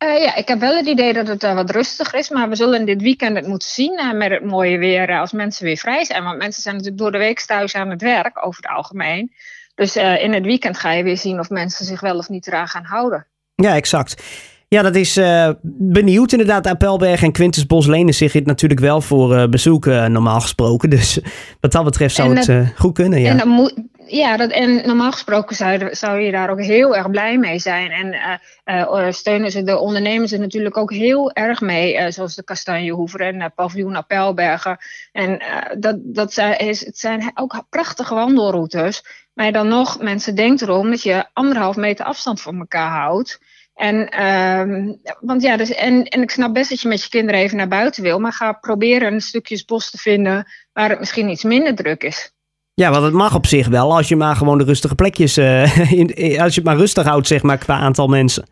Uh, 0.02 0.22
ja, 0.22 0.36
ik 0.36 0.48
heb 0.48 0.60
wel 0.60 0.76
het 0.76 0.86
idee 0.86 1.12
dat 1.12 1.28
het 1.28 1.42
uh, 1.42 1.54
wat 1.54 1.70
rustiger 1.70 2.18
is. 2.18 2.30
Maar 2.30 2.48
we 2.48 2.56
zullen 2.56 2.86
dit 2.86 3.02
weekend 3.02 3.36
het 3.36 3.46
moeten 3.46 3.68
zien 3.68 4.00
uh, 4.00 4.12
met 4.12 4.30
het 4.30 4.44
mooie 4.44 4.78
weer 4.78 5.18
als 5.18 5.32
mensen 5.32 5.64
weer 5.64 5.76
vrij 5.76 6.04
zijn. 6.04 6.24
Want 6.24 6.38
mensen 6.38 6.62
zijn 6.62 6.74
natuurlijk 6.74 7.02
door 7.02 7.12
de 7.12 7.18
week 7.18 7.40
thuis 7.40 7.74
aan 7.74 7.90
het 7.90 8.02
werk 8.02 8.46
over 8.46 8.62
het 8.62 8.70
algemeen. 8.70 9.32
Dus 9.74 9.96
in 9.96 10.32
het 10.32 10.44
weekend 10.44 10.78
ga 10.78 10.92
je 10.92 11.02
weer 11.02 11.16
zien 11.16 11.38
of 11.38 11.50
mensen 11.50 11.86
zich 11.86 12.00
wel 12.00 12.16
of 12.16 12.28
niet 12.28 12.46
eraan 12.46 12.68
gaan 12.68 12.84
houden. 12.84 13.26
Ja, 13.54 13.74
exact. 13.74 14.22
Ja, 14.68 14.82
dat 14.82 14.94
is 14.94 15.16
uh, 15.16 15.48
benieuwd 15.62 16.32
inderdaad. 16.32 16.66
Appelberg 16.66 17.22
en 17.22 17.32
Quintus 17.32 17.66
Bos 17.66 17.86
lenen 17.86 18.14
zich 18.14 18.32
dit 18.32 18.46
natuurlijk 18.46 18.80
wel 18.80 19.00
voor 19.00 19.36
uh, 19.36 19.46
bezoek, 19.46 19.86
uh, 19.86 20.06
normaal 20.06 20.40
gesproken. 20.40 20.90
Dus 20.90 21.18
wat 21.60 21.72
dat 21.72 21.84
betreft 21.84 22.14
zou 22.14 22.36
het 22.36 22.72
goed 22.76 22.94
kunnen. 22.94 23.20
Ja. 23.20 23.30
En 23.30 23.38
dan 23.38 23.48
moet, 23.48 23.74
ja, 24.16 24.36
dat, 24.36 24.50
en 24.50 24.86
normaal 24.86 25.12
gesproken 25.12 25.56
zou, 25.96 26.20
je 26.20 26.30
daar 26.30 26.50
ook 26.50 26.60
heel 26.60 26.96
erg 26.96 27.10
blij 27.10 27.38
mee 27.38 27.58
zijn. 27.58 27.90
En 27.90 29.14
steunen 29.14 29.50
ze 29.50 29.62
de 29.62 29.78
ondernemers 29.78 30.32
er 30.32 30.38
natuurlijk 30.38 30.76
ook 30.76 30.92
heel 30.92 31.32
erg 31.32 31.60
mee. 31.60 32.10
zoals 32.10 32.34
de 32.34 32.44
Kastanjehoever 32.44 33.20
en 33.20 33.52
Paviljoen 33.54 33.96
Appelbergen. 33.96 34.78
En 35.12 35.42
dat, 35.78 35.96
dat 36.00 36.32
zijn, 36.32 36.66
het 36.66 36.98
zijn 36.98 37.30
ook 37.34 37.64
prachtige 37.68 38.14
wandelroutes. 38.14 39.04
Maar 39.34 39.52
dan 39.52 39.68
nog, 39.68 40.00
mensen 40.00 40.34
denken 40.34 40.68
erom 40.68 40.90
dat 40.90 41.02
je 41.02 41.24
anderhalf 41.32 41.76
meter 41.76 42.04
afstand 42.04 42.40
van 42.40 42.58
elkaar 42.58 42.90
houdt. 42.90 43.40
En, 43.74 44.26
um, 44.26 45.00
want 45.20 45.42
ja, 45.42 45.56
dus, 45.56 45.70
en, 45.70 46.04
en 46.04 46.22
ik 46.22 46.30
snap 46.30 46.54
best 46.54 46.70
dat 46.70 46.80
je 46.80 46.88
met 46.88 47.02
je 47.02 47.08
kinderen 47.08 47.40
even 47.40 47.56
naar 47.56 47.68
buiten 47.68 48.02
wil, 48.02 48.18
maar 48.18 48.32
ga 48.32 48.52
proberen 48.52 49.12
een 49.12 49.20
stukjes 49.20 49.64
bos 49.64 49.90
te 49.90 49.98
vinden 49.98 50.46
waar 50.72 50.90
het 50.90 50.98
misschien 50.98 51.28
iets 51.28 51.44
minder 51.44 51.74
druk 51.74 52.02
is. 52.02 52.32
Ja, 52.74 52.90
want 52.90 53.04
het 53.04 53.12
mag 53.12 53.34
op 53.34 53.46
zich 53.46 53.68
wel 53.68 53.96
als 53.96 54.08
je 54.08 54.16
maar 54.16 54.36
gewoon 54.36 54.58
de 54.58 54.64
rustige 54.64 54.94
plekjes, 54.94 55.38
uh, 55.38 55.92
in, 55.92 56.40
als 56.40 56.54
je 56.54 56.60
het 56.60 56.64
maar 56.64 56.76
rustig 56.76 57.04
houdt, 57.04 57.26
zeg 57.26 57.42
maar, 57.42 57.58
qua 57.58 57.78
aantal 57.78 58.06
mensen. 58.06 58.46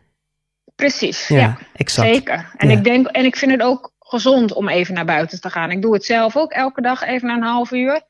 Precies, 0.75 1.27
ja, 1.27 1.57
exact. 1.73 2.07
zeker. 2.15 2.51
En, 2.57 2.69
ik 2.69 2.83
denk, 2.83 3.07
en 3.07 3.25
ik 3.25 3.35
vind 3.35 3.51
het 3.51 3.61
ook 3.61 3.91
gezond 3.99 4.53
om 4.53 4.69
even 4.69 4.93
naar 4.93 5.05
buiten 5.05 5.41
te 5.41 5.49
gaan. 5.49 5.71
Ik 5.71 5.81
doe 5.81 5.93
het 5.93 6.05
zelf 6.05 6.37
ook 6.37 6.51
elke 6.51 6.81
dag 6.81 7.03
even 7.03 7.27
na 7.27 7.35
een 7.35 7.43
half 7.43 7.71
uur. 7.71 8.01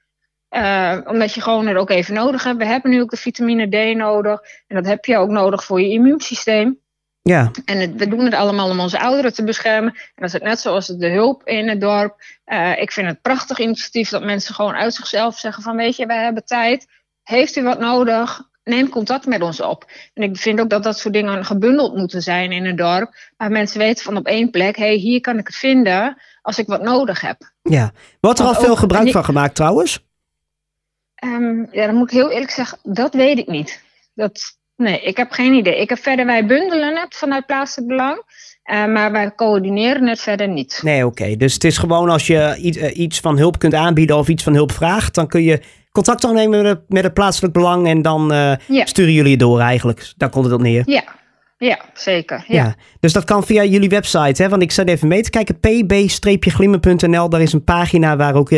Uh, 0.50 0.98
omdat 1.06 1.34
je 1.34 1.42
gewoon 1.42 1.68
het 1.68 1.78
ook 1.78 1.90
even 1.90 2.14
nodig 2.14 2.44
hebt. 2.44 2.58
We 2.58 2.66
hebben 2.66 2.92
nu 2.92 3.02
ook 3.02 3.10
de 3.10 3.18
vitamine 3.18 3.68
D 3.68 3.96
nodig. 3.98 4.42
En 4.68 4.76
dat 4.76 4.86
heb 4.86 5.06
je 5.06 5.18
ook 5.18 5.30
nodig 5.30 5.64
voor 5.64 5.82
je 5.82 5.90
immuunsysteem. 5.90 6.80
Ja. 7.22 7.52
En 7.66 7.98
we 7.98 8.08
doen 8.08 8.26
het 8.26 8.34
allemaal 8.34 8.70
om 8.70 8.80
onze 8.80 9.00
ouderen 9.00 9.34
te 9.34 9.44
beschermen. 9.44 9.94
En 9.94 10.12
dat 10.16 10.26
is 10.26 10.34
het 10.34 10.44
net 10.44 10.60
zoals 10.60 10.88
de 10.88 11.10
hulp 11.10 11.48
in 11.48 11.70
het 11.70 11.82
dorp. 11.82 12.24
Uh, 12.46 12.82
ik 12.82 12.92
vind 12.92 13.08
het 13.08 13.22
prachtig 13.22 13.60
initiatief 13.60 14.10
dat 14.10 14.24
mensen 14.24 14.56
gewoon 14.56 14.74
uit 14.74 14.94
zichzelf 14.94 15.38
zeggen 15.38 15.64
van 15.64 15.76
weet 15.76 15.96
je, 15.96 16.06
wij 16.06 16.24
hebben 16.24 16.46
tijd. 16.46 16.88
Heeft 17.24 17.56
u 17.56 17.64
wat 17.64 17.80
nodig? 17.80 18.50
Neem 18.64 18.90
contact 18.90 19.26
met 19.26 19.42
ons 19.42 19.62
op. 19.62 19.92
En 20.14 20.24
ik 20.24 20.38
vind 20.38 20.60
ook 20.60 20.70
dat 20.70 20.84
dat 20.84 21.00
soort 21.00 21.14
dingen 21.14 21.46
gebundeld 21.46 21.96
moeten 21.96 22.22
zijn 22.22 22.52
in 22.52 22.66
het 22.66 22.78
dorp. 22.78 23.16
Waar 23.38 23.52
mensen 23.52 23.80
weten 23.80 24.04
van 24.04 24.18
op 24.18 24.26
één 24.26 24.50
plek, 24.50 24.76
hé, 24.76 24.86
hey, 24.86 24.96
hier 24.96 25.22
kan 25.22 25.38
ik 25.38 25.48
het 25.48 25.56
vinden 25.56 26.22
als 26.42 26.58
ik 26.58 26.68
wat 26.68 26.82
nodig 26.82 27.22
heb. 27.22 27.52
Ja, 27.62 27.92
wordt 28.20 28.40
er 28.40 28.46
al 28.46 28.56
veel 28.56 28.76
gebruik 28.76 29.12
van 29.12 29.26
gemaakt 29.26 29.56
trouwens? 29.56 30.06
Um, 31.24 31.68
ja, 31.72 31.86
dan 31.86 31.96
moet 31.96 32.12
ik 32.12 32.18
heel 32.18 32.32
eerlijk 32.32 32.52
zeggen, 32.52 32.80
dat 32.84 33.14
weet 33.14 33.38
ik 33.38 33.48
niet. 33.48 33.84
Dat, 34.14 34.58
Nee, 34.82 35.02
ik 35.02 35.18
heb 35.18 35.32
geen 35.32 35.54
idee. 35.54 35.82
Ik 35.82 35.90
heb 35.90 36.00
verder, 36.00 36.26
wij 36.26 36.46
bundelen 36.46 36.98
het 36.98 37.16
vanuit 37.16 37.46
plaatselijk 37.46 37.88
belang. 37.88 38.24
Uh, 38.72 38.86
maar 38.86 39.12
wij 39.12 39.36
coördineren 39.36 40.08
het 40.08 40.20
verder 40.20 40.48
niet. 40.48 40.80
Nee, 40.84 41.06
oké. 41.06 41.36
Dus 41.36 41.54
het 41.54 41.64
is 41.64 41.78
gewoon 41.78 42.10
als 42.10 42.28
je 42.28 42.58
iets, 42.62 42.78
uh, 42.78 42.98
iets 42.98 43.20
van 43.20 43.38
hulp 43.38 43.60
kunt 43.60 43.74
aanbieden 43.74 44.18
of 44.18 44.28
iets 44.28 44.44
van 44.44 44.54
hulp 44.54 44.72
vraagt, 44.72 45.16
dan 45.16 45.28
kun 45.28 45.44
je 45.44 45.62
contact 45.92 46.24
opnemen 46.24 46.64
met, 46.64 46.80
met 46.88 47.04
het 47.04 47.14
plaatselijk 47.14 47.54
belang 47.54 47.88
en 47.88 48.02
dan 48.02 48.34
uh, 48.34 48.54
ja. 48.68 48.86
sturen 48.86 49.14
jullie 49.14 49.32
het 49.32 49.40
door 49.40 49.60
eigenlijk. 49.60 50.14
Daar 50.18 50.30
komt 50.30 50.46
het 50.46 50.54
op 50.54 50.62
neer. 50.62 50.84
Ja, 50.86 51.04
ja, 51.58 51.80
zeker. 51.94 52.44
Ja. 52.48 52.56
ja. 52.56 52.76
dus 53.00 53.14
dat 53.14 53.24
kan 53.24 53.44
via 53.44 53.64
jullie 53.64 53.90
website, 53.90 54.44
hè? 54.44 54.50
Want 54.50 54.62
ik 54.62 54.72
zat 54.72 54.88
even 54.88 55.08
mee 55.08 55.22
te 55.22 55.30
kijken. 55.30 55.60
pb-glimmen.nl, 55.60 57.30
daar 57.30 57.42
is 57.42 57.54
een 57.54 57.64
pagina 57.64 58.16
waar 58.16 58.36
ook 58.36 58.52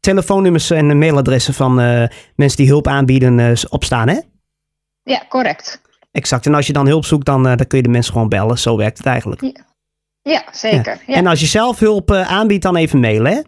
telefoonnummers 0.00 0.70
en 0.70 0.98
mailadressen 0.98 1.54
van 1.54 1.74
mensen 2.34 2.56
die 2.56 2.68
hulp 2.68 2.86
aanbieden 2.86 3.56
op 3.68 3.84
staan, 3.84 4.08
hè? 4.08 4.18
Ja, 5.06 5.22
correct. 5.28 5.80
Exact. 6.12 6.46
En 6.46 6.54
als 6.54 6.66
je 6.66 6.72
dan 6.72 6.86
hulp 6.86 7.04
zoekt, 7.04 7.26
dan, 7.26 7.46
uh, 7.46 7.56
dan 7.56 7.66
kun 7.66 7.78
je 7.78 7.84
de 7.84 7.90
mensen 7.90 8.12
gewoon 8.12 8.28
bellen. 8.28 8.58
Zo 8.58 8.76
werkt 8.76 8.98
het 8.98 9.06
eigenlijk. 9.06 9.40
Ja, 9.40 9.64
ja 10.22 10.44
zeker. 10.52 11.00
Ja. 11.06 11.14
En 11.14 11.26
als 11.26 11.40
je 11.40 11.46
zelf 11.46 11.78
hulp 11.78 12.10
uh, 12.10 12.32
aanbiedt, 12.32 12.62
dan 12.62 12.76
even 12.76 13.00
mailen, 13.00 13.32
hè? 13.32 13.40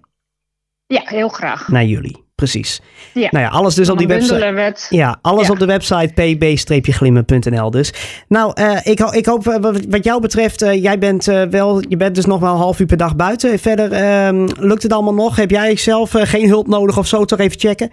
Ja, 0.86 1.02
heel 1.04 1.28
graag. 1.28 1.68
Naar 1.68 1.84
jullie. 1.84 2.26
Precies. 2.34 2.80
Ja. 3.14 3.28
Nou 3.30 3.44
ja, 3.44 3.50
alles 3.50 3.74
dus 3.74 3.90
op 3.90 3.98
die 3.98 4.06
website. 4.06 4.74
Ja, 4.88 5.18
alles 5.22 5.46
ja. 5.46 5.52
op 5.52 5.59
de 5.59 5.66
website 5.66 6.12
pb-glimmen.nl 6.14 7.70
dus. 7.70 7.92
Nou, 8.28 8.61
uh, 8.61 8.76
ik, 8.82 9.00
ik 9.00 9.26
hoop 9.26 9.44
wat 9.88 10.04
jou 10.04 10.20
betreft, 10.20 10.62
uh, 10.62 10.82
jij 10.82 10.98
bent 10.98 11.24
wel, 11.24 11.82
je 11.88 11.96
bent 11.96 12.14
dus 12.14 12.26
nog 12.26 12.40
wel 12.40 12.52
een 12.52 12.59
half 12.59 12.80
uur 12.80 12.86
per 12.86 12.96
dag 12.96 13.16
buiten. 13.16 13.59
Verder, 13.59 13.92
ehm, 13.92 14.48
lukt 14.56 14.82
het 14.82 14.92
allemaal 14.92 15.14
nog? 15.14 15.36
Heb 15.36 15.50
jij 15.50 15.76
zelf 15.76 16.11
geen 16.12 16.48
hulp 16.48 16.66
nodig 16.66 16.98
of 16.98 17.06
zo? 17.06 17.24
Toch 17.24 17.38
even 17.38 17.59
checken? 17.59 17.90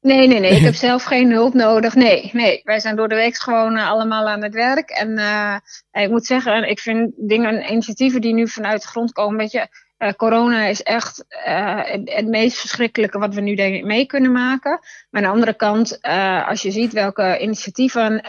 Nee, 0.00 0.26
nee, 0.26 0.40
nee. 0.40 0.50
Ik 0.50 0.62
heb 0.62 0.74
zelf 0.88 1.04
geen 1.04 1.30
hulp 1.32 1.54
nodig. 1.54 1.94
Nee, 1.94 2.30
nee. 2.32 2.60
Wij 2.64 2.80
zijn 2.80 2.96
door 2.96 3.08
de 3.08 3.14
week 3.14 3.36
gewoon 3.36 3.76
uh, 3.76 3.90
allemaal 3.90 4.28
aan 4.28 4.42
het 4.42 4.54
werk. 4.54 4.90
En 4.90 5.10
uh, 5.10 5.56
ik 5.92 6.10
moet 6.10 6.26
zeggen, 6.26 6.68
ik 6.68 6.80
vind 6.80 7.12
dingen, 7.16 7.72
initiatieven 7.72 8.20
die 8.20 8.34
nu 8.34 8.48
vanuit 8.48 8.82
de 8.82 8.88
grond 8.88 9.12
komen, 9.12 9.38
weet 9.38 9.52
je, 9.52 9.68
uh, 9.98 10.12
corona 10.12 10.64
is 10.64 10.82
echt 10.82 11.24
het, 11.28 12.10
het, 12.14 12.26
meest 12.26 12.58
verschrikkelijke 12.58 13.18
wat 13.18 13.34
we 13.34 13.40
nu 13.40 13.54
denk 13.54 13.74
ik 13.74 13.84
mee 13.84 14.06
kunnen 14.06 14.32
maken. 14.32 14.70
Maar 15.10 15.22
aan 15.22 15.28
de 15.28 15.34
andere 15.34 15.54
kant, 15.54 16.02
als 16.46 16.62
je 16.62 16.70
ziet 16.70 16.92
welke 16.92 17.38
initiatieven 17.40 18.20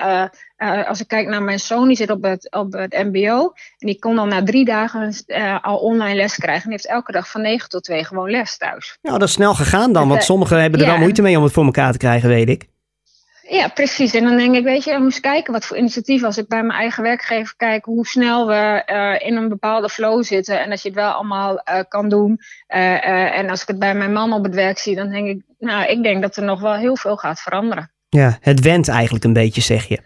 uh, 0.62 0.88
als 0.88 1.02
ik 1.02 1.08
kijk 1.08 1.28
naar 1.28 1.44
mijn 1.44 1.60
zoon, 1.60 1.88
die 1.88 1.98
zit 1.98 2.10
op 2.10 2.24
het, 2.24 2.52
op 2.52 2.74
het 2.74 3.04
MBO. 3.12 3.52
En 3.78 3.88
die 3.88 4.00
kon 4.00 4.16
dan 4.16 4.28
na 4.28 4.44
drie 4.44 4.66
dagen 4.66 5.14
uh, 5.28 5.58
al 5.62 5.78
online 5.78 6.16
les 6.16 6.36
krijgen. 6.36 6.64
En 6.64 6.70
die 6.70 6.80
heeft 6.82 6.96
elke 6.96 7.12
dag 7.12 7.30
van 7.30 7.42
9 7.42 7.70
tot 7.70 7.84
2 7.84 8.06
gewoon 8.06 8.30
les 8.30 8.58
thuis. 8.58 8.98
Ja, 9.02 9.12
dat 9.12 9.28
is 9.28 9.32
snel 9.32 9.54
gegaan 9.54 9.94
dan. 9.94 10.08
Want 10.08 10.20
dus, 10.20 10.26
sommigen 10.26 10.62
hebben 10.62 10.80
er 10.80 10.86
ja. 10.86 10.92
wel 10.92 11.02
moeite 11.02 11.22
mee 11.22 11.38
om 11.38 11.44
het 11.44 11.54
voor 11.54 11.66
elkaar 11.66 11.92
te 11.92 11.98
krijgen, 11.98 12.30
weet 12.30 12.50
ik. 12.50 12.70
Ja, 13.50 13.68
precies. 13.68 14.14
En 14.14 14.24
dan 14.24 14.38
denk 14.38 14.56
ik, 14.56 14.64
weet 14.64 14.84
je, 14.84 14.94
we 14.94 15.00
moeten 15.00 15.22
kijken 15.22 15.54
wat 15.54 15.66
voor 15.66 15.78
initiatieven. 15.78 16.28
Als 16.28 16.38
ik 16.38 16.48
bij 16.48 16.64
mijn 16.64 16.80
eigen 16.80 17.04
werkgever 17.04 17.54
kijk 17.58 17.86
hoe 17.86 18.08
snel 18.08 18.48
we 18.48 18.84
uh, 18.92 19.28
in 19.28 19.36
een 19.36 19.50
bepaalde 19.50 19.90
flow 19.90 20.24
zitten. 20.24 20.62
En 20.62 20.70
dat 20.70 20.82
je 20.82 20.88
het 20.88 20.98
wel 20.98 21.12
allemaal 21.12 21.54
uh, 21.54 21.80
kan 21.88 22.10
doen. 22.10 22.40
Uh, 22.76 23.38
en 23.38 23.50
als 23.50 23.62
ik 23.62 23.68
het 23.68 23.80
bij 23.80 23.96
mijn 23.96 24.14
man 24.14 24.34
op 24.34 24.44
het 24.44 24.56
werk 24.56 24.78
zie, 24.78 24.96
dan 24.96 25.10
denk 25.10 25.28
ik, 25.28 25.42
nou, 25.60 25.86
ik 25.86 26.04
denk 26.04 26.22
dat 26.22 26.36
er 26.36 26.44
nog 26.44 26.62
wel 26.62 26.74
heel 26.74 26.96
veel 26.96 27.18
gaat 27.18 27.40
veranderen. 27.40 27.92
Ja, 28.10 28.38
het 28.42 28.60
went 28.60 28.88
eigenlijk 28.88 29.24
een 29.24 29.34
beetje, 29.34 29.62
zeg 29.62 29.88
je. 29.88 30.00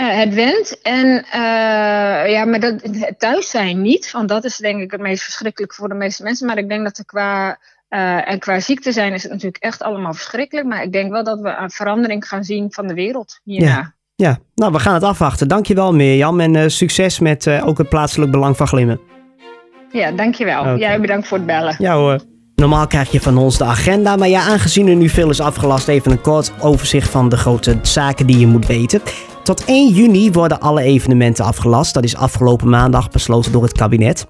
Uh, 0.00 0.16
het 0.16 0.34
went. 0.34 0.80
En 0.82 1.06
uh, 1.06 2.30
ja, 2.30 2.44
maar 2.44 2.60
dat, 2.60 2.74
thuis 3.18 3.50
zijn 3.50 3.82
niet. 3.82 4.10
Want 4.10 4.28
dat 4.28 4.44
is 4.44 4.56
denk 4.56 4.80
ik 4.80 4.90
het 4.90 5.00
meest 5.00 5.22
verschrikkelijk 5.22 5.74
voor 5.74 5.88
de 5.88 5.94
meeste 5.94 6.22
mensen. 6.22 6.46
Maar 6.46 6.58
ik 6.58 6.68
denk 6.68 6.84
dat 6.84 6.98
er 6.98 7.04
qua, 7.04 7.58
uh, 7.90 8.30
en 8.30 8.38
qua 8.38 8.60
ziekte 8.60 8.92
zijn 8.92 9.12
is 9.12 9.22
het 9.22 9.32
natuurlijk 9.32 9.62
echt 9.62 9.82
allemaal 9.82 10.14
verschrikkelijk. 10.14 10.66
Maar 10.66 10.82
ik 10.82 10.92
denk 10.92 11.10
wel 11.10 11.24
dat 11.24 11.40
we 11.40 11.56
een 11.58 11.70
verandering 11.70 12.28
gaan 12.28 12.44
zien 12.44 12.72
van 12.72 12.86
de 12.86 12.94
wereld 12.94 13.40
hierna. 13.44 13.66
Ja. 13.66 13.94
Ja, 14.14 14.38
nou 14.54 14.72
we 14.72 14.78
gaan 14.78 14.94
het 14.94 15.02
afwachten. 15.02 15.48
Dankjewel 15.48 15.94
Mirjam 15.94 16.40
en 16.40 16.70
succes 16.70 17.18
met 17.18 17.48
ook 17.48 17.78
het 17.78 17.88
plaatselijk 17.88 18.30
belang 18.30 18.56
van 18.56 18.66
Glimmen. 18.66 19.00
Ja, 19.92 20.12
dankjewel. 20.12 20.60
Okay. 20.60 20.78
Jij 20.78 21.00
bedankt 21.00 21.28
voor 21.28 21.36
het 21.36 21.46
bellen. 21.46 21.74
Ja 21.78 21.94
hoor. 21.94 22.20
Normaal 22.54 22.86
krijg 22.86 23.10
je 23.10 23.20
van 23.20 23.38
ons 23.38 23.58
de 23.58 23.64
agenda, 23.64 24.16
maar 24.16 24.28
ja, 24.28 24.42
aangezien 24.42 24.88
er 24.88 24.96
nu 24.96 25.08
veel 25.08 25.30
is 25.30 25.40
afgelast, 25.40 25.88
even 25.88 26.10
een 26.10 26.20
kort 26.20 26.52
overzicht 26.60 27.10
van 27.10 27.28
de 27.28 27.36
grote 27.36 27.78
zaken 27.82 28.26
die 28.26 28.38
je 28.38 28.46
moet 28.46 28.66
weten. 28.66 29.00
Tot 29.42 29.64
1 29.64 29.92
juni 29.92 30.30
worden 30.30 30.60
alle 30.60 30.82
evenementen 30.82 31.44
afgelast. 31.44 31.94
Dat 31.94 32.04
is 32.04 32.16
afgelopen 32.16 32.68
maandag 32.68 33.10
besloten 33.10 33.52
door 33.52 33.62
het 33.62 33.72
kabinet. 33.72 34.26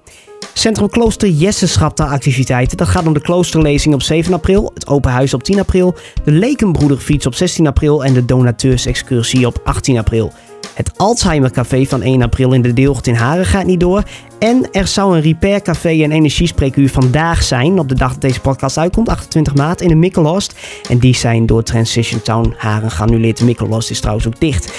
Centrum 0.53 0.89
Klooster 0.89 1.29
Jesse 1.29 1.67
schrapt 1.67 1.99
activiteiten. 1.99 2.77
Dat 2.77 2.87
gaat 2.87 3.07
om 3.07 3.13
de 3.13 3.21
kloosterlezing 3.21 3.93
op 3.93 4.01
7 4.01 4.33
april, 4.33 4.71
het 4.73 4.87
open 4.87 5.11
huis 5.11 5.33
op 5.33 5.43
10 5.43 5.59
april, 5.59 5.95
de 6.23 6.31
Lekenbroederfiets 6.31 7.25
op 7.25 7.35
16 7.35 7.67
april 7.67 8.05
en 8.05 8.13
de 8.13 8.25
donateursexcursie 8.25 9.47
op 9.47 9.61
18 9.63 9.97
april. 9.97 10.31
Het 10.73 10.97
Alzheimer 10.97 11.51
Café 11.51 11.85
van 11.85 12.01
1 12.01 12.21
april 12.21 12.53
in 12.53 12.61
de 12.61 12.73
Deelgoed 12.73 13.07
in 13.07 13.15
Haren 13.15 13.45
gaat 13.45 13.65
niet 13.65 13.79
door. 13.79 14.03
En 14.39 14.67
er 14.71 14.87
zou 14.87 15.15
een 15.15 15.21
repair 15.21 15.61
café 15.61 16.03
en 16.03 16.11
energiespreekuur 16.11 16.89
vandaag 16.89 17.43
zijn, 17.43 17.79
op 17.79 17.89
de 17.89 17.95
dag 17.95 18.11
dat 18.11 18.21
deze 18.21 18.39
podcast 18.39 18.77
uitkomt, 18.77 19.09
28 19.09 19.55
maart, 19.55 19.81
in 19.81 19.87
de 19.87 19.95
Mikkelhorst. 19.95 20.55
En 20.89 20.97
die 20.97 21.15
zijn 21.15 21.45
door 21.45 21.63
Transition 21.63 22.21
Town 22.21 22.53
Haren 22.57 22.91
geannuleerd. 22.91 23.37
De 23.37 23.45
Mikkelhorst 23.45 23.89
is 23.89 23.99
trouwens 23.99 24.27
ook 24.27 24.39
dicht. 24.39 24.73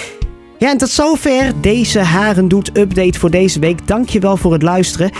Ja, 0.63 0.69
en 0.69 0.77
tot 0.77 0.89
zover 0.89 1.61
deze 1.61 1.99
Haren 1.99 2.47
Doet 2.47 2.77
update 2.77 3.19
voor 3.19 3.29
deze 3.29 3.59
week. 3.59 3.87
Dankjewel 3.87 4.37
voor 4.37 4.53
het 4.53 4.61
luisteren. 4.61 5.11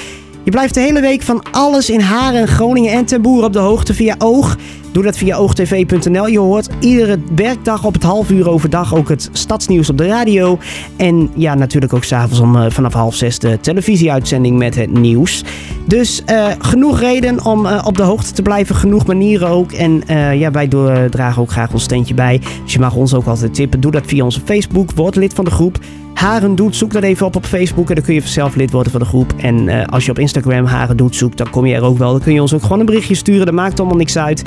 Je 0.43 0.51
blijft 0.51 0.73
de 0.73 0.79
hele 0.79 1.01
week 1.01 1.21
van 1.21 1.43
alles 1.51 1.89
in 1.89 1.99
Haren, 1.99 2.47
Groningen 2.47 2.91
en 2.91 3.05
ten 3.05 3.21
Boer 3.21 3.43
op 3.43 3.53
de 3.53 3.59
hoogte 3.59 3.93
via 3.93 4.15
Oog. 4.17 4.57
Doe 4.91 5.03
dat 5.03 5.17
via 5.17 5.35
oogtv.nl. 5.35 6.27
Je 6.27 6.39
hoort 6.39 6.69
iedere 6.79 7.19
werkdag 7.35 7.85
op 7.85 7.93
het 7.93 8.03
half 8.03 8.29
uur 8.29 8.49
overdag 8.49 8.95
ook 8.95 9.09
het 9.09 9.29
stadsnieuws 9.31 9.89
op 9.89 9.97
de 9.97 10.05
radio. 10.05 10.57
En 10.95 11.29
ja, 11.35 11.55
natuurlijk 11.55 11.93
ook 11.93 12.03
s'avonds 12.03 12.39
om 12.39 12.55
uh, 12.55 12.65
vanaf 12.69 12.93
half 12.93 13.15
zes 13.15 13.39
de 13.39 13.59
televisieuitzending 13.61 14.57
met 14.57 14.75
het 14.75 14.91
nieuws. 14.91 15.43
Dus 15.85 16.23
uh, 16.31 16.47
genoeg 16.59 16.99
reden 16.99 17.45
om 17.45 17.65
uh, 17.65 17.81
op 17.85 17.97
de 17.97 18.03
hoogte 18.03 18.31
te 18.31 18.41
blijven. 18.41 18.75
Genoeg 18.75 19.05
manieren 19.05 19.47
ook. 19.47 19.71
En 19.71 20.03
ja, 20.37 20.51
wij 20.51 20.67
dragen 21.09 21.41
ook 21.41 21.51
graag 21.51 21.73
ons 21.73 21.83
steentje 21.83 22.13
bij. 22.13 22.41
Dus 22.63 22.73
je 22.73 22.79
mag 22.79 22.95
ons 22.95 23.13
ook 23.13 23.25
altijd 23.25 23.53
tippen. 23.53 23.79
Doe 23.79 23.91
dat 23.91 24.03
via 24.05 24.23
onze 24.23 24.41
Facebook. 24.45 24.91
Word 24.91 25.15
lid 25.15 25.33
van 25.33 25.45
de 25.45 25.51
groep. 25.51 25.79
Haren 26.13 26.55
Doet, 26.55 26.75
zoek 26.75 26.91
dat 26.91 27.03
even 27.03 27.25
op 27.25 27.35
op 27.35 27.45
Facebook 27.45 27.89
en 27.89 27.95
dan 27.95 28.03
kun 28.03 28.13
je 28.13 28.21
zelf 28.21 28.55
lid 28.55 28.71
worden 28.71 28.91
van 28.91 29.01
de 29.01 29.07
groep. 29.07 29.33
En 29.37 29.67
uh, 29.67 29.85
als 29.85 30.05
je 30.05 30.11
op 30.11 30.19
Instagram 30.19 30.65
Haren 30.65 30.97
Doet 30.97 31.15
zoekt, 31.15 31.37
dan 31.37 31.49
kom 31.49 31.65
je 31.65 31.75
er 31.75 31.83
ook 31.83 31.97
wel. 31.97 32.11
Dan 32.11 32.21
kun 32.21 32.33
je 32.33 32.41
ons 32.41 32.53
ook 32.53 32.61
gewoon 32.61 32.79
een 32.79 32.85
berichtje 32.85 33.15
sturen, 33.15 33.45
dat 33.45 33.55
maakt 33.55 33.79
allemaal 33.79 33.97
niks 33.97 34.17
uit. 34.17 34.43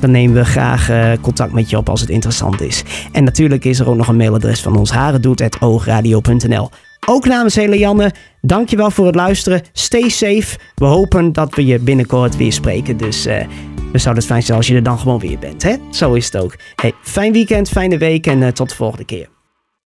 Dan 0.00 0.10
nemen 0.10 0.36
we 0.36 0.44
graag 0.44 0.90
uh, 0.90 1.12
contact 1.20 1.52
met 1.52 1.70
je 1.70 1.76
op 1.76 1.88
als 1.88 2.00
het 2.00 2.10
interessant 2.10 2.60
is. 2.60 2.84
En 3.12 3.24
natuurlijk 3.24 3.64
is 3.64 3.78
er 3.80 3.88
ook 3.88 3.96
nog 3.96 4.08
een 4.08 4.16
mailadres 4.16 4.60
van 4.60 4.76
ons 4.76 4.90
harendoet.oogradio.nl. 4.90 6.70
Ook 7.06 7.26
namens 7.26 7.54
hele 7.54 7.78
Janne, 7.78 8.12
dankjewel 8.40 8.90
voor 8.90 9.06
het 9.06 9.14
luisteren. 9.14 9.62
Stay 9.72 10.08
safe. 10.08 10.58
We 10.74 10.84
hopen 10.84 11.32
dat 11.32 11.54
we 11.54 11.66
je 11.66 11.78
binnenkort 11.78 12.36
weer 12.36 12.52
spreken. 12.52 12.96
Dus 12.96 13.26
uh, 13.26 13.34
we 13.92 13.98
zouden 13.98 14.22
het 14.22 14.32
fijn 14.32 14.42
zijn 14.42 14.56
als 14.58 14.66
je 14.66 14.74
er 14.74 14.82
dan 14.82 14.98
gewoon 14.98 15.18
weer 15.18 15.38
bent. 15.38 15.62
Hè? 15.62 15.74
Zo 15.90 16.12
is 16.12 16.24
het 16.24 16.36
ook. 16.36 16.56
Fijn 17.02 17.32
weekend, 17.32 17.68
fijne 17.68 17.98
week 17.98 18.26
en 18.26 18.54
tot 18.54 18.68
de 18.68 18.74
volgende 18.74 19.04
keer. 19.04 19.28